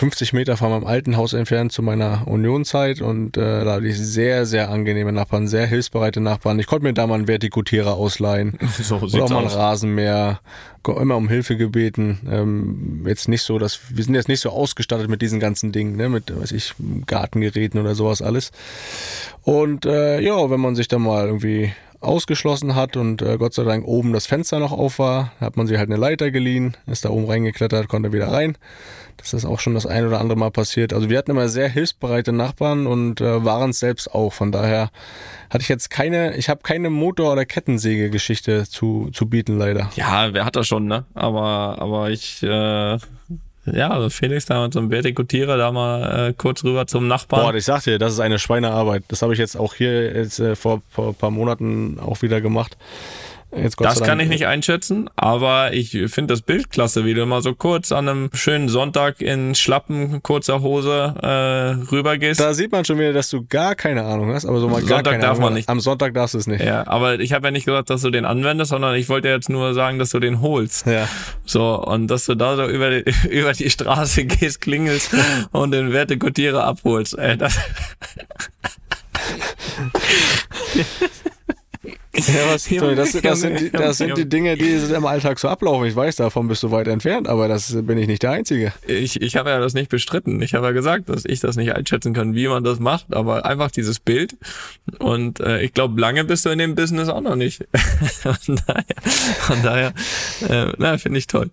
50 0.00 0.32
Meter 0.32 0.56
von 0.56 0.70
meinem 0.70 0.86
alten 0.86 1.18
Haus 1.18 1.34
entfernt 1.34 1.72
zu 1.72 1.82
meiner 1.82 2.26
Unionzeit 2.26 3.02
und 3.02 3.36
äh, 3.36 3.66
da 3.66 3.72
hatte 3.74 3.86
ich 3.86 3.98
sehr, 3.98 4.46
sehr 4.46 4.70
angenehme 4.70 5.12
Nachbarn, 5.12 5.46
sehr 5.46 5.66
hilfsbereite 5.66 6.22
Nachbarn. 6.22 6.58
Ich 6.58 6.66
konnte 6.66 6.84
mir 6.84 6.94
da 6.94 7.06
mal 7.06 7.16
einen 7.16 7.28
Vertikutierer 7.28 7.92
ausleihen 7.96 8.58
So 8.80 8.96
oder 8.96 9.24
auch 9.24 9.28
mal 9.28 9.40
ein 9.40 9.44
aus. 9.44 9.56
Rasenmäher, 9.56 10.40
immer 10.86 11.16
um 11.16 11.28
Hilfe 11.28 11.58
gebeten. 11.58 12.20
Ähm, 12.30 13.04
jetzt 13.06 13.28
nicht 13.28 13.42
so, 13.42 13.58
dass 13.58 13.94
wir 13.94 14.02
sind 14.02 14.14
jetzt 14.14 14.28
nicht 14.28 14.40
so 14.40 14.48
ausgestattet 14.48 15.10
mit 15.10 15.20
diesen 15.20 15.38
ganzen 15.38 15.70
Dingen, 15.70 15.96
ne, 15.96 16.08
mit, 16.08 16.34
weiß 16.34 16.52
ich, 16.52 16.72
Gartengeräten 17.04 17.78
oder 17.78 17.94
sowas 17.94 18.22
alles. 18.22 18.52
Und 19.42 19.84
äh, 19.84 20.18
ja, 20.20 20.48
wenn 20.48 20.60
man 20.60 20.76
sich 20.76 20.88
dann 20.88 21.02
mal 21.02 21.26
irgendwie 21.26 21.74
ausgeschlossen 22.00 22.74
hat 22.74 22.96
und 22.96 23.20
äh, 23.20 23.36
Gott 23.36 23.52
sei 23.52 23.64
Dank 23.64 23.86
oben 23.86 24.14
das 24.14 24.26
Fenster 24.26 24.58
noch 24.58 24.72
auf 24.72 24.98
war, 24.98 25.32
hat 25.40 25.58
man 25.58 25.66
sich 25.66 25.76
halt 25.76 25.90
eine 25.90 26.00
Leiter 26.00 26.30
geliehen, 26.30 26.76
ist 26.86 27.04
da 27.04 27.10
oben 27.10 27.26
reingeklettert, 27.26 27.88
konnte 27.88 28.12
wieder 28.12 28.28
rein. 28.28 28.56
Das 29.20 29.34
ist 29.34 29.44
auch 29.44 29.60
schon 29.60 29.74
das 29.74 29.86
ein 29.86 30.06
oder 30.06 30.20
andere 30.20 30.38
Mal 30.38 30.50
passiert. 30.50 30.92
Also 30.92 31.10
wir 31.10 31.18
hatten 31.18 31.30
immer 31.30 31.48
sehr 31.48 31.68
hilfsbereite 31.68 32.32
Nachbarn 32.32 32.86
und 32.86 33.20
äh, 33.20 33.44
waren 33.44 33.70
es 33.70 33.78
selbst 33.78 34.14
auch. 34.14 34.32
Von 34.32 34.52
daher 34.52 34.90
hatte 35.50 35.62
ich 35.62 35.68
jetzt 35.68 35.90
keine, 35.90 36.36
ich 36.36 36.48
habe 36.48 36.62
keine 36.62 36.90
Motor- 36.90 37.32
oder 37.32 37.44
Kettensäge-Geschichte 37.44 38.64
zu, 38.68 39.10
zu 39.12 39.26
bieten, 39.26 39.58
leider. 39.58 39.90
Ja, 39.96 40.32
wer 40.32 40.44
hat 40.44 40.56
das 40.56 40.66
schon, 40.66 40.86
ne? 40.86 41.04
Aber, 41.14 41.76
aber 41.78 42.10
ich, 42.10 42.42
äh, 42.42 42.98
ja, 43.66 43.90
also 43.90 44.08
Felix 44.08 44.46
da 44.46 44.62
mit 44.62 44.72
so 44.72 44.80
einem 44.80 44.90
Vertikutierer 44.90 45.56
da 45.56 45.70
mal 45.70 46.28
äh, 46.28 46.32
kurz 46.32 46.64
rüber 46.64 46.86
zum 46.86 47.08
Nachbarn. 47.08 47.42
Boah, 47.42 47.54
ich 47.54 47.64
sag 47.64 47.82
dir, 47.82 47.98
das 47.98 48.14
ist 48.14 48.20
eine 48.20 48.38
Schweinearbeit. 48.38 49.04
Das 49.08 49.22
habe 49.22 49.32
ich 49.32 49.38
jetzt 49.38 49.56
auch 49.56 49.74
hier 49.74 50.14
jetzt 50.14 50.40
äh, 50.40 50.56
vor, 50.56 50.82
vor 50.90 51.08
ein 51.08 51.14
paar 51.14 51.30
Monaten 51.30 51.98
auch 52.00 52.22
wieder 52.22 52.40
gemacht. 52.40 52.76
Jetzt 53.56 53.76
Gott 53.76 53.88
Das 53.88 54.00
kann 54.00 54.20
ich 54.20 54.28
nicht 54.28 54.46
einschätzen, 54.46 55.10
aber 55.16 55.72
ich 55.72 55.90
finde 56.06 56.34
das 56.34 56.42
Bild 56.42 56.70
klasse, 56.70 57.04
wie 57.04 57.14
du 57.14 57.26
mal 57.26 57.42
so 57.42 57.54
kurz 57.54 57.90
an 57.90 58.08
einem 58.08 58.30
schönen 58.32 58.68
Sonntag 58.68 59.20
in 59.20 59.56
Schlappen, 59.56 60.22
kurzer 60.22 60.62
Hose 60.62 61.14
äh, 61.20 61.90
rübergehst. 61.90 62.38
Da 62.38 62.54
sieht 62.54 62.70
man 62.70 62.84
schon 62.84 62.98
wieder, 62.98 63.12
dass 63.12 63.28
du 63.28 63.44
gar 63.44 63.74
keine 63.74 64.04
Ahnung 64.04 64.32
hast, 64.32 64.46
aber 64.46 64.60
so 64.60 64.68
mal 64.68 64.80
gar 64.80 64.98
Sonntag 64.98 65.10
keine 65.12 65.22
darf 65.22 65.30
Ahnung. 65.32 65.44
man 65.44 65.54
nicht. 65.54 65.68
Am 65.68 65.80
Sonntag 65.80 66.14
darfst 66.14 66.34
du 66.34 66.38
es 66.38 66.46
nicht. 66.46 66.64
ja, 66.64 66.86
aber 66.86 67.18
ich 67.18 67.32
habe 67.32 67.48
ja 67.48 67.50
nicht 67.50 67.66
gesagt, 67.66 67.90
dass 67.90 68.02
du 68.02 68.10
den 68.10 68.24
anwendest, 68.24 68.70
sondern 68.70 68.94
ich 68.94 69.08
wollte 69.08 69.28
jetzt 69.28 69.48
nur 69.48 69.74
sagen, 69.74 69.98
dass 69.98 70.10
du 70.10 70.20
den 70.20 70.40
holst. 70.40 70.86
Ja. 70.86 71.08
So, 71.44 71.82
und 71.82 72.06
dass 72.06 72.26
du 72.26 72.36
da 72.36 72.56
so 72.56 72.68
über 72.68 72.90
die, 72.90 73.04
über 73.28 73.52
die 73.52 73.68
Straße 73.68 74.26
gehst, 74.26 74.60
klingelst 74.60 75.10
und 75.50 75.72
den 75.72 75.92
Vertikutierer 75.92 76.64
abholst. 76.64 77.18
Ey, 77.18 77.36
das, 77.36 77.58
Ja, 82.28 82.52
was, 82.52 82.64
Toni, 82.64 82.94
das, 82.94 83.12
das, 83.12 83.40
sind 83.40 83.60
die, 83.60 83.70
das 83.70 83.98
sind 83.98 84.16
die. 84.16 84.28
Dinge, 84.28 84.56
die 84.56 84.70
im 84.70 85.06
Alltag 85.06 85.38
so 85.38 85.48
ablaufen. 85.48 85.86
Ich 85.86 85.96
weiß, 85.96 86.16
davon 86.16 86.48
bist 86.48 86.62
du 86.62 86.70
weit 86.70 86.88
entfernt, 86.88 87.28
aber 87.28 87.48
das 87.48 87.76
bin 87.82 87.98
ich 87.98 88.06
nicht 88.06 88.22
der 88.22 88.30
Einzige. 88.32 88.72
ich, 88.86 89.20
ich 89.20 89.36
habe 89.36 89.50
ja 89.50 89.58
das 89.58 89.74
nicht 89.74 89.90
bestritten. 89.90 90.40
Ich 90.42 90.54
habe 90.54 90.66
ja 90.66 90.72
gesagt, 90.72 91.08
dass 91.08 91.24
ich 91.24 91.40
das 91.40 91.56
nicht 91.56 91.74
einschätzen 91.74 92.14
kann, 92.14 92.34
wie 92.34 92.48
man 92.48 92.64
das 92.64 92.80
macht, 92.80 93.14
aber 93.14 93.44
einfach 93.44 93.70
dieses 93.70 94.00
Bild. 94.00 94.36
Und 94.98 95.40
äh, 95.40 95.62
ich 95.62 95.74
glaube, 95.74 96.00
lange 96.00 96.24
bist 96.24 96.46
du 96.46 96.50
in 96.50 96.58
dem 96.58 96.74
Business 96.74 97.08
auch 97.08 97.20
noch 97.20 97.36
nicht. 97.36 97.66
von 98.22 98.60
daher, 98.66 98.84
von 99.40 99.62
daher 99.62 99.94
äh, 100.48 100.72
na, 100.78 100.98
finde 100.98 101.18
ich 101.18 101.26
toll. 101.26 101.50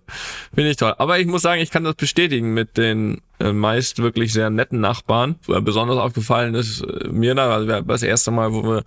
Finde 0.54 0.70
ich 0.70 0.76
toll. 0.76 0.94
Aber 0.98 1.18
ich 1.18 1.26
muss 1.26 1.42
sagen, 1.42 1.60
ich 1.60 1.70
kann 1.70 1.84
das 1.84 1.94
bestätigen 1.94 2.54
mit 2.54 2.76
den 2.76 3.20
meist 3.52 4.02
wirklich 4.02 4.32
sehr 4.32 4.50
netten 4.50 4.80
Nachbarn. 4.80 5.36
Äh, 5.48 5.60
Besonders 5.60 5.98
aufgefallen 5.98 6.54
ist 6.54 6.82
äh, 6.82 7.08
mir 7.08 7.34
da, 7.34 7.50
also 7.50 7.80
das 7.82 8.02
erste 8.02 8.30
Mal, 8.30 8.52
wo 8.52 8.62
wir, 8.64 8.84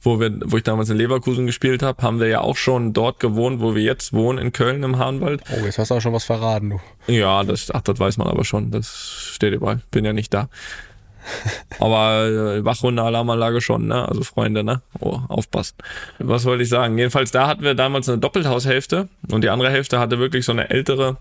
wo 0.00 0.20
wir, 0.20 0.32
wo 0.44 0.56
ich 0.56 0.62
damals 0.62 0.90
in 0.90 0.96
Leverkusen 0.96 1.46
gespielt 1.46 1.82
habe, 1.82 2.02
haben 2.02 2.20
wir 2.20 2.28
ja 2.28 2.40
auch 2.40 2.56
schon 2.56 2.92
dort 2.92 3.20
gewohnt, 3.20 3.60
wo 3.60 3.74
wir 3.74 3.82
jetzt 3.82 4.12
wohnen, 4.12 4.38
in 4.38 4.52
Köln 4.52 4.82
im 4.82 4.98
Hahnwald. 4.98 5.42
Oh, 5.50 5.64
jetzt 5.64 5.78
hast 5.78 5.90
du 5.90 5.94
auch 5.94 6.00
schon 6.00 6.12
was 6.12 6.24
verraten, 6.24 6.70
du. 6.70 7.12
Ja, 7.12 7.44
das, 7.44 7.70
ach, 7.72 7.82
das 7.82 7.98
weiß 7.98 8.16
man 8.18 8.28
aber 8.28 8.44
schon. 8.44 8.70
Das 8.70 9.30
steht 9.32 9.54
überall. 9.54 9.80
Bin 9.90 10.04
ja 10.04 10.12
nicht 10.12 10.32
da. 10.34 10.48
Aber 11.80 12.26
äh, 12.26 12.64
Wachhunde 12.64 13.02
Alarmanlage 13.02 13.60
schon, 13.60 13.86
ne? 13.86 14.06
Also 14.06 14.22
Freunde, 14.24 14.62
ne? 14.62 14.82
Oh, 15.00 15.20
aufpassen. 15.28 15.76
Was 16.18 16.44
wollte 16.44 16.64
ich 16.64 16.68
sagen? 16.68 16.98
Jedenfalls 16.98 17.30
da 17.30 17.46
hatten 17.46 17.62
wir 17.62 17.74
damals 17.74 18.08
eine 18.08 18.18
Doppelhaushälfte 18.18 19.08
und 19.30 19.42
die 19.42 19.48
andere 19.48 19.70
Hälfte 19.70 19.98
hatte 19.98 20.18
wirklich 20.18 20.44
so 20.44 20.52
eine 20.52 20.68
ältere 20.68 21.16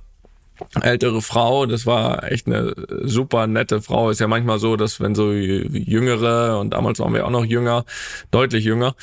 ältere 0.81 1.21
Frau, 1.21 1.65
das 1.65 1.85
war 1.85 2.31
echt 2.31 2.47
eine 2.47 2.73
super 3.03 3.47
nette 3.47 3.81
Frau. 3.81 4.09
Ist 4.09 4.19
ja 4.19 4.27
manchmal 4.27 4.59
so, 4.59 4.75
dass 4.75 4.99
wenn 4.99 5.15
so 5.15 5.31
jüngere 5.31 6.59
und 6.59 6.71
damals 6.71 6.99
waren 6.99 7.13
wir 7.13 7.25
auch 7.25 7.31
noch 7.31 7.45
jünger, 7.45 7.85
deutlich 8.31 8.65
jünger, 8.65 8.95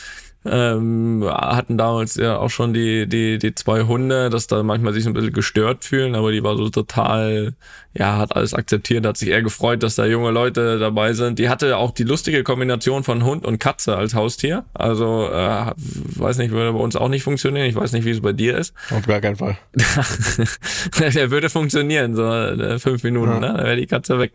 ähm, 0.44 1.22
hatten 1.28 1.76
damals 1.76 2.14
ja 2.14 2.38
auch 2.38 2.48
schon 2.48 2.72
die, 2.72 3.06
die, 3.06 3.38
die 3.38 3.54
zwei 3.54 3.82
Hunde, 3.82 4.30
dass 4.30 4.46
da 4.46 4.62
manchmal 4.62 4.94
sich 4.94 5.04
so 5.04 5.10
ein 5.10 5.12
bisschen 5.12 5.32
gestört 5.34 5.84
fühlen, 5.84 6.14
aber 6.14 6.32
die 6.32 6.42
war 6.42 6.56
so 6.56 6.70
total, 6.70 7.52
ja, 7.92 8.16
hat 8.16 8.34
alles 8.34 8.54
akzeptiert, 8.54 9.04
hat 9.04 9.18
sich 9.18 9.28
eher 9.28 9.42
gefreut, 9.42 9.82
dass 9.82 9.96
da 9.96 10.06
junge 10.06 10.30
Leute 10.30 10.78
dabei 10.78 11.12
sind. 11.12 11.38
Die 11.38 11.50
hatte 11.50 11.76
auch 11.76 11.90
die 11.90 12.04
lustige 12.04 12.42
Kombination 12.42 13.04
von 13.04 13.22
Hund 13.24 13.44
und 13.44 13.58
Katze 13.58 13.96
als 13.96 14.14
Haustier. 14.14 14.64
Also, 14.72 15.28
äh, 15.30 15.72
weiß 15.76 16.38
nicht, 16.38 16.52
würde 16.52 16.72
bei 16.72 16.78
uns 16.78 16.96
auch 16.96 17.08
nicht 17.08 17.22
funktionieren. 17.22 17.66
Ich 17.66 17.74
weiß 17.76 17.92
nicht, 17.92 18.06
wie 18.06 18.10
es 18.10 18.20
bei 18.22 18.32
dir 18.32 18.56
ist. 18.56 18.72
Auf 18.90 19.06
gar 19.06 19.20
keinen 19.20 19.36
Fall. 19.36 19.58
der 20.98 21.30
würde 21.30 21.50
funktionieren, 21.50 22.14
so 22.14 22.24
äh, 22.24 22.78
fünf 22.78 23.02
Minuten, 23.04 23.32
Ja. 23.32 23.40
ne? 23.40 23.46
Dann 23.56 23.64
wäre 23.66 23.76
die 23.76 23.86
Katze 23.86 24.18
weg. 24.18 24.32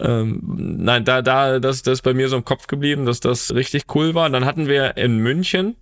Ähm, 0.00 0.40
nein, 0.78 1.04
da, 1.04 1.22
da, 1.22 1.58
das, 1.58 1.82
das 1.82 1.94
ist 1.94 2.02
bei 2.02 2.14
mir 2.14 2.28
so 2.28 2.36
im 2.36 2.44
Kopf 2.44 2.66
geblieben, 2.66 3.06
dass 3.06 3.20
das 3.20 3.54
richtig 3.54 3.84
cool 3.94 4.14
war. 4.14 4.28
Dann 4.30 4.44
hatten 4.44 4.66
wir 4.66 4.96
in 4.96 5.18
München, 5.18 5.76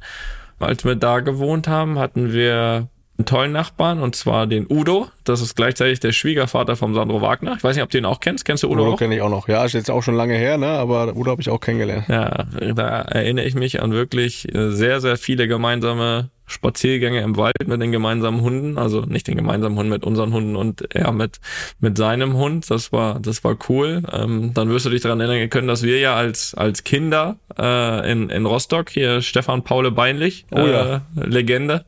als 0.59 0.85
wir 0.85 0.95
da 0.95 1.21
gewohnt 1.21 1.69
haben, 1.69 1.99
hatten 1.99 2.33
wir 2.33 2.89
einen 3.19 3.27
tollen 3.27 3.53
Nachbarn 3.53 4.01
und 4.01 4.15
zwar 4.15 4.47
den 4.47 4.67
Udo. 4.69 5.09
Das 5.25 5.41
ist 5.41 5.57
gleichzeitig 5.57 6.01
der 6.01 6.13
Schwiegervater 6.13 6.77
vom 6.77 6.95
Sandro 6.95 7.23
Wagner. 7.23 7.55
Ich 7.57 7.65
weiß 7.65 7.77
nicht, 7.77 7.83
ob 7.83 7.91
du 7.91 7.99
ihn 7.99 8.05
auch 8.05 8.21
kennst. 8.21 8.45
Kennst 8.45 8.63
du 8.63 8.71
Udo 8.71 8.83
Udo 8.83 8.97
kenne 8.97 9.17
ich 9.17 9.23
auch 9.23 9.31
noch. 9.31 9.49
Ja, 9.49 9.65
ist 9.65 9.73
jetzt 9.73 9.91
auch 9.91 10.03
schon 10.03 10.17
lange 10.17 10.35
her, 10.35 10.59
ne? 10.59 10.67
Aber 10.67 11.17
Udo 11.17 11.31
habe 11.31 11.41
ich 11.41 11.49
auch 11.49 11.61
kennengelernt. 11.61 12.09
Ja, 12.09 12.45
da 12.75 13.01
erinnere 13.03 13.47
ich 13.47 13.55
mich 13.55 13.83
an 13.83 13.93
wirklich 13.93 14.55
äh, 14.55 14.71
sehr, 14.71 15.01
sehr 15.01 15.17
viele 15.17 15.49
gemeinsame 15.49 16.31
Spaziergänge 16.47 17.21
im 17.21 17.37
Wald 17.37 17.67
mit 17.67 17.81
den 17.83 17.93
gemeinsamen 17.93 18.41
Hunden, 18.41 18.79
also 18.79 19.01
nicht 19.01 19.27
den 19.27 19.37
gemeinsamen 19.37 19.77
Hund 19.77 19.91
mit 19.91 20.05
unseren 20.05 20.33
Hunden 20.33 20.57
und 20.57 20.95
er 20.95 21.13
mit 21.13 21.41
mit 21.81 21.99
seinem 21.99 22.35
Hund. 22.35 22.71
Das 22.71 22.93
war 22.93 23.19
das 23.21 23.43
war 23.45 23.57
cool. 23.69 24.03
Ähm, 24.13 24.53
dann 24.55 24.69
wirst 24.69 24.87
du 24.87 24.91
dich 24.91 25.03
daran 25.03 25.21
erinnern 25.21 25.51
können, 25.51 25.69
dass 25.69 25.83
wir 25.83 25.99
ja 25.99 26.15
als 26.15 26.55
als 26.55 26.85
Kinder 26.85 27.37
äh, 27.59 28.11
in 28.11 28.31
in 28.31 28.47
Rostock 28.47 28.91
hier 28.91 29.23
Stefan 29.23 29.65
Paule 29.65 29.91
Beinlich, 29.91 30.47
Oh 30.53 30.59
ja. 30.67 30.97
äh, 30.97 31.01
Legende, 31.15 31.85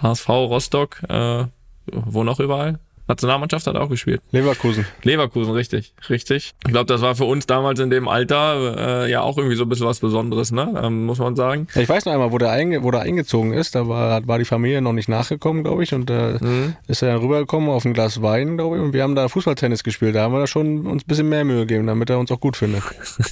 HSV 0.00 0.28
Rostock, 0.28 1.02
äh, 1.08 1.44
wo 1.92 2.24
noch 2.24 2.40
überall. 2.40 2.78
Nationalmannschaft 3.12 3.66
hat 3.66 3.76
auch 3.76 3.88
gespielt. 3.88 4.22
Leverkusen. 4.30 4.86
Leverkusen, 5.02 5.52
richtig, 5.52 5.94
richtig. 6.08 6.52
Ich 6.66 6.72
glaube, 6.72 6.86
das 6.86 7.02
war 7.02 7.14
für 7.14 7.24
uns 7.24 7.46
damals 7.46 7.78
in 7.80 7.90
dem 7.90 8.08
Alter 8.08 9.04
äh, 9.04 9.10
ja 9.10 9.20
auch 9.20 9.36
irgendwie 9.36 9.56
so 9.56 9.64
ein 9.64 9.68
bisschen 9.68 9.86
was 9.86 10.00
Besonderes, 10.00 10.50
ne? 10.50 10.80
Ähm, 10.82 11.04
muss 11.04 11.18
man 11.18 11.36
sagen. 11.36 11.66
Ich 11.74 11.88
weiß 11.88 12.06
noch 12.06 12.12
einmal, 12.12 12.32
wo 12.32 12.38
der, 12.38 12.50
einge 12.50 12.82
wo 12.82 12.90
der 12.90 13.02
eingezogen 13.02 13.52
ist, 13.52 13.74
da 13.74 13.88
war, 13.88 14.26
war 14.26 14.38
die 14.38 14.44
Familie 14.44 14.80
noch 14.80 14.92
nicht 14.92 15.08
nachgekommen, 15.08 15.62
glaube 15.62 15.82
ich, 15.82 15.92
und 15.94 16.10
äh, 16.10 16.38
mhm. 16.40 16.76
ist 16.86 17.02
er 17.02 17.12
dann 17.12 17.20
rübergekommen 17.20 17.68
auf 17.68 17.84
ein 17.84 17.92
Glas 17.92 18.22
Wein, 18.22 18.56
glaube 18.56 18.76
ich, 18.76 18.82
und 18.82 18.92
wir 18.92 19.02
haben 19.02 19.14
da 19.14 19.28
Fußballtennis 19.28 19.84
gespielt. 19.84 20.14
Da 20.14 20.22
haben 20.22 20.32
wir 20.32 20.40
da 20.40 20.46
schon 20.46 20.86
uns 20.86 21.04
ein 21.04 21.06
bisschen 21.06 21.28
mehr 21.28 21.44
Mühe 21.44 21.60
gegeben, 21.60 21.86
damit 21.86 22.10
er 22.10 22.18
uns 22.18 22.30
auch 22.32 22.40
gut 22.40 22.56
findet. 22.56 22.82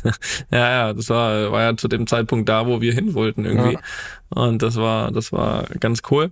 ja, 0.51 0.71
ja, 0.71 0.93
das 0.93 1.09
war, 1.09 1.53
war 1.53 1.63
ja 1.63 1.77
zu 1.77 1.89
dem 1.89 2.07
Zeitpunkt 2.07 2.49
da, 2.49 2.67
wo 2.67 2.81
wir 2.81 2.93
hin 2.93 3.15
wollten 3.15 3.45
irgendwie. 3.45 3.75
Ja. 3.75 3.81
Und 4.29 4.63
das 4.63 4.77
war, 4.77 5.11
das 5.11 5.33
war 5.33 5.65
ganz 5.81 6.03
cool. 6.11 6.31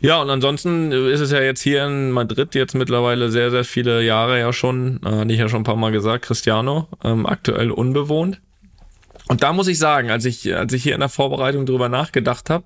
Ja, 0.00 0.20
und 0.20 0.28
ansonsten 0.28 0.92
ist 0.92 1.20
es 1.20 1.30
ja 1.30 1.40
jetzt 1.40 1.62
hier 1.62 1.86
in 1.86 2.10
Madrid 2.10 2.54
jetzt 2.54 2.74
mittlerweile 2.74 3.30
sehr, 3.30 3.50
sehr 3.50 3.64
viele 3.64 4.02
Jahre 4.02 4.38
ja 4.38 4.52
schon, 4.52 5.00
äh, 5.04 5.10
hatte 5.10 5.32
ich 5.32 5.38
ja 5.38 5.48
schon 5.48 5.60
ein 5.60 5.64
paar 5.64 5.76
Mal 5.76 5.92
gesagt, 5.92 6.26
Cristiano, 6.26 6.88
ähm, 7.02 7.26
aktuell 7.26 7.70
unbewohnt. 7.70 8.40
Und 9.28 9.42
da 9.42 9.52
muss 9.52 9.68
ich 9.68 9.78
sagen, 9.78 10.10
als 10.10 10.24
ich, 10.24 10.54
als 10.54 10.72
ich 10.72 10.82
hier 10.82 10.94
in 10.94 11.00
der 11.00 11.08
Vorbereitung 11.08 11.66
drüber 11.66 11.88
nachgedacht 11.88 12.50
habe, 12.50 12.64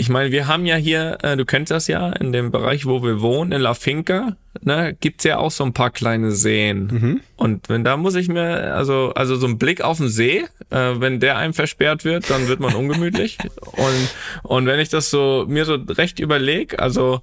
ich 0.00 0.08
meine, 0.08 0.32
wir 0.32 0.46
haben 0.46 0.64
ja 0.64 0.76
hier, 0.76 1.18
äh, 1.22 1.36
du 1.36 1.44
kennst 1.44 1.70
das 1.70 1.86
ja, 1.86 2.08
in 2.08 2.32
dem 2.32 2.50
Bereich, 2.50 2.86
wo 2.86 3.02
wir 3.02 3.20
wohnen, 3.20 3.52
in 3.52 3.60
La 3.60 3.74
Finca, 3.74 4.34
ne, 4.62 4.96
gibt's 4.98 5.24
ja 5.24 5.36
auch 5.36 5.50
so 5.50 5.62
ein 5.62 5.74
paar 5.74 5.90
kleine 5.90 6.32
Seen. 6.32 6.86
Mhm. 6.86 7.20
Und 7.36 7.68
wenn 7.68 7.84
da 7.84 7.98
muss 7.98 8.14
ich 8.14 8.28
mir, 8.28 8.74
also, 8.74 9.12
also 9.14 9.36
so 9.36 9.46
ein 9.46 9.58
Blick 9.58 9.82
auf 9.82 9.98
den 9.98 10.08
See, 10.08 10.46
äh, 10.70 10.94
wenn 11.00 11.20
der 11.20 11.36
einem 11.36 11.52
versperrt 11.52 12.06
wird, 12.06 12.30
dann 12.30 12.48
wird 12.48 12.60
man 12.60 12.74
ungemütlich. 12.74 13.36
und, 13.72 14.08
und 14.42 14.66
wenn 14.66 14.80
ich 14.80 14.88
das 14.88 15.10
so, 15.10 15.44
mir 15.46 15.66
so 15.66 15.74
recht 15.74 16.18
überleg, 16.18 16.80
also, 16.80 17.20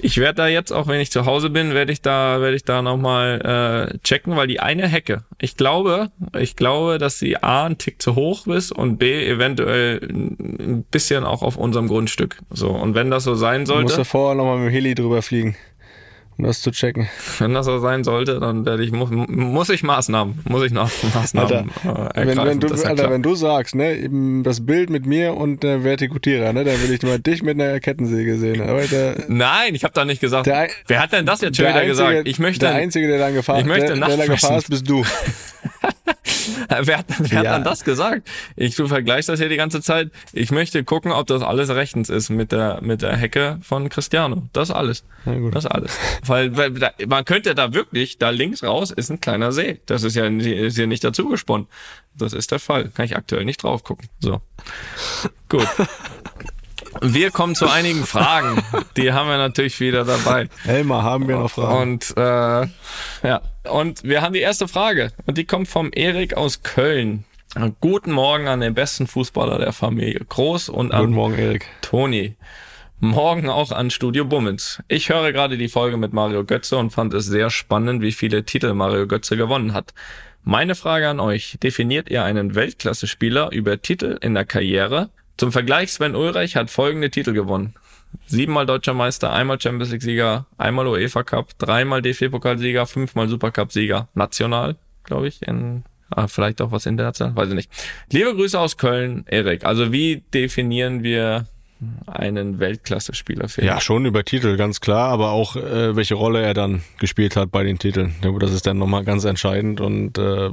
ich 0.00 0.18
werde 0.18 0.36
da 0.36 0.48
jetzt, 0.48 0.72
auch 0.72 0.86
wenn 0.86 1.00
ich 1.00 1.10
zu 1.10 1.26
Hause 1.26 1.50
bin, 1.50 1.74
werde 1.74 1.92
ich 1.92 2.00
da, 2.00 2.40
werde 2.40 2.56
ich 2.56 2.64
da 2.64 2.82
nochmal 2.82 3.90
äh, 3.92 3.98
checken, 3.98 4.36
weil 4.36 4.46
die 4.46 4.60
eine 4.60 4.88
Hecke, 4.88 5.24
ich 5.40 5.56
glaube, 5.56 6.10
ich 6.38 6.56
glaube, 6.56 6.98
dass 6.98 7.18
sie 7.18 7.36
A 7.42 7.66
ein 7.66 7.78
Tick 7.78 8.00
zu 8.00 8.14
hoch 8.14 8.46
ist 8.46 8.72
und 8.72 8.96
B 8.96 9.26
eventuell 9.26 10.00
ein 10.02 10.84
bisschen 10.90 11.24
auch 11.24 11.42
auf 11.42 11.56
unserem 11.56 11.88
Grundstück. 11.88 12.38
So, 12.50 12.70
und 12.70 12.94
wenn 12.94 13.10
das 13.10 13.24
so 13.24 13.34
sein 13.34 13.66
sollte. 13.66 13.92
Du 13.92 13.98
musst 13.98 14.10
vorher 14.10 14.34
nochmal 14.36 14.58
mit 14.58 14.68
dem 14.68 14.72
Heli 14.72 14.94
drüber 14.94 15.22
fliegen 15.22 15.56
um 16.38 16.44
das 16.44 16.60
zu 16.60 16.70
checken. 16.70 17.08
Wenn 17.38 17.54
das 17.54 17.66
so 17.66 17.78
sein 17.78 18.04
sollte, 18.04 18.40
dann 18.40 18.64
werde 18.64 18.82
ich, 18.84 18.92
muss, 18.92 19.10
muss 19.10 19.68
ich 19.68 19.82
Maßnahmen, 19.82 20.40
muss 20.44 20.64
ich 20.64 20.72
noch 20.72 20.90
Maßnahmen 21.14 21.70
Alter, 21.84 22.16
äh, 22.16 22.26
wenn, 22.26 22.38
wenn, 22.38 22.60
du, 22.60 22.68
ja 22.68 22.88
Alter, 22.88 23.10
wenn 23.10 23.22
du 23.22 23.34
sagst, 23.34 23.74
ne, 23.74 23.96
eben 23.96 24.42
das 24.42 24.64
Bild 24.64 24.90
mit 24.90 25.06
mir 25.06 25.34
und 25.34 25.62
der 25.62 25.84
Vertikutierer, 25.84 26.52
ne, 26.52 26.64
dann 26.64 26.82
will 26.82 26.92
ich 26.92 27.02
mal 27.02 27.18
dich 27.18 27.42
mit 27.42 27.60
einer 27.60 27.80
Kettensäge 27.80 28.36
sehen. 28.36 28.62
Aber 28.62 28.82
der, 28.82 29.16
Nein, 29.28 29.74
ich 29.74 29.84
habe 29.84 29.94
da 29.94 30.04
nicht 30.04 30.20
gesagt. 30.20 30.46
Der, 30.46 30.68
wer 30.86 31.00
hat 31.00 31.12
denn 31.12 31.26
das 31.26 31.40
jetzt 31.40 31.56
schon 31.56 31.66
wieder 31.66 31.76
einzige, 31.76 31.90
gesagt? 31.90 32.28
Ich 32.28 32.38
möchte, 32.38 32.66
der 32.66 32.74
Einzige, 32.74 33.08
der 33.08 33.18
dann 33.18 33.34
gefahren, 33.34 33.60
ich 33.60 33.66
möchte 33.66 33.94
der, 33.94 34.06
der 34.06 34.16
dann 34.16 34.28
gefahren 34.28 34.58
ist, 34.58 34.70
bist 34.70 34.88
du. 34.88 35.04
wer 36.68 36.98
hat, 36.98 37.06
wer 37.18 37.28
ja. 37.28 37.38
hat 37.38 37.46
dann 37.46 37.64
das 37.64 37.84
gesagt? 37.84 38.28
Ich 38.56 38.74
du 38.74 38.88
vergleichst 38.88 39.28
das 39.28 39.38
hier 39.38 39.48
die 39.48 39.56
ganze 39.56 39.80
Zeit. 39.80 40.10
Ich 40.32 40.50
möchte 40.50 40.82
gucken, 40.84 41.12
ob 41.12 41.26
das 41.26 41.42
alles 41.42 41.70
rechtens 41.70 42.08
ist 42.08 42.30
mit 42.30 42.52
der 42.52 42.80
mit 42.82 43.02
der 43.02 43.16
Hecke 43.16 43.58
von 43.62 43.88
Cristiano. 43.88 44.48
Das 44.52 44.70
alles. 44.70 45.04
Das 45.52 45.66
alles. 45.66 45.96
Weil, 46.26 46.56
weil 46.56 46.72
da, 46.72 46.90
man 47.06 47.24
könnte 47.24 47.54
da 47.54 47.72
wirklich, 47.72 48.18
da 48.18 48.30
links 48.30 48.62
raus 48.62 48.90
ist 48.90 49.10
ein 49.10 49.20
kleiner 49.20 49.52
See. 49.52 49.80
Das 49.86 50.02
ist 50.02 50.16
ja 50.16 50.26
ist 50.26 50.76
hier 50.76 50.86
nicht 50.86 51.04
dazu 51.04 51.28
gesponnen. 51.28 51.68
Das 52.14 52.32
ist 52.32 52.50
der 52.50 52.58
Fall. 52.58 52.90
Kann 52.94 53.04
ich 53.04 53.16
aktuell 53.16 53.44
nicht 53.44 53.62
drauf 53.62 53.84
gucken. 53.84 54.08
So. 54.20 54.40
Gut. 55.48 55.68
Wir 57.00 57.30
kommen 57.30 57.54
zu 57.54 57.68
einigen 57.68 58.04
Fragen. 58.04 58.62
Die 58.96 59.12
haben 59.12 59.28
wir 59.28 59.38
natürlich 59.38 59.80
wieder 59.80 60.04
dabei. 60.04 60.48
Elmar, 60.66 61.02
haben 61.02 61.28
wir 61.28 61.36
noch 61.36 61.50
Fragen? 61.50 61.92
Und 61.92 62.14
äh, 62.16 62.66
ja, 63.26 63.40
und 63.64 64.04
wir 64.04 64.22
haben 64.22 64.34
die 64.34 64.40
erste 64.40 64.68
Frage. 64.68 65.12
Und 65.26 65.38
die 65.38 65.44
kommt 65.44 65.68
vom 65.68 65.90
Erik 65.92 66.36
aus 66.36 66.62
Köln. 66.62 67.24
Guten 67.80 68.12
Morgen 68.12 68.48
an 68.48 68.60
den 68.60 68.74
besten 68.74 69.06
Fußballer 69.06 69.58
der 69.58 69.72
Familie. 69.72 70.20
Groß 70.28 70.68
und 70.68 70.92
an 70.92 71.00
Guten 71.00 71.14
Morgen, 71.14 71.38
Erik. 71.38 71.66
Toni. 71.82 72.36
Morgen 73.00 73.50
auch 73.50 73.72
an 73.72 73.90
Studio 73.90 74.24
Bummens. 74.24 74.80
Ich 74.88 75.08
höre 75.08 75.32
gerade 75.32 75.58
die 75.58 75.68
Folge 75.68 75.96
mit 75.96 76.12
Mario 76.12 76.44
Götze 76.44 76.76
und 76.76 76.90
fand 76.90 77.12
es 77.14 77.26
sehr 77.26 77.50
spannend, 77.50 78.00
wie 78.00 78.12
viele 78.12 78.44
Titel 78.44 78.72
Mario 78.74 79.06
Götze 79.06 79.36
gewonnen 79.36 79.74
hat. 79.74 79.92
Meine 80.44 80.74
Frage 80.74 81.08
an 81.08 81.20
euch. 81.20 81.58
Definiert 81.62 82.10
ihr 82.10 82.24
einen 82.24 82.54
Weltklasse-Spieler 82.54 83.50
über 83.52 83.82
Titel 83.82 84.18
in 84.20 84.34
der 84.34 84.44
Karriere? 84.44 85.10
Zum 85.42 85.50
Vergleich, 85.50 85.92
Sven 85.92 86.14
Ulreich 86.14 86.54
hat 86.54 86.70
folgende 86.70 87.10
Titel 87.10 87.32
gewonnen. 87.32 87.74
Siebenmal 88.28 88.64
Deutscher 88.64 88.94
Meister, 88.94 89.32
einmal 89.32 89.60
Champions 89.60 89.90
League 89.90 90.02
Sieger, 90.02 90.46
einmal 90.56 90.86
UEFA 90.86 91.24
Cup, 91.24 91.58
dreimal 91.58 92.00
DFB-Pokalsieger, 92.00 92.86
fünfmal 92.86 93.26
Supercup-Sieger. 93.26 94.06
National, 94.14 94.76
glaube 95.02 95.26
ich, 95.26 95.42
in 95.42 95.82
Ah, 96.10 96.28
vielleicht 96.28 96.62
auch 96.62 96.70
was 96.70 96.86
international, 96.86 97.34
weiß 97.34 97.48
ich 97.48 97.54
nicht. 97.56 97.70
Liebe 98.12 98.36
Grüße 98.36 98.56
aus 98.60 98.76
Köln, 98.76 99.24
Erik. 99.26 99.64
Also 99.64 99.90
wie 99.90 100.22
definieren 100.32 101.02
wir 101.02 101.46
einen 102.06 102.60
Weltklasse-Spieler 102.60 103.48
für 103.48 103.64
Ja, 103.64 103.80
schon 103.80 104.06
über 104.06 104.24
Titel, 104.24 104.56
ganz 104.56 104.80
klar, 104.80 105.08
aber 105.08 105.30
auch 105.30 105.56
äh, 105.56 105.96
welche 105.96 106.14
Rolle 106.14 106.42
er 106.42 106.54
dann 106.54 106.82
gespielt 107.00 107.34
hat 107.34 107.50
bei 107.50 107.64
den 107.64 107.80
Titeln. 107.80 108.14
Das 108.38 108.52
ist 108.52 108.66
dann 108.66 108.78
nochmal 108.78 109.02
ganz 109.02 109.24
entscheidend 109.24 109.80
und 109.80 110.18
äh, 110.18 110.50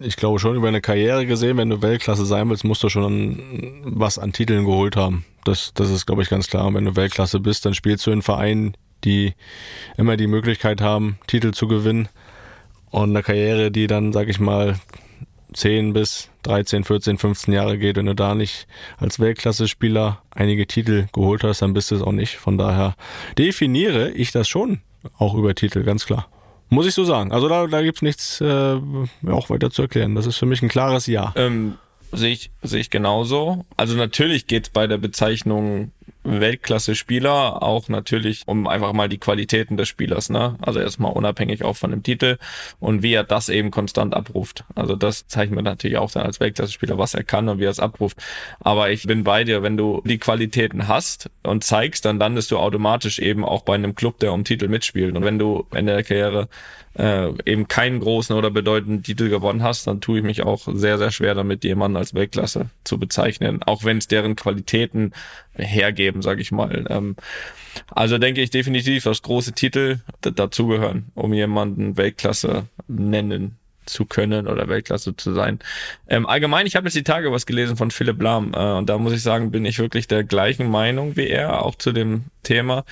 ich 0.00 0.16
glaube 0.16 0.38
schon 0.38 0.56
über 0.56 0.68
eine 0.68 0.80
Karriere 0.80 1.26
gesehen, 1.26 1.56
wenn 1.56 1.70
du 1.70 1.82
Weltklasse 1.82 2.26
sein 2.26 2.48
willst, 2.48 2.64
musst 2.64 2.82
du 2.82 2.88
schon 2.88 3.82
was 3.84 4.18
an 4.18 4.32
Titeln 4.32 4.64
geholt 4.64 4.96
haben. 4.96 5.24
Das, 5.44 5.72
das 5.74 5.90
ist, 5.90 6.06
glaube 6.06 6.22
ich, 6.22 6.28
ganz 6.28 6.48
klar. 6.48 6.66
Und 6.66 6.74
wenn 6.74 6.84
du 6.84 6.96
Weltklasse 6.96 7.40
bist, 7.40 7.64
dann 7.64 7.74
spielst 7.74 8.06
du 8.06 8.10
in 8.10 8.22
Vereinen, 8.22 8.76
die 9.04 9.34
immer 9.96 10.16
die 10.16 10.26
Möglichkeit 10.26 10.80
haben, 10.80 11.18
Titel 11.26 11.52
zu 11.52 11.68
gewinnen. 11.68 12.08
Und 12.90 13.10
eine 13.10 13.22
Karriere, 13.22 13.70
die 13.70 13.86
dann, 13.86 14.12
sag 14.12 14.28
ich 14.28 14.40
mal, 14.40 14.78
10 15.52 15.92
bis 15.92 16.28
13, 16.42 16.84
14, 16.84 17.18
15 17.18 17.54
Jahre 17.54 17.78
geht, 17.78 17.96
wenn 17.96 18.06
du 18.06 18.14
da 18.14 18.34
nicht 18.34 18.66
als 18.98 19.20
Weltklasse-Spieler 19.20 20.22
einige 20.30 20.66
Titel 20.66 21.06
geholt 21.12 21.44
hast, 21.44 21.62
dann 21.62 21.72
bist 21.72 21.90
du 21.90 21.94
es 21.94 22.02
auch 22.02 22.12
nicht. 22.12 22.36
Von 22.36 22.58
daher 22.58 22.94
definiere 23.38 24.10
ich 24.10 24.32
das 24.32 24.48
schon 24.48 24.80
auch 25.18 25.34
über 25.34 25.54
Titel, 25.54 25.84
ganz 25.84 26.04
klar. 26.06 26.28
Muss 26.68 26.86
ich 26.86 26.94
so 26.94 27.04
sagen. 27.04 27.32
Also 27.32 27.48
da, 27.48 27.66
da 27.66 27.82
gibt 27.82 27.98
es 27.98 28.02
nichts 28.02 28.40
äh, 28.40 28.80
auch 29.28 29.50
weiter 29.50 29.70
zu 29.70 29.82
erklären. 29.82 30.14
Das 30.14 30.26
ist 30.26 30.36
für 30.36 30.46
mich 30.46 30.62
ein 30.62 30.68
klares 30.68 31.06
Ja. 31.06 31.32
Ähm, 31.36 31.76
sehe 32.12 32.32
ich, 32.32 32.50
sehe 32.62 32.80
ich 32.80 32.90
genauso. 32.90 33.64
Also 33.76 33.96
natürlich 33.96 34.46
geht 34.46 34.64
es 34.64 34.70
bei 34.70 34.86
der 34.86 34.98
Bezeichnung 34.98 35.92
Weltklasse-Spieler, 36.26 37.62
auch 37.62 37.88
natürlich 37.88 38.42
um 38.46 38.66
einfach 38.66 38.92
mal 38.92 39.08
die 39.08 39.18
Qualitäten 39.18 39.76
des 39.76 39.88
Spielers, 39.88 40.28
ne? 40.28 40.56
Also 40.60 40.80
erstmal 40.80 41.12
unabhängig 41.12 41.64
auch 41.64 41.76
von 41.76 41.90
dem 41.90 42.02
Titel 42.02 42.38
und 42.80 43.02
wie 43.02 43.14
er 43.14 43.24
das 43.24 43.48
eben 43.48 43.70
konstant 43.70 44.14
abruft. 44.14 44.64
Also 44.74 44.96
das 44.96 45.26
zeichnet 45.26 45.56
man 45.56 45.64
natürlich 45.64 45.98
auch 45.98 46.10
dann 46.10 46.24
als 46.24 46.40
Weltklasse-Spieler, 46.40 46.98
was 46.98 47.14
er 47.14 47.24
kann 47.24 47.48
und 47.48 47.58
wie 47.58 47.64
er 47.64 47.70
es 47.70 47.80
abruft. 47.80 48.18
Aber 48.60 48.90
ich 48.90 49.04
bin 49.04 49.24
bei 49.24 49.44
dir, 49.44 49.62
wenn 49.62 49.76
du 49.76 50.02
die 50.04 50.18
Qualitäten 50.18 50.88
hast 50.88 51.30
und 51.42 51.64
zeigst, 51.64 52.04
dann 52.04 52.18
landest 52.18 52.50
du 52.50 52.58
automatisch 52.58 53.18
eben 53.18 53.44
auch 53.44 53.62
bei 53.62 53.74
einem 53.74 53.94
Club, 53.94 54.18
der 54.18 54.32
um 54.32 54.44
Titel 54.44 54.68
mitspielt. 54.68 55.16
Und 55.16 55.24
wenn 55.24 55.38
du 55.38 55.66
Ende 55.72 55.92
der 55.92 56.04
Karriere 56.04 56.48
äh, 56.98 57.32
eben 57.44 57.68
keinen 57.68 58.00
großen 58.00 58.34
oder 58.34 58.50
bedeutenden 58.50 59.02
Titel 59.02 59.28
gewonnen 59.28 59.62
hast, 59.62 59.86
dann 59.86 60.00
tue 60.00 60.18
ich 60.18 60.24
mich 60.24 60.42
auch 60.42 60.66
sehr, 60.72 60.98
sehr 60.98 61.10
schwer 61.10 61.34
damit, 61.34 61.64
jemanden 61.64 61.96
als 61.96 62.14
Weltklasse 62.14 62.70
zu 62.84 62.98
bezeichnen, 62.98 63.62
auch 63.62 63.84
wenn 63.84 63.98
es 63.98 64.08
deren 64.08 64.36
Qualitäten 64.36 65.12
hergeben, 65.54 66.15
sage 66.22 66.42
ich 66.42 66.52
mal. 66.52 66.86
Ähm, 66.88 67.16
also 67.90 68.18
denke 68.18 68.42
ich 68.42 68.50
definitiv, 68.50 69.04
dass 69.04 69.22
große 69.22 69.52
Titel 69.52 69.98
dazugehören, 70.20 71.12
um 71.14 71.32
jemanden 71.34 71.96
Weltklasse 71.96 72.66
nennen 72.88 73.58
zu 73.86 74.04
können 74.04 74.46
oder 74.46 74.68
Weltklasse 74.68 75.16
zu 75.16 75.32
sein. 75.32 75.58
Ähm, 76.08 76.26
allgemein, 76.26 76.66
ich 76.66 76.76
habe 76.76 76.86
jetzt 76.86 76.96
die 76.96 77.04
Tage 77.04 77.32
was 77.32 77.46
gelesen 77.46 77.76
von 77.76 77.90
Philipp 77.90 78.20
Lahm 78.20 78.52
äh, 78.54 78.72
und 78.72 78.88
da 78.88 78.98
muss 78.98 79.12
ich 79.12 79.22
sagen, 79.22 79.50
bin 79.50 79.64
ich 79.64 79.78
wirklich 79.78 80.06
der 80.08 80.24
gleichen 80.24 80.70
Meinung 80.70 81.16
wie 81.16 81.28
er, 81.28 81.62
auch 81.64 81.74
zu 81.74 81.92
dem 81.92 82.24
Thema. 82.42 82.84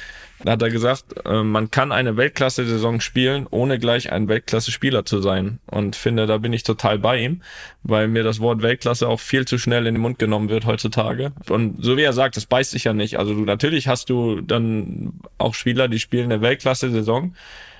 Da 0.45 0.53
hat 0.53 0.63
er 0.63 0.71
gesagt, 0.71 1.15
äh, 1.25 1.43
man 1.43 1.71
kann 1.71 1.91
eine 1.91 2.17
Weltklasse-Saison 2.17 3.01
spielen, 3.01 3.47
ohne 3.51 3.79
gleich 3.79 4.13
ein 4.13 4.29
Weltklasse-Spieler 4.29 5.05
zu 5.07 5.21
sein. 5.21 5.59
Und 5.67 5.97
finde, 5.97 6.27
da 6.27 6.39
bin 6.39 6.53
ich 6.53 6.65
total 6.65 6.99
bei 6.99 7.19
ihm, 7.19 7.41
weil 7.83 8.09
mir 8.09 8.25
das 8.25 8.41
Wort 8.41 8.61
Weltklasse 8.61 9.09
auch 9.09 9.21
viel 9.21 9.47
zu 9.47 9.57
schnell 9.59 9.87
in 9.87 9.95
den 9.95 10.03
Mund 10.03 10.19
genommen 10.19 10.51
wird 10.51 10.67
heutzutage. 10.67 11.33
Und 11.49 11.83
so 11.83 11.97
wie 11.97 12.03
er 12.03 12.13
sagt, 12.13 12.37
das 12.37 12.47
beißt 12.47 12.73
sich 12.73 12.85
ja 12.85 12.93
nicht. 12.93 13.19
Also 13.19 13.33
du, 13.33 13.41
natürlich 13.41 13.89
hast 13.89 14.11
du 14.11 14.43
dann 14.43 15.15
auch 15.39 15.55
Spieler, 15.55 15.89
die 15.89 15.99
spielen 15.99 16.31
eine 16.31 16.43
Weltklasse-Saison 16.43 17.35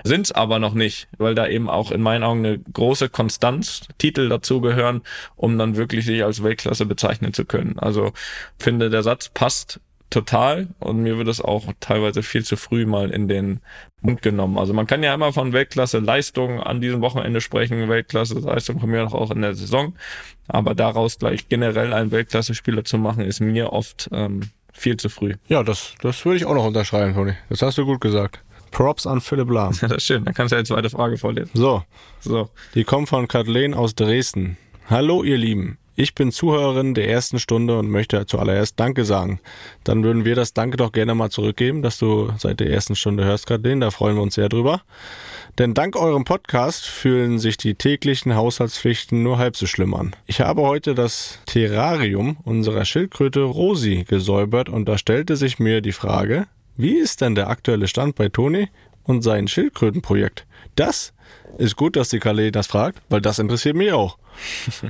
Sind's 0.07 0.33
aber 0.33 0.59
noch 0.59 0.75
nicht, 0.75 1.09
weil 1.17 1.35
da 1.35 1.49
eben 1.49 1.71
auch 1.71 1.91
in 1.91 2.03
meinen 2.03 2.25
Augen 2.25 2.45
eine 2.45 2.59
große 2.59 3.09
Konstanz, 3.09 3.89
Titel 3.97 4.29
dazugehören, 4.29 5.01
um 5.35 5.57
dann 5.57 5.77
wirklich 5.77 6.05
sich 6.05 6.23
als 6.23 6.43
Weltklasse 6.43 6.85
bezeichnen 6.85 7.33
zu 7.33 7.47
können. 7.47 7.79
Also 7.79 8.13
finde, 8.59 8.91
der 8.91 9.03
Satz 9.03 9.31
passt 9.31 9.81
total 10.11 10.69
und 10.79 11.03
mir 11.03 11.17
wird 11.17 11.29
es 11.29 11.41
auch 11.41 11.73
teilweise 11.81 12.23
viel 12.23 12.45
zu 12.45 12.57
früh 12.57 12.85
mal 12.85 13.11
in 13.11 13.29
den 13.29 13.61
Mund 14.03 14.21
genommen. 14.21 14.59
Also 14.59 14.75
man 14.75 14.87
kann 14.87 15.03
ja 15.03 15.15
immer 15.15 15.33
von 15.33 15.55
Weltklasse 15.55 16.01
Leistung 16.01 16.61
an 16.61 16.83
diesem 16.83 17.01
Wochenende 17.01 17.41
sprechen, 17.41 17.89
Weltklasse 17.89 18.39
Leistung 18.39 18.81
von 18.81 18.91
mir 18.91 19.03
auch 19.13 19.31
in 19.31 19.41
der 19.41 19.55
Saison, 19.55 19.95
aber 20.49 20.75
daraus 20.75 21.19
gleich 21.19 21.49
generell 21.49 21.95
einen 21.95 22.11
Weltklasse-Spieler 22.11 22.85
zu 22.85 22.99
machen, 22.99 23.25
ist 23.25 23.41
mir 23.41 23.73
oft 23.73 24.11
ähm, 24.13 24.51
viel 24.75 24.99
zu 24.99 25.09
früh. 25.09 25.35
Ja, 25.49 25.63
das, 25.63 25.95
das 26.03 26.25
würde 26.27 26.37
ich 26.37 26.45
auch 26.45 26.55
noch 26.55 26.67
unterschreiben, 26.67 27.15
Toni. 27.15 27.33
Das 27.49 27.63
hast 27.63 27.79
du 27.79 27.87
gut 27.87 28.03
gesagt 28.03 28.41
Props 28.75 29.07
an 29.07 29.21
Philipp 29.23 29.51
Lahm. 29.51 29.73
Ja, 29.81 29.89
das 29.89 29.99
ist 29.99 30.05
schön. 30.07 30.25
Dann 30.25 30.35
kannst 30.35 30.53
du 30.53 30.57
ja 30.57 30.63
die 30.63 30.69
zweite 30.69 30.91
Frage 30.91 31.17
vorlesen. 31.17 31.51
So, 31.55 31.83
So. 32.21 32.51
die 32.75 32.85
kommt 32.85 33.09
von 33.09 33.27
Kathleen 33.29 33.73
aus 33.73 33.95
Dresden. 33.95 34.59
Hallo 34.91 35.23
ihr 35.23 35.39
Lieben. 35.39 35.79
Ich 35.97 36.17
bin 36.17 36.33
Zuhörerin 36.33 36.95
der 36.95 37.09
ersten 37.09 37.39
Stunde 37.39 37.79
und 37.79 37.89
möchte 37.89 38.27
zuallererst 38.27 38.79
Danke 38.81 39.05
sagen. 39.05 39.39
Dann 39.85 40.03
würden 40.03 40.25
wir 40.25 40.35
das 40.35 40.53
Danke 40.53 40.77
doch 40.77 40.91
gerne 40.91 41.15
mal 41.15 41.31
zurückgeben, 41.31 41.83
dass 41.83 41.99
du 41.99 42.33
seit 42.37 42.59
der 42.59 42.69
ersten 42.71 42.97
Stunde 42.97 43.25
hörst, 43.25 43.47
Kathleen. 43.47 43.79
Da 43.81 43.93
freuen 43.93 44.17
wir 44.17 44.23
uns 44.23 44.35
sehr 44.35 44.49
drüber. 44.49 44.83
Denn 45.57 45.73
dank 45.73 45.95
eurem 45.95 46.25
Podcast 46.25 46.85
fühlen 46.85 47.39
sich 47.39 47.57
die 47.57 47.77
täglichen 47.77 48.35
Haushaltspflichten 48.35 49.23
nur 49.23 49.39
halb 49.39 49.57
so 49.57 49.67
schlimm 49.67 49.95
an. 49.95 50.17
Ich 50.27 50.41
habe 50.41 50.63
heute 50.63 50.97
das 50.97 51.39
Terrarium 51.47 52.39
unserer 52.43 52.85
Schildkröte 52.85 53.43
Rosi 53.43 54.05
gesäubert 54.09 54.69
und 54.69 54.87
da 54.89 54.99
stellte 54.99 55.37
sich 55.37 55.61
mir 55.61 55.81
die 55.81 55.93
Frage, 55.93 56.49
wie 56.77 56.97
ist 56.97 57.21
denn 57.21 57.35
der 57.35 57.49
aktuelle 57.49 57.89
Stand 57.89 58.17
bei 58.17 58.29
Toni 58.29 58.69
und 59.05 59.23
sein 59.23 59.49
Schildkrötenprojekt? 59.49 60.47
Das 60.77 61.13
ist 61.59 61.77
gut, 61.77 61.97
dass 61.97 62.09
die 62.09 62.19
Kalle 62.19 62.51
das 62.51 62.67
fragt, 62.67 63.01
weil 63.09 63.21
das 63.21 63.39
interessiert 63.39 63.77
mich 63.77 63.93
auch. 63.93 64.19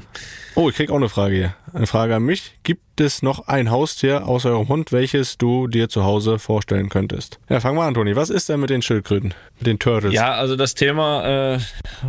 Oh, 0.57 0.69
ich 0.69 0.77
krieg 0.77 0.91
auch 0.91 0.97
eine 0.97 1.09
Frage 1.09 1.35
hier. 1.35 1.55
Eine 1.73 1.89
Frage 1.89 2.15
an 2.15 2.23
mich. 2.23 2.53
Gibt 2.63 3.01
es 3.01 3.23
noch 3.23 3.49
ein 3.49 3.73
Haustier 3.73 4.29
außer 4.29 4.51
eurem 4.51 4.69
Hund, 4.69 4.93
welches 4.93 5.37
du 5.37 5.67
dir 5.67 5.89
zu 5.89 6.05
Hause 6.05 6.39
vorstellen 6.39 6.91
könntest? 6.91 7.41
Ja, 7.49 7.59
fang 7.59 7.75
mal 7.75 7.89
an, 7.89 7.95
Toni. 7.95 8.15
Was 8.15 8.31
ist 8.31 8.49
denn 8.49 8.61
mit 8.61 8.71
den 8.71 8.81
Schildkröten? 8.81 9.35
Mit 9.59 9.67
den 9.67 9.81
Turtles? 9.81 10.15
Ja, 10.15 10.35
also 10.35 10.55
das 10.55 10.75
Thema 10.75 11.55
äh, 11.55 11.59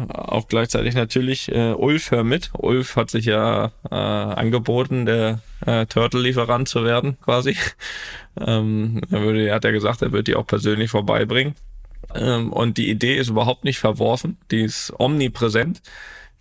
auch 0.10 0.48
gleichzeitig 0.48 0.94
natürlich 0.94 1.52
äh, 1.52 1.72
Ulf 1.72 2.12
hör 2.12 2.24
mit. 2.24 2.52
Ulf 2.54 2.96
hat 2.98 3.10
sich 3.10 3.26
ja 3.26 3.72
äh, 3.90 3.96
angeboten, 3.96 5.08
der 5.08 5.40
äh, 5.66 5.88
Turtle-Lieferant 5.88 6.68
zu 6.68 6.84
werden, 6.84 7.18
quasi. 7.24 7.58
Ähm, 8.38 9.00
er, 9.12 9.22
würde, 9.22 9.48
er 9.48 9.56
hat 9.56 9.64
ja 9.64 9.72
gesagt, 9.72 10.02
er 10.02 10.12
wird 10.12 10.28
die 10.28 10.36
auch 10.36 10.46
persönlich 10.46 10.92
vorbeibringen. 10.92 11.56
Ähm, 12.16 12.52
und 12.52 12.78
die 12.78 12.90
Idee 12.90 13.16
ist 13.18 13.30
überhaupt 13.30 13.64
nicht 13.64 13.80
verworfen, 13.80 14.38
die 14.52 14.62
ist 14.62 14.94
omnipräsent. 14.98 15.82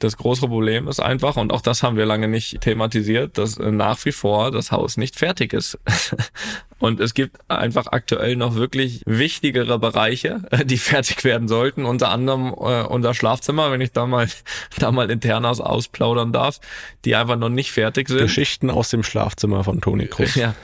Das 0.01 0.17
große 0.17 0.49
Problem 0.49 0.89
ist 0.89 1.01
einfach, 1.01 1.37
und 1.37 1.53
auch 1.53 1.61
das 1.61 1.83
haben 1.83 1.97
wir 1.97 2.05
lange 2.05 2.29
nicht 2.29 2.61
thematisiert, 2.61 3.39
dass 3.39 3.59
äh, 3.59 3.71
nach 3.71 4.05
wie 4.05 4.13
vor 4.13 4.51
das 4.51 4.73
Haus 4.73 4.97
nicht 4.97 5.17
fertig 5.17 5.53
ist. 5.53 5.79
und 6.79 7.01
es 7.01 7.15
gibt 7.15 7.39
einfach 7.49 7.87
aktuell 7.87 8.37
noch 8.37 8.57
wirklich 8.57 9.03
wichtigere 9.07 9.79
Bereiche, 9.79 10.43
die 10.65 10.79
fertig 10.79 11.25
werden 11.25 11.49
sollten. 11.49 11.85
Unter 11.85 12.11
anderem 12.11 12.49
äh, 12.49 12.83
unser 12.83 13.15
Schlafzimmer, 13.15 13.71
wenn 13.71 13.81
ich 13.81 13.93
da 13.93 14.07
mal, 14.07 14.29
da 14.79 14.93
mal 14.93 15.11
internas 15.11 15.61
ausplaudern 15.61 16.33
darf, 16.33 16.61
die 17.05 17.17
einfach 17.17 17.37
noch 17.37 17.49
nicht 17.49 17.73
fertig 17.73 18.09
sind. 18.09 18.19
Geschichten 18.19 18.71
aus 18.71 18.91
dem 18.91 19.03
Schlafzimmer 19.03 19.65
von 19.65 19.81
Toni 19.81 20.07
Kroos. 20.07 20.35
Ja. 20.35 20.55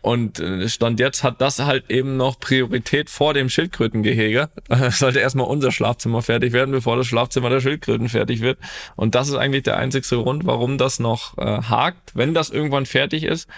Und 0.00 0.40
äh, 0.40 0.68
Stand 0.68 0.98
jetzt 1.00 1.22
hat 1.22 1.40
das 1.40 1.58
halt 1.58 1.90
eben 1.90 2.16
noch 2.16 2.40
Priorität 2.40 3.10
vor 3.10 3.34
dem 3.34 3.48
Schildkrötengehege. 3.48 4.48
Es 4.68 4.98
sollte 4.98 5.20
erstmal 5.20 5.46
unser 5.46 5.72
Schlafzimmer 5.72 6.22
fertig 6.22 6.52
werden, 6.52 6.72
bevor 6.72 6.96
das 6.96 7.06
Schlafzimmer 7.06 7.50
der 7.50 7.60
Schildkröten 7.60 8.08
fertig 8.08 8.40
wird. 8.40 8.58
Und 8.96 9.14
das 9.14 9.28
ist 9.28 9.34
eigentlich 9.34 9.62
der 9.62 9.76
einzigste 9.76 10.16
Grund, 10.16 10.46
warum 10.46 10.78
das 10.78 10.98
noch 10.98 11.38
äh, 11.38 11.62
hakt. 11.62 12.12
Wenn 12.14 12.34
das 12.34 12.50
irgendwann 12.50 12.86
fertig 12.86 13.24
ist, 13.24 13.48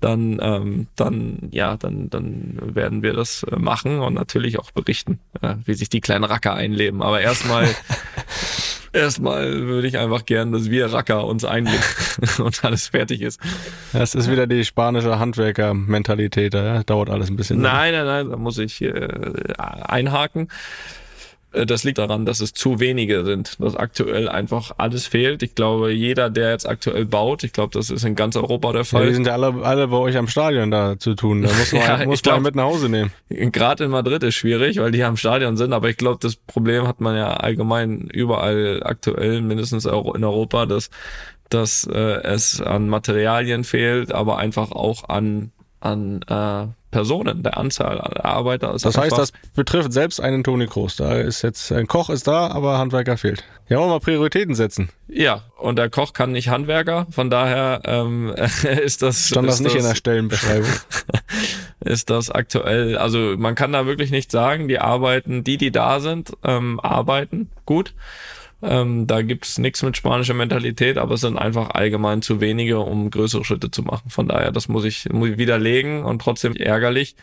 dann, 0.00 0.38
ähm, 0.42 0.86
dann, 0.96 1.48
ja, 1.50 1.76
dann, 1.76 2.10
dann 2.10 2.58
werden 2.74 3.02
wir 3.02 3.12
das 3.12 3.42
äh, 3.44 3.56
machen 3.56 4.00
und 4.00 4.14
natürlich 4.14 4.58
auch 4.58 4.70
berichten, 4.70 5.20
äh, 5.42 5.54
wie 5.64 5.74
sich 5.74 5.88
die 5.88 6.00
kleinen 6.00 6.24
Racker 6.24 6.54
einleben. 6.54 7.02
Aber 7.02 7.20
erstmal, 7.20 7.68
erstmal 8.92 9.66
würde 9.66 9.88
ich 9.88 9.98
einfach 9.98 10.24
gern, 10.24 10.52
dass 10.52 10.70
wir 10.70 10.92
Racker 10.92 11.26
uns 11.26 11.44
einleben 11.44 11.84
und 12.38 12.64
alles 12.64 12.88
fertig 12.88 13.20
ist. 13.20 13.40
Das 13.92 14.14
ist 14.14 14.30
wieder 14.30 14.46
die 14.46 14.64
spanische 14.64 15.18
Handwerker-Mentalität. 15.18 16.54
Ja? 16.54 16.82
Dauert 16.82 17.10
alles 17.10 17.30
ein 17.30 17.36
bisschen. 17.36 17.60
Nein, 17.60 17.92
nein, 17.92 18.06
nein, 18.06 18.30
da 18.30 18.36
muss 18.36 18.58
ich 18.58 18.80
äh, 18.82 19.08
einhaken. 19.58 20.48
Äh, 21.52 21.66
Das 21.66 21.84
liegt 21.84 21.98
daran, 21.98 22.26
dass 22.26 22.40
es 22.40 22.52
zu 22.52 22.80
wenige 22.80 23.24
sind, 23.24 23.56
dass 23.60 23.76
aktuell 23.76 24.28
einfach 24.28 24.72
alles 24.78 25.06
fehlt. 25.06 25.42
Ich 25.42 25.54
glaube, 25.54 25.92
jeder, 25.92 26.30
der 26.30 26.50
jetzt 26.50 26.68
aktuell 26.68 27.04
baut, 27.04 27.44
ich 27.44 27.52
glaube, 27.52 27.72
das 27.78 27.90
ist 27.90 28.04
in 28.04 28.14
ganz 28.14 28.36
Europa 28.36 28.72
der 28.72 28.80
Ja, 28.82 28.84
Fall. 28.84 29.06
die 29.08 29.14
sind 29.14 29.26
ja 29.26 29.32
alle, 29.34 29.54
alle 29.64 29.88
bei 29.88 29.96
euch 29.96 30.16
am 30.16 30.28
Stadion 30.28 30.70
da 30.70 30.98
zu 30.98 31.14
tun. 31.14 31.42
Da 31.42 31.48
muss 31.48 31.72
man, 31.72 31.82
Ja, 31.82 32.04
muss 32.06 32.16
ich 32.18 32.22
glaub- 32.22 32.36
man 32.36 32.42
mit 32.44 32.54
nach 32.54 32.64
Hause 32.64 32.88
nehmen. 32.88 33.10
Gerade 33.28 33.84
in 33.84 33.90
Madrid 33.90 34.22
ist 34.22 34.34
schwierig, 34.36 34.78
weil 34.78 34.90
die 34.92 35.02
am 35.04 35.16
Stadion 35.16 35.56
sind, 35.56 35.72
aber 35.72 35.88
ich 35.88 35.96
glaube, 35.96 36.18
das 36.20 36.36
Problem 36.36 36.86
hat 36.86 37.00
man 37.00 37.16
ja 37.16 37.34
allgemein 37.34 38.08
überall 38.12 38.82
aktuell, 38.84 39.40
mindestens 39.42 39.86
auch 39.86 40.14
in 40.14 40.24
Europa, 40.24 40.66
dass, 40.66 40.90
dass 41.48 41.84
äh, 41.84 42.22
es 42.22 42.60
an 42.60 42.88
Materialien 42.88 43.64
fehlt, 43.64 44.12
aber 44.12 44.38
einfach 44.38 44.70
auch 44.72 45.08
an, 45.08 45.50
an 45.80 46.22
äh, 46.28 46.66
Personen, 46.90 47.42
der 47.42 47.56
Anzahl 47.56 47.96
der 48.14 48.24
Arbeiter. 48.24 48.74
Ist 48.74 48.84
Das 48.84 48.96
heißt, 48.96 49.16
das 49.16 49.32
betrifft 49.54 49.92
selbst 49.92 50.20
einen 50.20 50.42
Toni 50.42 50.66
Kroos. 50.66 50.96
Da 50.96 51.14
ist 51.14 51.42
jetzt 51.42 51.70
ein 51.72 51.86
Koch 51.86 52.10
ist 52.10 52.26
da, 52.26 52.48
aber 52.48 52.78
Handwerker 52.78 53.16
fehlt. 53.16 53.44
Ja, 53.68 53.78
wollen 53.78 53.88
wir 53.88 53.94
mal 53.94 54.00
Prioritäten 54.00 54.54
setzen. 54.54 54.90
Ja, 55.08 55.44
und 55.56 55.76
der 55.76 55.88
Koch 55.88 56.12
kann 56.12 56.32
nicht 56.32 56.48
Handwerker, 56.48 57.06
von 57.10 57.30
daher 57.30 57.82
ähm, 57.84 58.34
ist 58.82 59.02
das 59.02 59.28
Stand 59.28 59.48
das 59.48 59.56
ist 59.56 59.60
nicht 59.60 59.76
in 59.76 59.84
der 59.84 59.94
Stellenbeschreibung. 59.94 60.70
ist 61.80 62.10
das 62.10 62.30
aktuell, 62.30 62.98
also 62.98 63.34
man 63.38 63.54
kann 63.54 63.72
da 63.72 63.86
wirklich 63.86 64.10
nicht 64.10 64.30
sagen, 64.30 64.66
die 64.66 64.80
arbeiten, 64.80 65.44
die, 65.44 65.56
die 65.56 65.70
da 65.70 66.00
sind, 66.00 66.32
ähm, 66.44 66.80
arbeiten 66.80 67.50
gut. 67.64 67.94
Ähm, 68.62 69.06
da 69.06 69.22
gibt's 69.22 69.58
nichts 69.58 69.82
mit 69.82 69.96
spanischer 69.96 70.34
Mentalität, 70.34 70.98
aber 70.98 71.14
es 71.14 71.22
sind 71.22 71.38
einfach 71.38 71.70
allgemein 71.70 72.20
zu 72.22 72.40
wenige, 72.40 72.80
um 72.80 73.10
größere 73.10 73.44
Schritte 73.44 73.70
zu 73.70 73.82
machen. 73.82 74.10
Von 74.10 74.28
daher, 74.28 74.52
das 74.52 74.68
muss 74.68 74.84
ich, 74.84 75.08
muss 75.10 75.30
ich 75.30 75.38
widerlegen 75.38 76.04
und 76.04 76.20
trotzdem 76.20 76.54
ärgerlich. 76.54 77.16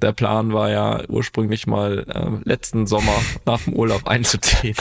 Der 0.00 0.12
Plan 0.12 0.52
war 0.52 0.70
ja 0.70 1.02
ursprünglich 1.08 1.66
mal 1.66 2.04
äh, 2.08 2.48
letzten 2.48 2.86
Sommer 2.86 3.14
nach 3.46 3.60
dem 3.62 3.72
Urlaub 3.74 4.06
einzuziehen. 4.06 4.76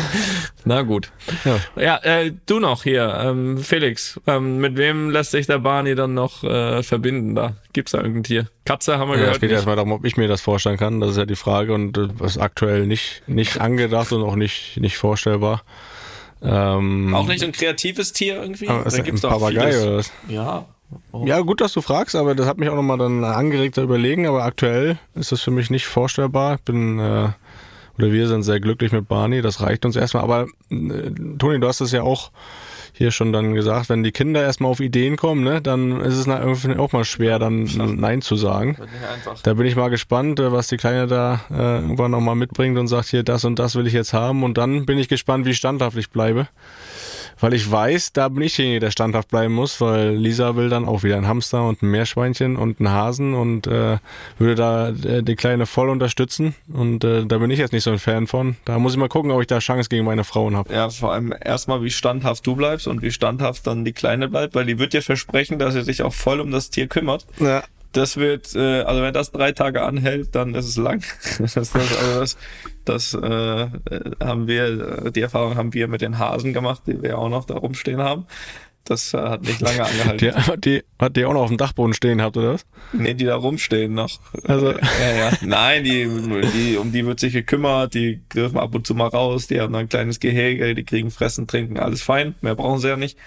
Na 0.64 0.82
gut. 0.82 1.10
Ja. 1.44 1.60
Ja, 1.80 1.96
äh, 2.02 2.32
du 2.46 2.58
noch 2.58 2.82
hier, 2.82 3.16
ähm, 3.22 3.58
Felix. 3.58 4.20
Ähm, 4.26 4.58
mit 4.58 4.76
wem 4.76 5.10
lässt 5.10 5.30
sich 5.30 5.46
der 5.46 5.58
Barney 5.60 5.94
dann 5.94 6.14
noch 6.14 6.42
äh, 6.42 6.82
verbinden 6.82 7.34
da? 7.36 7.54
Gibt's 7.72 7.92
da 7.92 7.98
irgendein 7.98 8.24
Tier? 8.24 8.48
Katze 8.64 8.98
haben 8.98 9.10
wir 9.10 9.16
Ja, 9.16 9.22
es 9.22 9.26
gehört. 9.26 9.40
geht 9.40 9.50
nicht. 9.50 9.56
erstmal 9.56 9.76
darum, 9.76 9.92
ob 9.92 10.04
ich 10.04 10.16
mir 10.16 10.26
das 10.28 10.40
vorstellen 10.40 10.76
kann. 10.76 11.00
Das 11.00 11.10
ist 11.12 11.16
ja 11.18 11.24
die 11.26 11.36
Frage 11.36 11.72
und 11.72 11.96
äh, 11.96 12.08
das 12.18 12.32
ist 12.36 12.42
aktuell 12.42 12.86
nicht, 12.86 13.22
nicht 13.28 13.60
angedacht 13.60 14.12
und 14.12 14.22
auch 14.22 14.36
nicht, 14.36 14.76
nicht 14.80 14.96
vorstellbar. 14.96 15.62
Ähm, 16.42 17.14
Auch 17.14 17.26
nicht 17.26 17.40
so 17.40 17.46
ein 17.46 17.52
kreatives 17.52 18.12
Tier 18.12 18.40
irgendwie? 18.40 18.68
aber 18.68 18.86
ist 18.86 18.92
Da 18.94 18.98
ein 18.98 19.04
gibt's 19.04 19.22
doch 19.22 19.30
Papagei 19.30 19.70
vieles. 19.72 19.82
oder 19.84 19.96
was? 19.96 20.12
Ja. 20.28 20.66
Oh. 21.12 21.24
Ja, 21.26 21.40
gut, 21.40 21.60
dass 21.60 21.72
du 21.72 21.80
fragst, 21.80 22.16
aber 22.16 22.34
das 22.34 22.46
hat 22.46 22.58
mich 22.58 22.68
auch 22.70 22.76
nochmal 22.76 22.98
dann 22.98 23.22
angeregt 23.24 23.74
zu 23.74 23.82
überlegen, 23.82 24.26
aber 24.26 24.44
aktuell 24.44 24.98
ist 25.14 25.32
das 25.32 25.40
für 25.42 25.50
mich 25.50 25.68
nicht 25.70 25.86
vorstellbar. 25.86 26.54
Ich 26.56 26.62
bin, 26.62 26.98
äh, 26.98 27.28
oder 27.98 28.12
wir 28.12 28.28
sind 28.28 28.42
sehr 28.42 28.60
glücklich 28.60 28.92
mit 28.92 29.08
Barney, 29.08 29.42
das 29.42 29.60
reicht 29.60 29.84
uns 29.84 29.96
erstmal. 29.96 30.22
Aber 30.22 30.46
äh, 30.70 31.10
Toni, 31.38 31.60
du 31.60 31.68
hast 31.68 31.80
es 31.80 31.92
ja 31.92 32.02
auch 32.02 32.30
hier 32.94 33.10
schon 33.12 33.32
dann 33.32 33.54
gesagt, 33.54 33.90
wenn 33.90 34.02
die 34.02 34.10
Kinder 34.12 34.42
erstmal 34.42 34.70
auf 34.70 34.80
Ideen 34.80 35.16
kommen, 35.16 35.44
ne, 35.44 35.60
dann 35.60 36.00
ist 36.00 36.16
es 36.16 36.26
na- 36.26 36.40
irgendwie 36.40 36.76
auch 36.76 36.92
mal 36.92 37.04
schwer, 37.04 37.38
dann 37.38 37.64
Nein 37.96 38.22
zu 38.22 38.34
sagen. 38.34 38.76
Da 39.42 39.54
bin 39.54 39.66
ich 39.66 39.76
mal 39.76 39.88
gespannt, 39.88 40.40
äh, 40.40 40.50
was 40.52 40.68
die 40.68 40.78
Kleine 40.78 41.06
da 41.06 41.40
äh, 41.50 41.80
irgendwann 41.80 42.10
nochmal 42.10 42.34
mitbringt 42.34 42.78
und 42.78 42.88
sagt, 42.88 43.08
hier, 43.08 43.22
das 43.22 43.44
und 43.44 43.58
das 43.58 43.74
will 43.76 43.86
ich 43.86 43.92
jetzt 43.92 44.14
haben. 44.14 44.42
Und 44.42 44.58
dann 44.58 44.84
bin 44.86 44.98
ich 44.98 45.08
gespannt, 45.08 45.44
wie 45.46 45.54
standhaft 45.54 45.96
ich 45.96 46.10
bleibe. 46.10 46.48
Weil 47.40 47.54
ich 47.54 47.70
weiß, 47.70 48.12
da 48.12 48.28
bin 48.28 48.42
ich 48.42 48.56
derjenige, 48.56 48.80
der 48.80 48.90
standhaft 48.90 49.28
bleiben 49.28 49.54
muss, 49.54 49.80
weil 49.80 50.10
Lisa 50.10 50.56
will 50.56 50.68
dann 50.68 50.86
auch 50.86 51.02
wieder 51.02 51.16
einen 51.16 51.28
Hamster 51.28 51.66
und 51.66 51.82
ein 51.82 51.90
Meerschweinchen 51.90 52.56
und 52.56 52.80
einen 52.80 52.90
Hasen 52.90 53.34
und 53.34 53.66
äh, 53.66 53.98
würde 54.38 54.54
da 54.54 54.88
äh, 54.88 55.22
die 55.22 55.36
Kleine 55.36 55.66
voll 55.66 55.88
unterstützen. 55.88 56.54
Und 56.72 57.04
äh, 57.04 57.26
da 57.26 57.38
bin 57.38 57.50
ich 57.50 57.58
jetzt 57.58 57.72
nicht 57.72 57.84
so 57.84 57.90
ein 57.90 57.98
Fan 57.98 58.26
von. 58.26 58.56
Da 58.64 58.78
muss 58.78 58.92
ich 58.92 58.98
mal 58.98 59.08
gucken, 59.08 59.30
ob 59.30 59.40
ich 59.40 59.46
da 59.46 59.58
Chance 59.58 59.88
gegen 59.88 60.04
meine 60.04 60.24
Frauen 60.24 60.56
habe. 60.56 60.72
Ja, 60.72 60.90
vor 60.90 61.12
allem 61.12 61.34
erstmal, 61.40 61.82
wie 61.82 61.90
standhaft 61.90 62.46
du 62.46 62.56
bleibst 62.56 62.86
und 62.88 63.02
wie 63.02 63.10
standhaft 63.10 63.66
dann 63.66 63.84
die 63.84 63.92
Kleine 63.92 64.28
bleibt, 64.28 64.54
weil 64.54 64.66
die 64.66 64.78
wird 64.78 64.92
dir 64.92 65.02
versprechen, 65.02 65.58
dass 65.58 65.74
sie 65.74 65.82
sich 65.82 66.02
auch 66.02 66.14
voll 66.14 66.40
um 66.40 66.50
das 66.50 66.70
Tier 66.70 66.88
kümmert. 66.88 67.26
Ja. 67.38 67.62
Das 67.92 68.18
wird, 68.18 68.54
äh, 68.54 68.82
also 68.82 69.02
wenn 69.02 69.14
das 69.14 69.32
drei 69.32 69.52
Tage 69.52 69.82
anhält, 69.82 70.34
dann 70.34 70.54
ist 70.54 70.66
es 70.66 70.76
lang. 70.76 71.02
das, 71.38 71.54
das, 71.54 71.74
also 71.74 72.20
das, 72.20 72.36
das 72.88 73.14
äh, 73.14 73.18
äh, 73.26 73.68
haben 74.22 74.46
wir, 74.48 75.06
äh, 75.06 75.12
die 75.12 75.20
Erfahrung 75.20 75.56
haben 75.56 75.74
wir 75.74 75.88
mit 75.88 76.00
den 76.00 76.18
Hasen 76.18 76.52
gemacht, 76.52 76.82
die 76.86 77.02
wir 77.02 77.18
auch 77.18 77.28
noch 77.28 77.44
da 77.44 77.54
rumstehen 77.54 78.00
haben. 78.00 78.26
Das 78.84 79.12
äh, 79.12 79.18
hat 79.18 79.42
nicht 79.42 79.60
lange 79.60 79.84
angehalten. 79.84 80.18
Die, 80.62 80.70
die, 80.78 80.84
hat 80.98 81.14
die 81.16 81.26
auch 81.26 81.34
noch 81.34 81.42
auf 81.42 81.48
dem 81.48 81.58
Dachboden 81.58 81.92
stehen 81.92 82.22
habt, 82.22 82.38
oder 82.38 82.54
was? 82.54 82.64
Nee, 82.92 83.12
die 83.12 83.26
da 83.26 83.36
rumstehen 83.36 83.92
noch. 83.92 84.18
Also- 84.44 84.72
ja, 84.72 85.12
ja. 85.16 85.32
Nein, 85.42 85.84
die, 85.84 86.08
die, 86.54 86.76
um 86.78 86.90
die 86.90 87.04
wird 87.04 87.20
sich 87.20 87.34
gekümmert, 87.34 87.92
die 87.92 88.22
dürfen 88.34 88.56
ab 88.58 88.74
und 88.74 88.86
zu 88.86 88.94
mal 88.94 89.08
raus, 89.08 89.46
die 89.46 89.60
haben 89.60 89.74
ein 89.74 89.90
kleines 89.90 90.20
Gehege, 90.20 90.74
die 90.74 90.84
kriegen 90.84 91.10
Fressen, 91.10 91.46
Trinken, 91.46 91.78
alles 91.78 92.00
fein, 92.02 92.34
mehr 92.40 92.54
brauchen 92.54 92.80
sie 92.80 92.88
ja 92.88 92.96
nicht. 92.96 93.18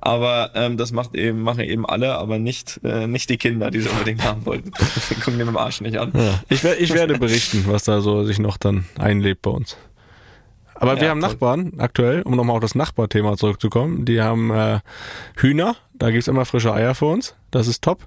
Aber 0.00 0.50
ähm, 0.54 0.76
das 0.76 0.92
macht 0.92 1.14
eben, 1.14 1.42
machen 1.42 1.60
eben 1.60 1.84
alle, 1.84 2.14
aber 2.16 2.38
nicht, 2.38 2.80
äh, 2.84 3.06
nicht 3.06 3.28
die 3.28 3.36
Kinder, 3.36 3.70
die 3.70 3.80
sie 3.80 3.88
unbedingt 3.88 4.24
haben 4.24 4.46
wollten. 4.46 4.72
Die 5.10 5.14
gucken 5.16 5.38
den 5.38 5.48
im 5.48 5.56
Arsch 5.56 5.80
nicht 5.80 5.98
an. 5.98 6.12
Ja. 6.14 6.40
Ich, 6.48 6.64
ich 6.64 6.94
werde 6.94 7.18
berichten, 7.18 7.64
was 7.66 7.84
da 7.84 8.00
so 8.00 8.24
sich 8.24 8.38
noch 8.38 8.56
dann 8.56 8.86
einlebt 8.98 9.42
bei 9.42 9.50
uns. 9.50 9.76
Aber 10.74 10.96
wir 10.96 11.04
Ja, 11.04 11.10
haben 11.10 11.20
toll. 11.20 11.28
Nachbarn 11.30 11.72
aktuell, 11.78 12.22
um 12.22 12.34
nochmal 12.36 12.56
auf 12.56 12.62
das 12.62 12.74
Nachbarthema 12.74 13.36
zurückzukommen. 13.36 14.06
Die 14.06 14.22
haben 14.22 14.50
äh, 14.50 14.80
Hühner, 15.36 15.76
da 15.92 16.10
gibt's 16.10 16.28
immer 16.28 16.46
frische 16.46 16.72
Eier 16.72 16.94
für 16.94 17.04
uns. 17.06 17.34
Das 17.50 17.66
ist 17.66 17.82
top. 17.84 18.06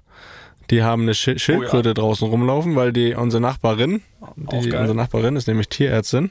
Die 0.69 0.83
haben 0.83 1.03
eine 1.03 1.13
Sch 1.13 1.37
Schildkröte 1.37 1.89
oh 1.89 1.91
ja. 1.91 1.93
draußen 1.93 2.27
rumlaufen, 2.27 2.75
weil 2.75 2.93
die 2.93 3.15
unsere 3.15 3.41
Nachbarin, 3.41 4.01
die, 4.35 4.55
unsere 4.55 4.95
Nachbarin 4.95 5.35
ist 5.35 5.47
nämlich 5.47 5.69
Tierärztin 5.69 6.29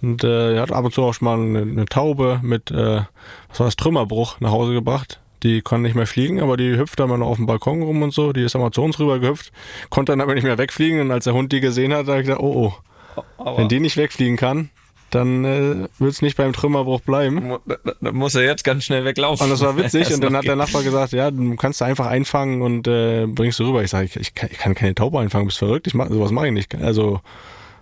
und 0.00 0.24
äh, 0.24 0.58
hat 0.58 0.72
ab 0.72 0.84
und 0.84 0.94
zu 0.94 1.02
auch 1.02 1.14
schon 1.14 1.26
mal 1.26 1.38
eine, 1.38 1.62
eine 1.62 1.84
Taube 1.86 2.40
mit, 2.42 2.70
äh, 2.70 3.02
was 3.48 3.60
war 3.60 3.66
das, 3.66 3.76
Trümmerbruch 3.76 4.40
nach 4.40 4.50
Hause 4.50 4.72
gebracht. 4.72 5.20
Die 5.42 5.60
kann 5.60 5.82
nicht 5.82 5.94
mehr 5.94 6.06
fliegen, 6.06 6.40
aber 6.40 6.56
die 6.56 6.76
hüpft 6.76 6.98
dann 7.00 7.10
mal 7.10 7.18
noch 7.18 7.26
auf 7.26 7.36
dem 7.36 7.46
Balkon 7.46 7.82
rum 7.82 8.00
und 8.02 8.14
so. 8.14 8.32
Die 8.32 8.42
ist 8.42 8.54
einmal 8.54 8.70
zu 8.70 8.82
uns 8.82 8.98
rüber 8.98 9.18
gehüpft, 9.18 9.52
konnte 9.90 10.12
dann 10.12 10.22
aber 10.22 10.34
nicht 10.34 10.44
mehr 10.44 10.56
wegfliegen. 10.56 11.00
Und 11.00 11.10
als 11.10 11.24
der 11.24 11.34
Hund 11.34 11.52
die 11.52 11.60
gesehen 11.60 11.92
hat, 11.92 12.06
hat 12.06 12.08
er 12.08 12.22
gesagt, 12.22 12.40
oh 12.40 12.72
oh, 13.16 13.22
aber 13.36 13.58
wenn 13.58 13.68
die 13.68 13.80
nicht 13.80 13.98
wegfliegen 13.98 14.38
kann, 14.38 14.70
dann 15.14 15.44
äh, 15.44 15.88
wird 15.98 16.12
es 16.12 16.22
nicht 16.22 16.36
beim 16.36 16.52
Trümmerbruch 16.52 17.00
bleiben. 17.00 17.56
Da 18.00 18.12
muss 18.12 18.34
er 18.34 18.42
jetzt 18.42 18.64
ganz 18.64 18.84
schnell 18.84 19.04
weglaufen. 19.04 19.44
Und 19.44 19.50
das 19.50 19.60
war 19.60 19.76
witzig. 19.76 20.12
und 20.14 20.22
dann 20.22 20.36
hat 20.36 20.44
der 20.44 20.56
Nachbar 20.56 20.82
gesagt, 20.82 21.12
ja, 21.12 21.30
du 21.30 21.56
kannst 21.56 21.80
du 21.80 21.84
einfach 21.84 22.06
einfangen 22.06 22.62
und 22.62 22.86
äh, 22.88 23.26
bringst 23.26 23.58
du 23.58 23.64
rüber. 23.64 23.82
Ich 23.82 23.90
sage, 23.90 24.06
ich, 24.06 24.16
ich, 24.16 24.34
kann, 24.34 24.48
ich 24.50 24.58
kann 24.58 24.74
keine 24.74 24.94
Taube 24.94 25.20
einfangen, 25.20 25.46
bist 25.46 25.58
verrückt. 25.58 25.86
Ich 25.86 25.94
mach, 25.94 26.08
sowas 26.08 26.30
mache 26.30 26.48
ich 26.48 26.52
nicht. 26.52 26.74
Also 26.74 27.20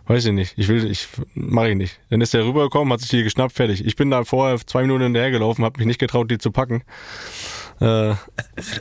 weiß 0.07 0.27
ich 0.27 0.33
nicht. 0.33 0.55
Ich 0.57 0.69
will, 0.69 0.91
ich 0.91 1.09
mache 1.35 1.71
ich 1.71 1.77
nicht. 1.77 2.01
Dann 2.11 2.21
ist 2.21 2.35
der 2.35 2.45
rübergekommen, 2.45 2.93
hat 2.93 3.01
sich 3.01 3.11
die 3.11 3.23
geschnappt, 3.23 3.55
fertig. 3.55 3.85
Ich 3.87 3.97
bin 3.97 4.11
da 4.11 4.25
vorher 4.25 4.59
zwei 4.59 4.83
Minuten 4.83 5.05
hinterhergelaufen, 5.05 5.65
habe 5.65 5.79
mich 5.79 5.87
nicht 5.87 6.01
getraut, 6.01 6.31
die 6.31 6.39
zu 6.39 6.51
packen. 6.51 6.83
Äh, 7.83 8.15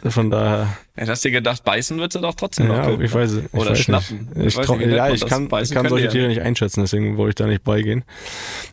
von 0.10 0.30
daher. 0.30 0.78
Ja, 0.96 1.08
hast 1.08 1.26
du 1.26 1.32
gedacht, 1.32 1.64
beißen 1.64 1.98
wird 1.98 2.14
sie 2.14 2.22
doch 2.22 2.36
trotzdem 2.36 2.70
ja, 2.70 2.88
noch. 2.88 3.00
Ich 3.00 3.12
weiß, 3.12 3.34
ich 3.34 3.54
Oder 3.54 3.72
weiß 3.72 3.80
schnappen. 3.80 4.28
Ich, 4.36 4.48
ich 4.48 4.56
trau, 4.56 4.76
ja, 4.76 5.10
ich 5.10 5.26
kann, 5.26 5.50
ich 5.62 5.72
kann 5.72 5.90
solche 5.90 6.10
Tiere 6.10 6.28
nicht 6.28 6.42
einschätzen, 6.42 6.82
deswegen 6.82 7.18
wollte 7.18 7.30
ich 7.30 7.36
da 7.36 7.48
nicht 7.48 7.64
beigehen. 7.64 8.04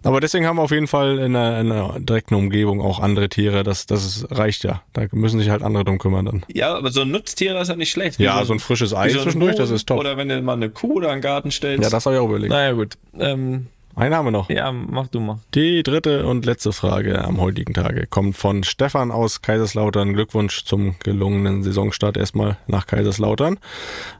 Aber 0.03 0.20
deswegen 0.20 0.45
haben 0.47 0.57
wir 0.57 0.62
auf 0.62 0.70
jeden 0.70 0.87
Fall 0.89 1.18
in 1.18 1.35
einer, 1.35 1.61
in 1.61 1.72
einer 1.72 1.99
direkten 1.99 2.35
Umgebung 2.35 2.83
auch 2.83 3.01
andere 3.01 3.31
Tiere. 3.31 3.62
Das, 3.62 3.87
das 3.87 4.26
reicht 4.31 4.64
ja. 4.64 4.83
Da 4.93 5.07
müssen 5.12 5.39
sich 5.39 5.49
halt 5.49 5.62
andere 5.62 5.85
drum 5.85 5.99
kümmern 5.99 6.26
dann. 6.26 6.45
Ja, 6.53 6.74
aber 6.74 6.91
so 6.91 7.03
ein 7.03 7.11
Nutztier 7.11 7.59
ist 7.59 7.68
ja 7.68 7.76
nicht 7.76 7.91
schlecht. 7.91 8.20
Ja, 8.20 8.39
so, 8.41 8.47
so, 8.47 8.53
ein 8.55 8.61
frisches 8.61 8.93
Ei 8.93 9.09
so 9.09 9.22
zwischendurch, 9.22 9.57
das 9.57 9.70
ist 9.70 9.87
top. 9.87 9.99
Oder 9.99 10.18
wenn 10.18 10.29
du 10.29 10.43
mal 10.43 10.55
eine 10.55 10.68
Kuh 10.68 10.95
oder 10.95 11.11
einen 11.11 11.22
Garten 11.22 11.51
stellst. 11.51 11.85
Ja, 11.85 11.89
das 11.89 12.05
habe 12.05 12.16
ich 12.16 12.20
auch 12.20 12.29
überlegt. 12.29 12.51
Naja, 12.51 12.72
gut. 12.72 12.99
Ähm, 13.18 13.68
einen 13.99 14.14
haben 14.14 14.26
wir 14.26 14.30
noch. 14.30 14.49
Ja, 14.49 14.72
mach 14.72 15.09
du 15.09 15.20
mal. 15.20 15.40
Die 15.55 15.82
dritte 15.82 16.26
und 16.26 16.46
letzte 16.46 16.72
Frage 16.72 17.24
am 17.24 17.40
heutigen 17.40 17.74
Tage 17.74 18.07
kommt 18.07 18.36
von 18.36 18.64
Stefan 18.64 19.11
aus 19.11 19.42
Kaiserslautern. 19.42 20.14
Glückwunsch 20.14 20.64
zum 20.64 20.96
gelungenen 21.01 21.62
Saisonstart 21.62 22.16
erstmal 22.16 22.57
nach 22.66 22.86
Kaiserslautern. 22.86 23.59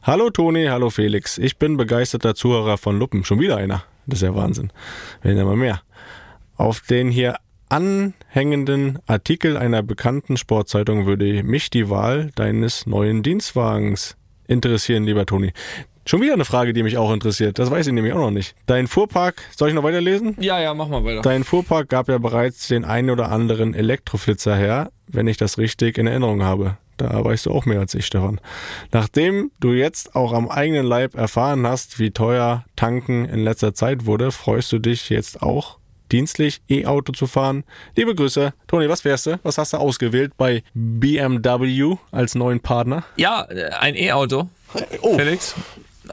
Hallo 0.03 0.29
Toni, 0.29 0.65
hallo 0.65 0.89
Felix. 0.89 1.37
Ich 1.37 1.57
bin 1.57 1.77
begeisterter 1.77 2.35
Zuhörer 2.35 2.77
von 2.77 2.99
Luppen. 2.99 3.23
Schon 3.23 3.39
wieder 3.39 3.57
einer. 3.57 3.83
Das 4.05 4.19
ist 4.19 4.27
ja 4.27 4.35
Wahnsinn. 4.35 4.71
Werden 5.21 5.37
ja 5.37 5.45
mal 5.45 5.55
mehr. 5.55 5.81
Auf 6.57 6.81
den 6.81 7.09
hier 7.09 7.37
anhängenden 7.69 8.99
Artikel 9.07 9.55
einer 9.55 9.83
bekannten 9.83 10.37
Sportzeitung 10.37 11.05
würde 11.05 11.43
mich 11.43 11.69
die 11.69 11.89
Wahl 11.89 12.31
deines 12.35 12.85
neuen 12.85 13.23
Dienstwagens 13.23 14.17
interessieren, 14.47 15.03
lieber 15.03 15.25
Toni. 15.25 15.53
Schon 16.09 16.21
wieder 16.21 16.33
eine 16.33 16.43
Frage, 16.45 16.73
die 16.73 16.81
mich 16.81 16.97
auch 16.97 17.13
interessiert. 17.13 17.59
Das 17.59 17.69
weiß 17.69 17.85
ich 17.85 17.93
nämlich 17.93 18.13
auch 18.13 18.17
noch 18.17 18.31
nicht. 18.31 18.55
Dein 18.65 18.87
Fuhrpark, 18.87 19.43
soll 19.55 19.69
ich 19.69 19.75
noch 19.75 19.83
weiterlesen? 19.83 20.35
Ja, 20.39 20.59
ja, 20.59 20.73
mach 20.73 20.87
mal 20.87 21.03
weiter. 21.03 21.21
Dein 21.21 21.43
Fuhrpark 21.43 21.87
gab 21.87 22.07
ja 22.09 22.17
bereits 22.17 22.67
den 22.67 22.83
einen 22.83 23.11
oder 23.11 23.31
anderen 23.31 23.75
Elektroflitzer 23.75 24.55
her, 24.55 24.89
wenn 25.05 25.27
ich 25.27 25.37
das 25.37 25.59
richtig 25.59 25.99
in 25.99 26.07
Erinnerung 26.07 26.41
habe. 26.41 26.77
Da 26.97 27.23
weißt 27.23 27.45
du 27.45 27.51
auch 27.51 27.67
mehr 27.67 27.79
als 27.79 27.93
ich, 27.93 28.07
Stefan. 28.07 28.41
Nachdem 28.91 29.51
du 29.59 29.73
jetzt 29.73 30.15
auch 30.15 30.33
am 30.33 30.49
eigenen 30.49 30.87
Leib 30.87 31.13
erfahren 31.13 31.67
hast, 31.67 31.99
wie 31.99 32.09
teuer 32.09 32.65
Tanken 32.75 33.25
in 33.25 33.43
letzter 33.43 33.75
Zeit 33.75 34.07
wurde, 34.07 34.31
freust 34.31 34.71
du 34.71 34.79
dich 34.79 35.11
jetzt 35.11 35.43
auch 35.43 35.77
dienstlich 36.11 36.63
E-Auto 36.67 37.11
zu 37.11 37.27
fahren. 37.27 37.65
Liebe 37.95 38.15
Grüße. 38.15 38.51
Toni, 38.65 38.89
was 38.89 39.05
wärst 39.05 39.27
du? 39.27 39.39
Was 39.43 39.59
hast 39.59 39.73
du 39.73 39.77
ausgewählt 39.77 40.31
bei 40.37 40.63
BMW 40.73 41.97
als 42.09 42.33
neuen 42.33 42.61
Partner? 42.61 43.03
Ja, 43.15 43.43
ein 43.79 43.93
E-Auto. 43.95 44.49
Oh. 45.01 45.15
Felix 45.15 45.53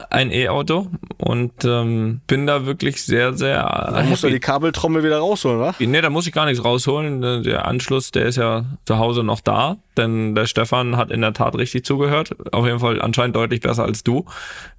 ein 0.09 0.31
E-Auto 0.31 0.87
und 1.17 1.65
ähm, 1.65 2.21
bin 2.27 2.47
da 2.47 2.65
wirklich 2.65 3.03
sehr, 3.03 3.33
sehr. 3.33 3.63
Dann 3.93 4.09
musst 4.09 4.23
du 4.23 4.29
die 4.29 4.39
Kabeltrommel 4.39 5.03
wieder 5.03 5.19
rausholen, 5.19 5.59
wa? 5.59 5.75
Nee, 5.79 6.01
da 6.01 6.09
muss 6.09 6.27
ich 6.27 6.33
gar 6.33 6.45
nichts 6.45 6.63
rausholen. 6.63 7.43
Der 7.43 7.65
Anschluss, 7.65 8.11
der 8.11 8.25
ist 8.25 8.37
ja 8.37 8.65
zu 8.85 8.97
Hause 8.97 9.23
noch 9.23 9.41
da, 9.41 9.77
denn 9.97 10.35
der 10.35 10.45
Stefan 10.45 10.97
hat 10.97 11.11
in 11.11 11.21
der 11.21 11.33
Tat 11.33 11.55
richtig 11.55 11.85
zugehört. 11.85 12.35
Auf 12.53 12.65
jeden 12.65 12.79
Fall 12.79 13.01
anscheinend 13.01 13.35
deutlich 13.35 13.61
besser 13.61 13.83
als 13.83 14.03
du, 14.03 14.25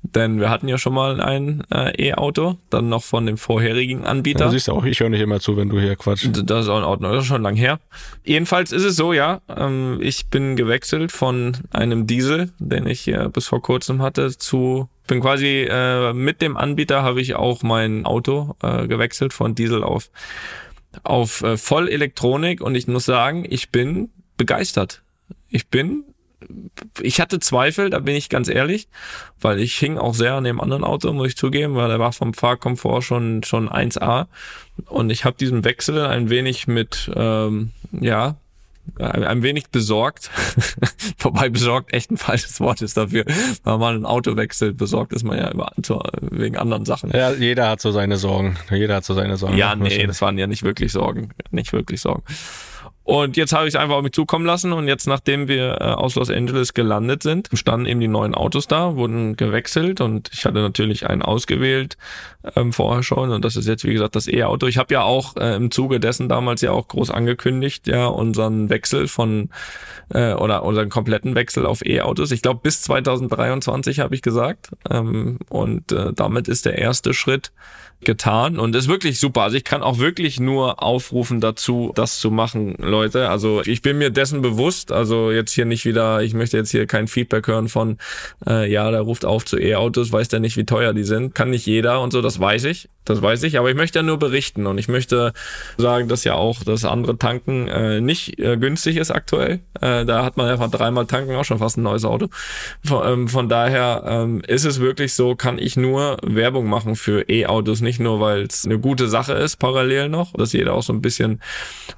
denn 0.02 0.40
wir 0.40 0.50
hatten 0.50 0.68
ja 0.68 0.78
schon 0.78 0.94
mal 0.94 1.20
ein 1.20 1.64
äh, 1.72 2.10
E-Auto, 2.10 2.56
dann 2.70 2.88
noch 2.88 3.02
von 3.02 3.26
dem 3.26 3.36
vorherigen 3.36 4.04
Anbieter. 4.04 4.46
Ja, 4.46 4.50
siehst 4.50 4.68
du 4.68 4.72
auch, 4.72 4.84
ich 4.84 5.00
höre 5.00 5.08
nicht 5.08 5.20
immer 5.20 5.40
zu, 5.40 5.56
wenn 5.56 5.68
du 5.68 5.80
hier 5.80 5.96
quatschst. 5.96 6.42
Das 6.48 6.64
ist 6.64 6.68
auch 6.68 6.78
in 6.78 6.84
Ordnung, 6.84 7.12
das 7.12 7.22
ist 7.22 7.28
schon 7.28 7.42
lang 7.42 7.56
her. 7.56 7.80
Jedenfalls 8.24 8.72
ist 8.72 8.84
es 8.84 8.96
so, 8.96 9.12
ja, 9.12 9.40
ähm, 9.54 9.98
ich 10.00 10.28
bin 10.28 10.56
gewechselt 10.56 11.12
von 11.12 11.56
einem 11.70 12.06
Diesel, 12.06 12.50
den 12.58 12.86
ich 12.86 13.00
hier 13.00 13.28
bis 13.28 13.46
vor 13.46 13.62
kurzem 13.62 14.02
hatte, 14.02 14.36
zu 14.36 14.88
bin 15.08 15.20
quasi 15.20 15.66
äh, 15.68 16.12
mit 16.12 16.42
dem 16.42 16.56
Anbieter 16.56 17.02
habe 17.02 17.22
ich 17.22 17.34
auch 17.34 17.62
mein 17.62 18.04
Auto 18.04 18.54
äh, 18.62 18.86
gewechselt 18.86 19.32
von 19.32 19.54
Diesel 19.54 19.82
auf 19.82 20.10
auf 21.02 21.42
äh, 21.42 21.56
Vollelektronik 21.56 22.60
und 22.60 22.74
ich 22.74 22.86
muss 22.86 23.06
sagen, 23.06 23.46
ich 23.48 23.70
bin 23.70 24.10
begeistert. 24.36 25.02
Ich 25.48 25.68
bin 25.68 26.04
ich 27.00 27.20
hatte 27.20 27.40
Zweifel, 27.40 27.90
da 27.90 27.98
bin 27.98 28.14
ich 28.14 28.28
ganz 28.28 28.48
ehrlich, 28.48 28.88
weil 29.40 29.58
ich 29.58 29.76
hing 29.76 29.98
auch 29.98 30.14
sehr 30.14 30.34
an 30.34 30.44
dem 30.44 30.60
anderen 30.60 30.84
Auto, 30.84 31.12
muss 31.12 31.28
ich 31.28 31.36
zugeben, 31.36 31.74
weil 31.74 31.88
der 31.88 31.98
war 31.98 32.12
vom 32.12 32.32
Fahrkomfort 32.32 33.02
schon 33.02 33.42
schon 33.42 33.68
1A 33.68 34.26
und 34.86 35.10
ich 35.10 35.24
habe 35.24 35.36
diesen 35.36 35.64
Wechsel 35.64 36.06
ein 36.06 36.30
wenig 36.30 36.68
mit 36.68 37.10
ähm, 37.14 37.72
ja 37.92 38.36
ein 38.96 39.42
wenig 39.42 39.68
besorgt, 39.68 40.30
wobei 41.18 41.50
besorgt 41.50 41.92
echt 41.92 42.10
ein 42.10 42.16
falsches 42.16 42.58
Wort 42.60 42.80
ist 42.80 42.96
dafür, 42.96 43.24
wenn 43.64 43.78
man 43.78 43.96
ein 43.96 44.06
Auto 44.06 44.36
wechselt, 44.36 44.76
besorgt 44.78 45.12
ist 45.12 45.24
man 45.24 45.36
ja 45.36 45.50
über, 45.50 45.72
wegen 46.20 46.56
anderen 46.56 46.86
Sachen. 46.86 47.10
Ja, 47.10 47.32
jeder 47.32 47.68
hat 47.68 47.82
so 47.82 47.90
seine 47.90 48.16
Sorgen, 48.16 48.56
jeder 48.70 48.96
hat 48.96 49.04
so 49.04 49.12
seine 49.12 49.36
Sorgen. 49.36 49.58
Ja, 49.58 49.74
nee, 49.74 50.06
das 50.06 50.22
waren 50.22 50.38
ja 50.38 50.46
nicht 50.46 50.62
wirklich 50.62 50.92
Sorgen, 50.92 51.30
nicht 51.50 51.72
wirklich 51.72 52.00
Sorgen. 52.00 52.22
Und 53.08 53.38
jetzt 53.38 53.54
habe 53.54 53.66
ich 53.66 53.74
es 53.74 53.80
einfach 53.80 53.94
auf 53.94 54.02
mich 54.02 54.12
zukommen 54.12 54.44
lassen 54.44 54.74
und 54.74 54.86
jetzt, 54.86 55.06
nachdem 55.06 55.48
wir 55.48 55.80
äh, 55.80 55.84
aus 55.84 56.16
Los 56.16 56.28
Angeles 56.28 56.74
gelandet 56.74 57.22
sind, 57.22 57.48
standen 57.54 57.86
eben 57.86 58.00
die 58.00 58.06
neuen 58.06 58.34
Autos 58.34 58.66
da, 58.66 58.96
wurden 58.96 59.34
gewechselt 59.34 60.02
und 60.02 60.28
ich 60.30 60.44
hatte 60.44 60.58
natürlich 60.58 61.06
einen 61.08 61.22
ausgewählt 61.22 61.96
ähm, 62.54 62.70
vorher 62.74 63.02
schon 63.02 63.30
und 63.30 63.42
das 63.46 63.56
ist 63.56 63.66
jetzt, 63.66 63.84
wie 63.84 63.94
gesagt, 63.94 64.14
das 64.14 64.28
E-Auto. 64.28 64.66
Ich 64.66 64.76
habe 64.76 64.92
ja 64.92 65.04
auch 65.04 65.36
äh, 65.36 65.56
im 65.56 65.70
Zuge 65.70 66.00
dessen 66.00 66.28
damals 66.28 66.60
ja 66.60 66.72
auch 66.72 66.86
groß 66.86 67.10
angekündigt, 67.10 67.86
ja, 67.86 68.08
unseren 68.08 68.68
Wechsel 68.68 69.08
von 69.08 69.48
äh, 70.10 70.34
oder 70.34 70.62
unseren 70.64 70.90
kompletten 70.90 71.34
Wechsel 71.34 71.64
auf 71.64 71.82
E-Autos. 71.86 72.30
Ich 72.30 72.42
glaube, 72.42 72.60
bis 72.62 72.82
2023 72.82 74.00
habe 74.00 74.16
ich 74.16 74.20
gesagt 74.20 74.68
ähm, 74.90 75.38
und 75.48 75.92
äh, 75.92 76.12
damit 76.12 76.46
ist 76.46 76.66
der 76.66 76.76
erste 76.76 77.14
Schritt 77.14 77.52
getan 78.00 78.58
und 78.58 78.74
ist 78.76 78.88
wirklich 78.88 79.18
super. 79.18 79.42
Also 79.42 79.56
ich 79.56 79.64
kann 79.64 79.82
auch 79.82 79.98
wirklich 79.98 80.38
nur 80.40 80.82
aufrufen 80.82 81.40
dazu, 81.40 81.92
das 81.94 82.20
zu 82.20 82.30
machen, 82.30 82.74
Leute. 82.78 83.28
Also 83.28 83.62
ich 83.64 83.82
bin 83.82 83.98
mir 83.98 84.10
dessen 84.10 84.40
bewusst. 84.40 84.92
Also 84.92 85.30
jetzt 85.30 85.52
hier 85.52 85.64
nicht 85.64 85.84
wieder, 85.84 86.22
ich 86.22 86.34
möchte 86.34 86.56
jetzt 86.56 86.70
hier 86.70 86.86
kein 86.86 87.08
Feedback 87.08 87.46
hören 87.46 87.68
von, 87.68 87.98
äh, 88.46 88.70
ja, 88.70 88.90
der 88.90 89.00
ruft 89.00 89.24
auf 89.24 89.44
zu 89.44 89.58
E-Autos, 89.58 90.12
weiß 90.12 90.28
der 90.28 90.40
nicht, 90.40 90.56
wie 90.56 90.64
teuer 90.64 90.92
die 90.92 91.04
sind. 91.04 91.34
Kann 91.34 91.50
nicht 91.50 91.66
jeder 91.66 92.00
und 92.00 92.12
so, 92.12 92.22
das 92.22 92.38
weiß 92.38 92.64
ich. 92.64 92.88
Das 93.08 93.22
weiß 93.22 93.42
ich, 93.44 93.58
aber 93.58 93.70
ich 93.70 93.76
möchte 93.76 94.00
ja 94.00 94.02
nur 94.02 94.18
berichten 94.18 94.66
und 94.66 94.76
ich 94.76 94.88
möchte 94.88 95.32
sagen, 95.78 96.08
dass 96.08 96.24
ja 96.24 96.34
auch 96.34 96.62
das 96.62 96.84
andere 96.84 97.16
Tanken 97.16 97.66
äh, 97.68 98.02
nicht 98.02 98.38
äh, 98.38 98.58
günstig 98.58 98.98
ist 98.98 99.10
aktuell. 99.10 99.60
Äh, 99.80 100.04
da 100.04 100.24
hat 100.24 100.36
man 100.36 100.46
einfach 100.48 100.70
dreimal 100.70 101.06
tanken 101.06 101.34
auch 101.36 101.44
schon 101.44 101.58
fast 101.58 101.78
ein 101.78 101.84
neues 101.84 102.04
Auto. 102.04 102.28
Von, 102.84 103.06
ähm, 103.06 103.28
von 103.28 103.48
daher 103.48 104.04
ähm, 104.06 104.42
ist 104.46 104.66
es 104.66 104.80
wirklich 104.80 105.14
so, 105.14 105.34
kann 105.34 105.58
ich 105.58 105.76
nur 105.76 106.18
Werbung 106.22 106.68
machen 106.68 106.96
für 106.96 107.28
E-Autos, 107.30 107.80
nicht 107.80 107.98
nur, 107.98 108.20
weil 108.20 108.42
es 108.42 108.66
eine 108.66 108.78
gute 108.78 109.08
Sache 109.08 109.32
ist, 109.32 109.56
parallel 109.56 110.10
noch, 110.10 110.34
dass 110.34 110.52
jeder 110.52 110.74
auch 110.74 110.82
so 110.82 110.92
ein 110.92 111.00
bisschen 111.00 111.40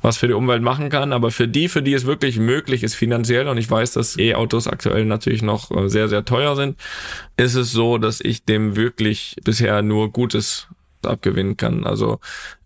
was 0.03 0.17
für 0.17 0.29
die 0.29 0.35
Umwelt 0.35 0.63
machen 0.63 0.91
kann, 0.91 1.13
aber 1.13 1.33
für 1.33 1.49
die, 1.49 1.69
für 1.69 1.83
die 1.83 1.95
es 1.95 2.07
wirklich 2.07 2.39
möglich 2.39 2.85
ist 2.85 2.95
finanziell 2.95 3.49
und 3.49 3.59
ich 3.59 3.69
weiß, 3.69 3.95
dass 3.95 4.17
E-Autos 4.17 4.69
aktuell 4.69 5.07
natürlich 5.07 5.43
noch 5.43 5.73
äh, 5.73 5.89
sehr, 5.89 6.09
sehr 6.09 6.25
teuer 6.25 6.55
sind, 6.55 6.77
ist 7.37 7.57
es 7.57 7.73
so, 7.73 7.99
dass 7.99 8.21
ich 8.21 8.45
dem 8.45 8.77
wirklich 8.77 9.35
bisher 9.43 9.83
nur 9.83 10.13
Gutes 10.13 10.69
abgewinnen 11.07 11.57
kann. 11.57 11.87
Also 11.87 12.21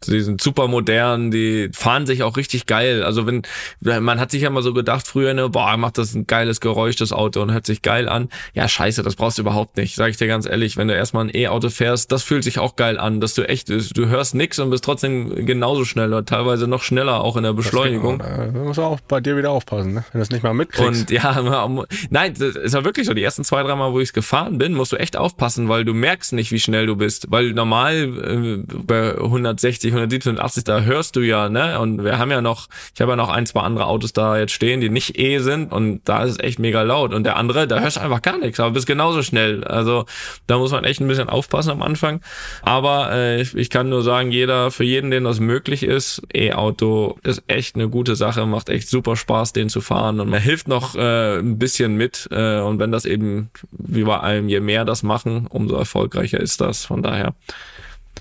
die 0.06 0.20
sind 0.20 0.40
super 0.40 0.68
modern, 0.68 1.30
die 1.30 1.70
fahren 1.72 2.06
sich 2.06 2.22
auch 2.22 2.36
richtig 2.36 2.66
geil. 2.66 3.02
Also 3.02 3.26
wenn, 3.26 3.42
man 3.80 4.20
hat 4.20 4.30
sich 4.30 4.42
ja 4.42 4.50
mal 4.50 4.62
so 4.62 4.74
gedacht 4.74 5.06
früher, 5.06 5.34
ne, 5.34 5.48
boah, 5.48 5.76
macht 5.76 5.98
das 5.98 6.14
ein 6.14 6.26
geiles 6.26 6.60
Geräusch, 6.60 6.96
das 6.96 7.12
Auto 7.12 7.40
und 7.40 7.52
hört 7.52 7.66
sich 7.66 7.82
geil 7.82 8.08
an. 8.08 8.28
Ja, 8.54 8.68
scheiße, 8.68 9.02
das 9.02 9.16
brauchst 9.16 9.38
du 9.38 9.42
überhaupt 9.42 9.76
nicht. 9.76 9.94
Sag 9.94 10.10
ich 10.10 10.16
dir 10.16 10.26
ganz 10.26 10.46
ehrlich, 10.46 10.76
wenn 10.76 10.88
du 10.88 10.94
erstmal 10.94 11.26
ein 11.26 11.34
E-Auto 11.34 11.70
fährst, 11.70 12.12
das 12.12 12.22
fühlt 12.22 12.44
sich 12.44 12.58
auch 12.58 12.76
geil 12.76 12.98
an, 12.98 13.20
dass 13.20 13.34
du 13.34 13.48
echt, 13.48 13.68
du 13.68 14.06
hörst 14.06 14.34
nix 14.34 14.58
und 14.58 14.70
bist 14.70 14.84
trotzdem 14.84 15.46
genauso 15.46 15.84
schnell 15.84 16.08
oder 16.08 16.24
teilweise 16.24 16.66
noch 16.66 16.82
schneller 16.82 17.22
auch 17.22 17.36
in 17.36 17.44
der 17.44 17.52
Beschleunigung. 17.52 18.18
Da 18.18 18.46
muss 18.52 18.78
auch 18.78 19.00
bei 19.00 19.20
dir 19.20 19.36
wieder 19.36 19.50
aufpassen, 19.50 19.94
ne? 19.94 20.04
wenn 20.12 20.18
du 20.20 20.22
es 20.22 20.30
nicht 20.30 20.42
mal 20.42 20.54
mitkriegst. 20.54 21.02
Und 21.02 21.10
ja, 21.10 21.64
nein, 22.10 22.34
das 22.38 22.56
ist 22.56 22.74
ja 22.74 22.84
wirklich 22.84 23.06
so. 23.06 23.14
Die 23.14 23.22
ersten 23.22 23.44
zwei, 23.44 23.62
drei 23.62 23.74
Mal, 23.74 23.92
wo 23.92 24.00
ich 24.00 24.08
es 24.08 24.12
gefahren 24.12 24.58
bin, 24.58 24.74
musst 24.74 24.92
du 24.92 24.96
echt 24.96 25.16
aufpassen, 25.16 25.68
weil 25.68 25.84
du 25.84 25.94
merkst 25.94 26.32
nicht, 26.32 26.52
wie 26.52 26.60
schnell 26.60 26.86
du 26.86 26.96
bist. 26.96 27.26
Weil 27.30 27.52
normal 27.52 28.23
äh, 28.24 28.62
bei 28.66 29.12
160, 29.12 29.92
170, 29.92 30.30
180, 30.30 30.64
da 30.64 30.80
hörst 30.80 31.16
du 31.16 31.20
ja, 31.20 31.48
ne? 31.48 31.78
Und 31.80 32.04
wir 32.04 32.18
haben 32.18 32.30
ja 32.30 32.40
noch, 32.40 32.68
ich 32.94 33.00
habe 33.00 33.12
ja 33.12 33.16
noch 33.16 33.28
ein, 33.28 33.46
zwei 33.46 33.60
andere 33.60 33.86
Autos 33.86 34.12
da 34.12 34.38
jetzt 34.38 34.52
stehen, 34.52 34.80
die 34.80 34.90
nicht 34.90 35.18
E 35.18 35.38
sind 35.38 35.72
und 35.72 36.02
da 36.04 36.24
ist 36.24 36.32
es 36.32 36.38
echt 36.38 36.58
mega 36.58 36.82
laut. 36.82 37.14
Und 37.14 37.24
der 37.24 37.36
andere, 37.36 37.66
da 37.66 37.80
hörst 37.80 37.96
du 37.96 38.00
einfach 38.00 38.22
gar 38.22 38.38
nichts, 38.38 38.60
aber 38.60 38.72
bist 38.72 38.86
genauso 38.86 39.22
schnell. 39.22 39.64
Also 39.64 40.06
da 40.46 40.58
muss 40.58 40.72
man 40.72 40.84
echt 40.84 41.00
ein 41.00 41.08
bisschen 41.08 41.28
aufpassen 41.28 41.70
am 41.70 41.82
Anfang. 41.82 42.20
Aber 42.62 43.12
äh, 43.12 43.40
ich, 43.40 43.54
ich 43.54 43.70
kann 43.70 43.88
nur 43.88 44.02
sagen, 44.02 44.30
jeder, 44.30 44.70
für 44.70 44.84
jeden, 44.84 45.10
den 45.10 45.24
das 45.24 45.40
möglich 45.40 45.82
ist, 45.82 46.22
E-Auto 46.32 47.18
ist 47.22 47.42
echt 47.46 47.74
eine 47.76 47.88
gute 47.88 48.16
Sache, 48.16 48.46
macht 48.46 48.68
echt 48.68 48.88
super 48.88 49.16
Spaß, 49.16 49.52
den 49.52 49.68
zu 49.68 49.80
fahren 49.80 50.20
und 50.20 50.28
man 50.28 50.40
hilft 50.40 50.68
noch 50.68 50.94
äh, 50.94 51.38
ein 51.38 51.58
bisschen 51.58 51.96
mit. 51.96 52.28
Äh, 52.30 52.60
und 52.60 52.78
wenn 52.78 52.92
das 52.92 53.04
eben, 53.04 53.50
wie 53.70 54.04
bei 54.04 54.18
allem, 54.18 54.48
je 54.48 54.60
mehr 54.60 54.84
das 54.84 55.02
machen, 55.02 55.46
umso 55.48 55.76
erfolgreicher 55.76 56.40
ist 56.40 56.60
das. 56.60 56.84
Von 56.84 57.02
daher 57.02 57.34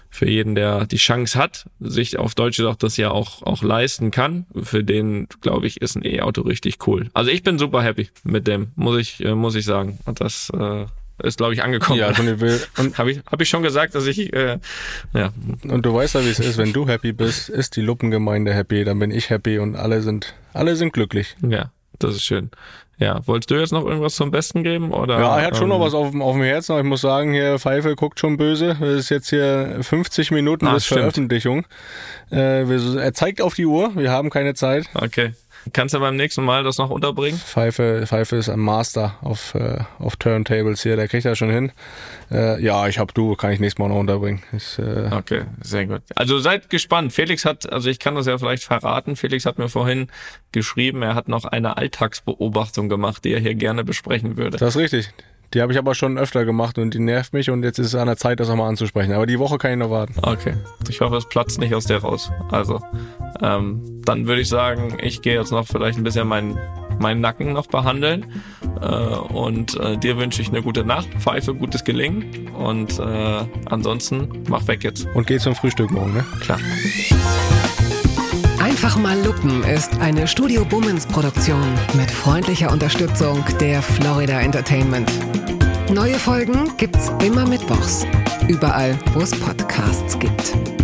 für 0.10 0.30
jeden, 0.30 0.56
der 0.56 0.86
die 0.86 0.98
Chance 0.98 1.38
hat, 1.38 1.66
sich 1.80 2.18
auf 2.18 2.36
Deutsch 2.36 2.58
gesagt 2.58 2.84
das 2.84 2.98
ja 2.98 3.12
auch, 3.12 3.42
auch 3.44 3.64
leisten 3.64 4.12
kann, 4.12 4.46
für 4.62 4.84
den, 4.84 5.28
glaube 5.42 5.68
ich, 5.68 5.82
ist 5.82 5.96
ein 5.96 6.06
E-Auto 6.06 6.42
richtig 6.42 6.88
cool. 6.88 7.10
Also 7.14 7.32
ich 7.32 7.44
bin 7.44 7.58
super 7.58 7.82
happy 7.82 8.10
mit 8.24 8.48
dem, 8.48 8.72
muss 8.76 9.00
ich, 9.00 9.24
äh, 9.24 9.36
muss 9.36 9.56
ich 9.56 9.66
sagen. 9.66 10.00
Und 10.06 10.22
das 10.22 10.52
äh, 10.58 10.86
ist, 11.22 11.38
glaube 11.38 11.54
ich, 11.54 11.64
angekommen. 11.64 12.00
Ja, 12.00 12.10
und, 12.20 12.44
und 12.78 12.98
habe 12.98 13.12
ich, 13.12 13.20
hab 13.26 13.42
ich 13.42 13.50
schon 13.50 13.64
gesagt, 13.64 13.96
dass 13.96 14.06
ich, 14.06 14.34
äh, 14.34 14.60
ja. 15.14 15.34
Und 15.68 15.86
du 15.86 15.94
weißt 15.94 16.16
ja, 16.16 16.24
wie 16.24 16.30
es 16.30 16.40
ist, 16.40 16.58
wenn 16.58 16.74
du 16.74 16.88
happy 16.88 17.14
bist, 17.14 17.50
ist 17.50 17.76
die 17.76 17.82
Luppengemeinde 17.82 18.54
happy, 18.54 18.84
dann 18.84 19.00
bin 19.00 19.12
ich 19.12 19.30
happy 19.30 19.60
und 19.60 19.76
alle 19.76 20.02
sind, 20.02 20.34
alle 20.54 20.76
sind 20.76 20.94
glücklich. 20.94 21.36
Ja, 21.42 21.72
das 22.00 22.16
ist 22.16 22.24
schön. 22.24 22.52
Ja, 23.00 23.20
wolltest 23.26 23.50
du 23.50 23.56
jetzt 23.56 23.74
noch 23.74 23.86
irgendwas 23.86 24.16
zum 24.16 24.30
Besten 24.32 24.64
geben? 24.64 24.92
Oder, 24.92 25.20
ja, 25.20 25.40
er 25.40 25.48
hat 25.48 25.56
schon 25.56 25.64
ähm, 25.64 25.70
noch 25.70 25.80
was 25.80 25.94
auf, 25.94 26.14
auf 26.16 26.34
dem 26.34 26.44
Herzen, 26.44 26.74
aber 26.74 26.82
ich 26.82 26.88
muss 26.88 27.02
sagen, 27.02 27.34
hier 27.34 27.58
Pfeife 27.58 27.96
guckt 27.96 28.20
schon 28.20 28.38
böse. 28.38 28.78
Es 28.82 29.00
ist 29.00 29.10
jetzt 29.10 29.30
hier 29.30 29.80
50 29.82 30.32
Minuten 30.32 30.68
Ach, 30.68 30.76
bis 30.76 30.86
stimmt. 30.86 31.02
Veröffentlichung. 31.02 31.66
Äh, 32.30 32.68
wir, 32.68 33.02
er 33.02 33.14
zeigt 33.14 33.42
auf 33.42 33.56
die 33.56 33.66
Uhr, 33.66 33.96
wir 33.96 34.12
haben 34.12 34.30
keine 34.30 34.54
Zeit. 34.54 34.86
Okay. 34.94 35.34
Kannst 35.72 35.94
du 35.94 36.00
beim 36.00 36.16
nächsten 36.16 36.44
Mal 36.44 36.64
das 36.64 36.78
noch 36.78 36.90
unterbringen? 36.90 37.40
Pfeife, 37.40 38.04
Pfeife 38.06 38.36
ist 38.36 38.50
ein 38.50 38.60
Master 38.60 39.16
auf, 39.22 39.56
äh, 39.56 39.80
auf 40.00 40.18
Turntables 40.18 40.84
hier, 40.84 40.96
der 40.96 41.08
kriegt 41.08 41.26
das 41.26 41.38
schon 41.38 41.50
hin. 41.50 41.72
Äh, 42.32 42.62
ja, 42.62 42.88
ich 42.88 43.00
hab 43.00 43.14
du, 43.14 43.36
kann 43.36 43.52
ich 43.52 43.60
nächstes 43.60 43.80
Mal 43.80 43.88
noch 43.88 44.00
unterbringen. 44.00 44.44
Ist, 44.52 44.80
äh 44.80 45.10
okay, 45.12 45.44
sehr 45.62 45.86
gut. 45.86 46.02
Also 46.16 46.40
seid 46.40 46.70
gespannt. 46.70 47.14
Felix 47.14 47.46
hat, 47.46 47.72
also 47.72 47.90
ich 47.90 48.00
kann 48.00 48.16
das 48.16 48.26
ja 48.26 48.38
vielleicht 48.38 48.64
verraten, 48.64 49.16
Felix 49.16 49.46
hat 49.46 49.58
mir 49.58 49.70
vorhin 49.70 50.08
geschrieben, 50.52 51.02
er 51.02 51.16
hat 51.16 51.28
noch 51.28 51.46
eine 51.46 51.78
Alltagsbeobachtung 51.78 52.90
gemacht, 52.90 53.24
die 53.24 53.32
er 53.32 53.40
hier 53.40 53.56
gerne 53.56 53.84
besprechen 53.84 54.38
würde. 54.38 54.58
Das 54.58 54.76
ist 54.76 54.82
richtig. 54.82 55.14
Die 55.54 55.62
habe 55.62 55.72
ich 55.72 55.78
aber 55.78 55.94
schon 55.94 56.18
öfter 56.18 56.46
gemacht 56.46 56.78
und 56.78 56.94
die 56.94 57.00
nervt 57.00 57.34
mich 57.34 57.50
und 57.50 57.64
jetzt 57.64 57.78
ist 57.78 57.88
es 57.88 57.96
an 57.96 58.08
der 58.08 58.18
Zeit, 58.18 58.40
das 58.40 58.50
nochmal 58.50 58.70
anzusprechen. 58.70 59.14
Aber 59.14 59.28
die 59.28 59.38
Woche 59.38 59.58
kann 59.58 59.72
ich 59.72 59.78
noch 59.78 59.92
warten. 59.92 60.16
Okay. 60.22 60.56
Ich 60.90 61.02
hoffe, 61.02 61.16
es 61.18 61.30
platzt 61.30 61.60
nicht 61.60 61.76
aus 61.76 61.86
der 61.86 62.00
raus. 62.00 62.32
Also, 62.50 62.82
ähm, 63.42 64.02
dann 64.04 64.26
würde 64.26 64.42
ich 64.42 64.50
sagen, 64.50 64.98
ich 65.02 65.22
gehe 65.22 65.36
jetzt 65.36 65.52
noch 65.52 65.68
vielleicht 65.68 65.98
ein 65.98 66.04
bisschen 66.04 66.28
meinen 66.28 66.58
meinen 67.00 67.22
Nacken 67.22 67.54
noch 67.54 67.68
behandeln. 67.68 68.26
Äh, 68.82 68.86
und 68.86 69.80
äh, 69.80 69.98
dir 69.98 70.18
wünsche 70.18 70.42
ich 70.42 70.50
eine 70.50 70.62
gute 70.62 70.84
Nacht, 70.84 71.10
Pfeife, 71.20 71.54
gutes 71.54 71.84
Gelingen. 71.84 72.50
Und 72.50 73.00
äh, 73.00 73.42
ansonsten 73.66 74.44
mach 74.50 74.68
weg 74.68 74.84
jetzt. 74.84 75.08
Und 75.14 75.28
geh 75.28 75.38
zum 75.38 75.56
Frühstück 75.56 75.92
morgen, 75.92 76.14
ne? 76.14 76.26
Klar. 76.42 76.60
Einfach 78.60 78.98
mal 78.98 79.18
Lupen 79.24 79.64
ist 79.64 80.00
eine 80.00 80.28
Studio 80.28 80.66
Bummens 80.66 81.06
Produktion 81.06 81.64
mit 81.96 82.10
freundlicher 82.10 82.72
Unterstützung 82.72 83.44
der 83.60 83.82
Florida 83.82 84.40
Entertainment. 84.40 85.12
Neue 85.94 86.18
Folgen 86.18 86.76
gibt's 86.78 87.12
immer 87.24 87.46
mittwochs. 87.48 88.04
Überall, 88.48 88.98
wo 89.14 89.22
es 89.22 89.30
Podcasts 89.30 90.18
gibt. 90.18 90.83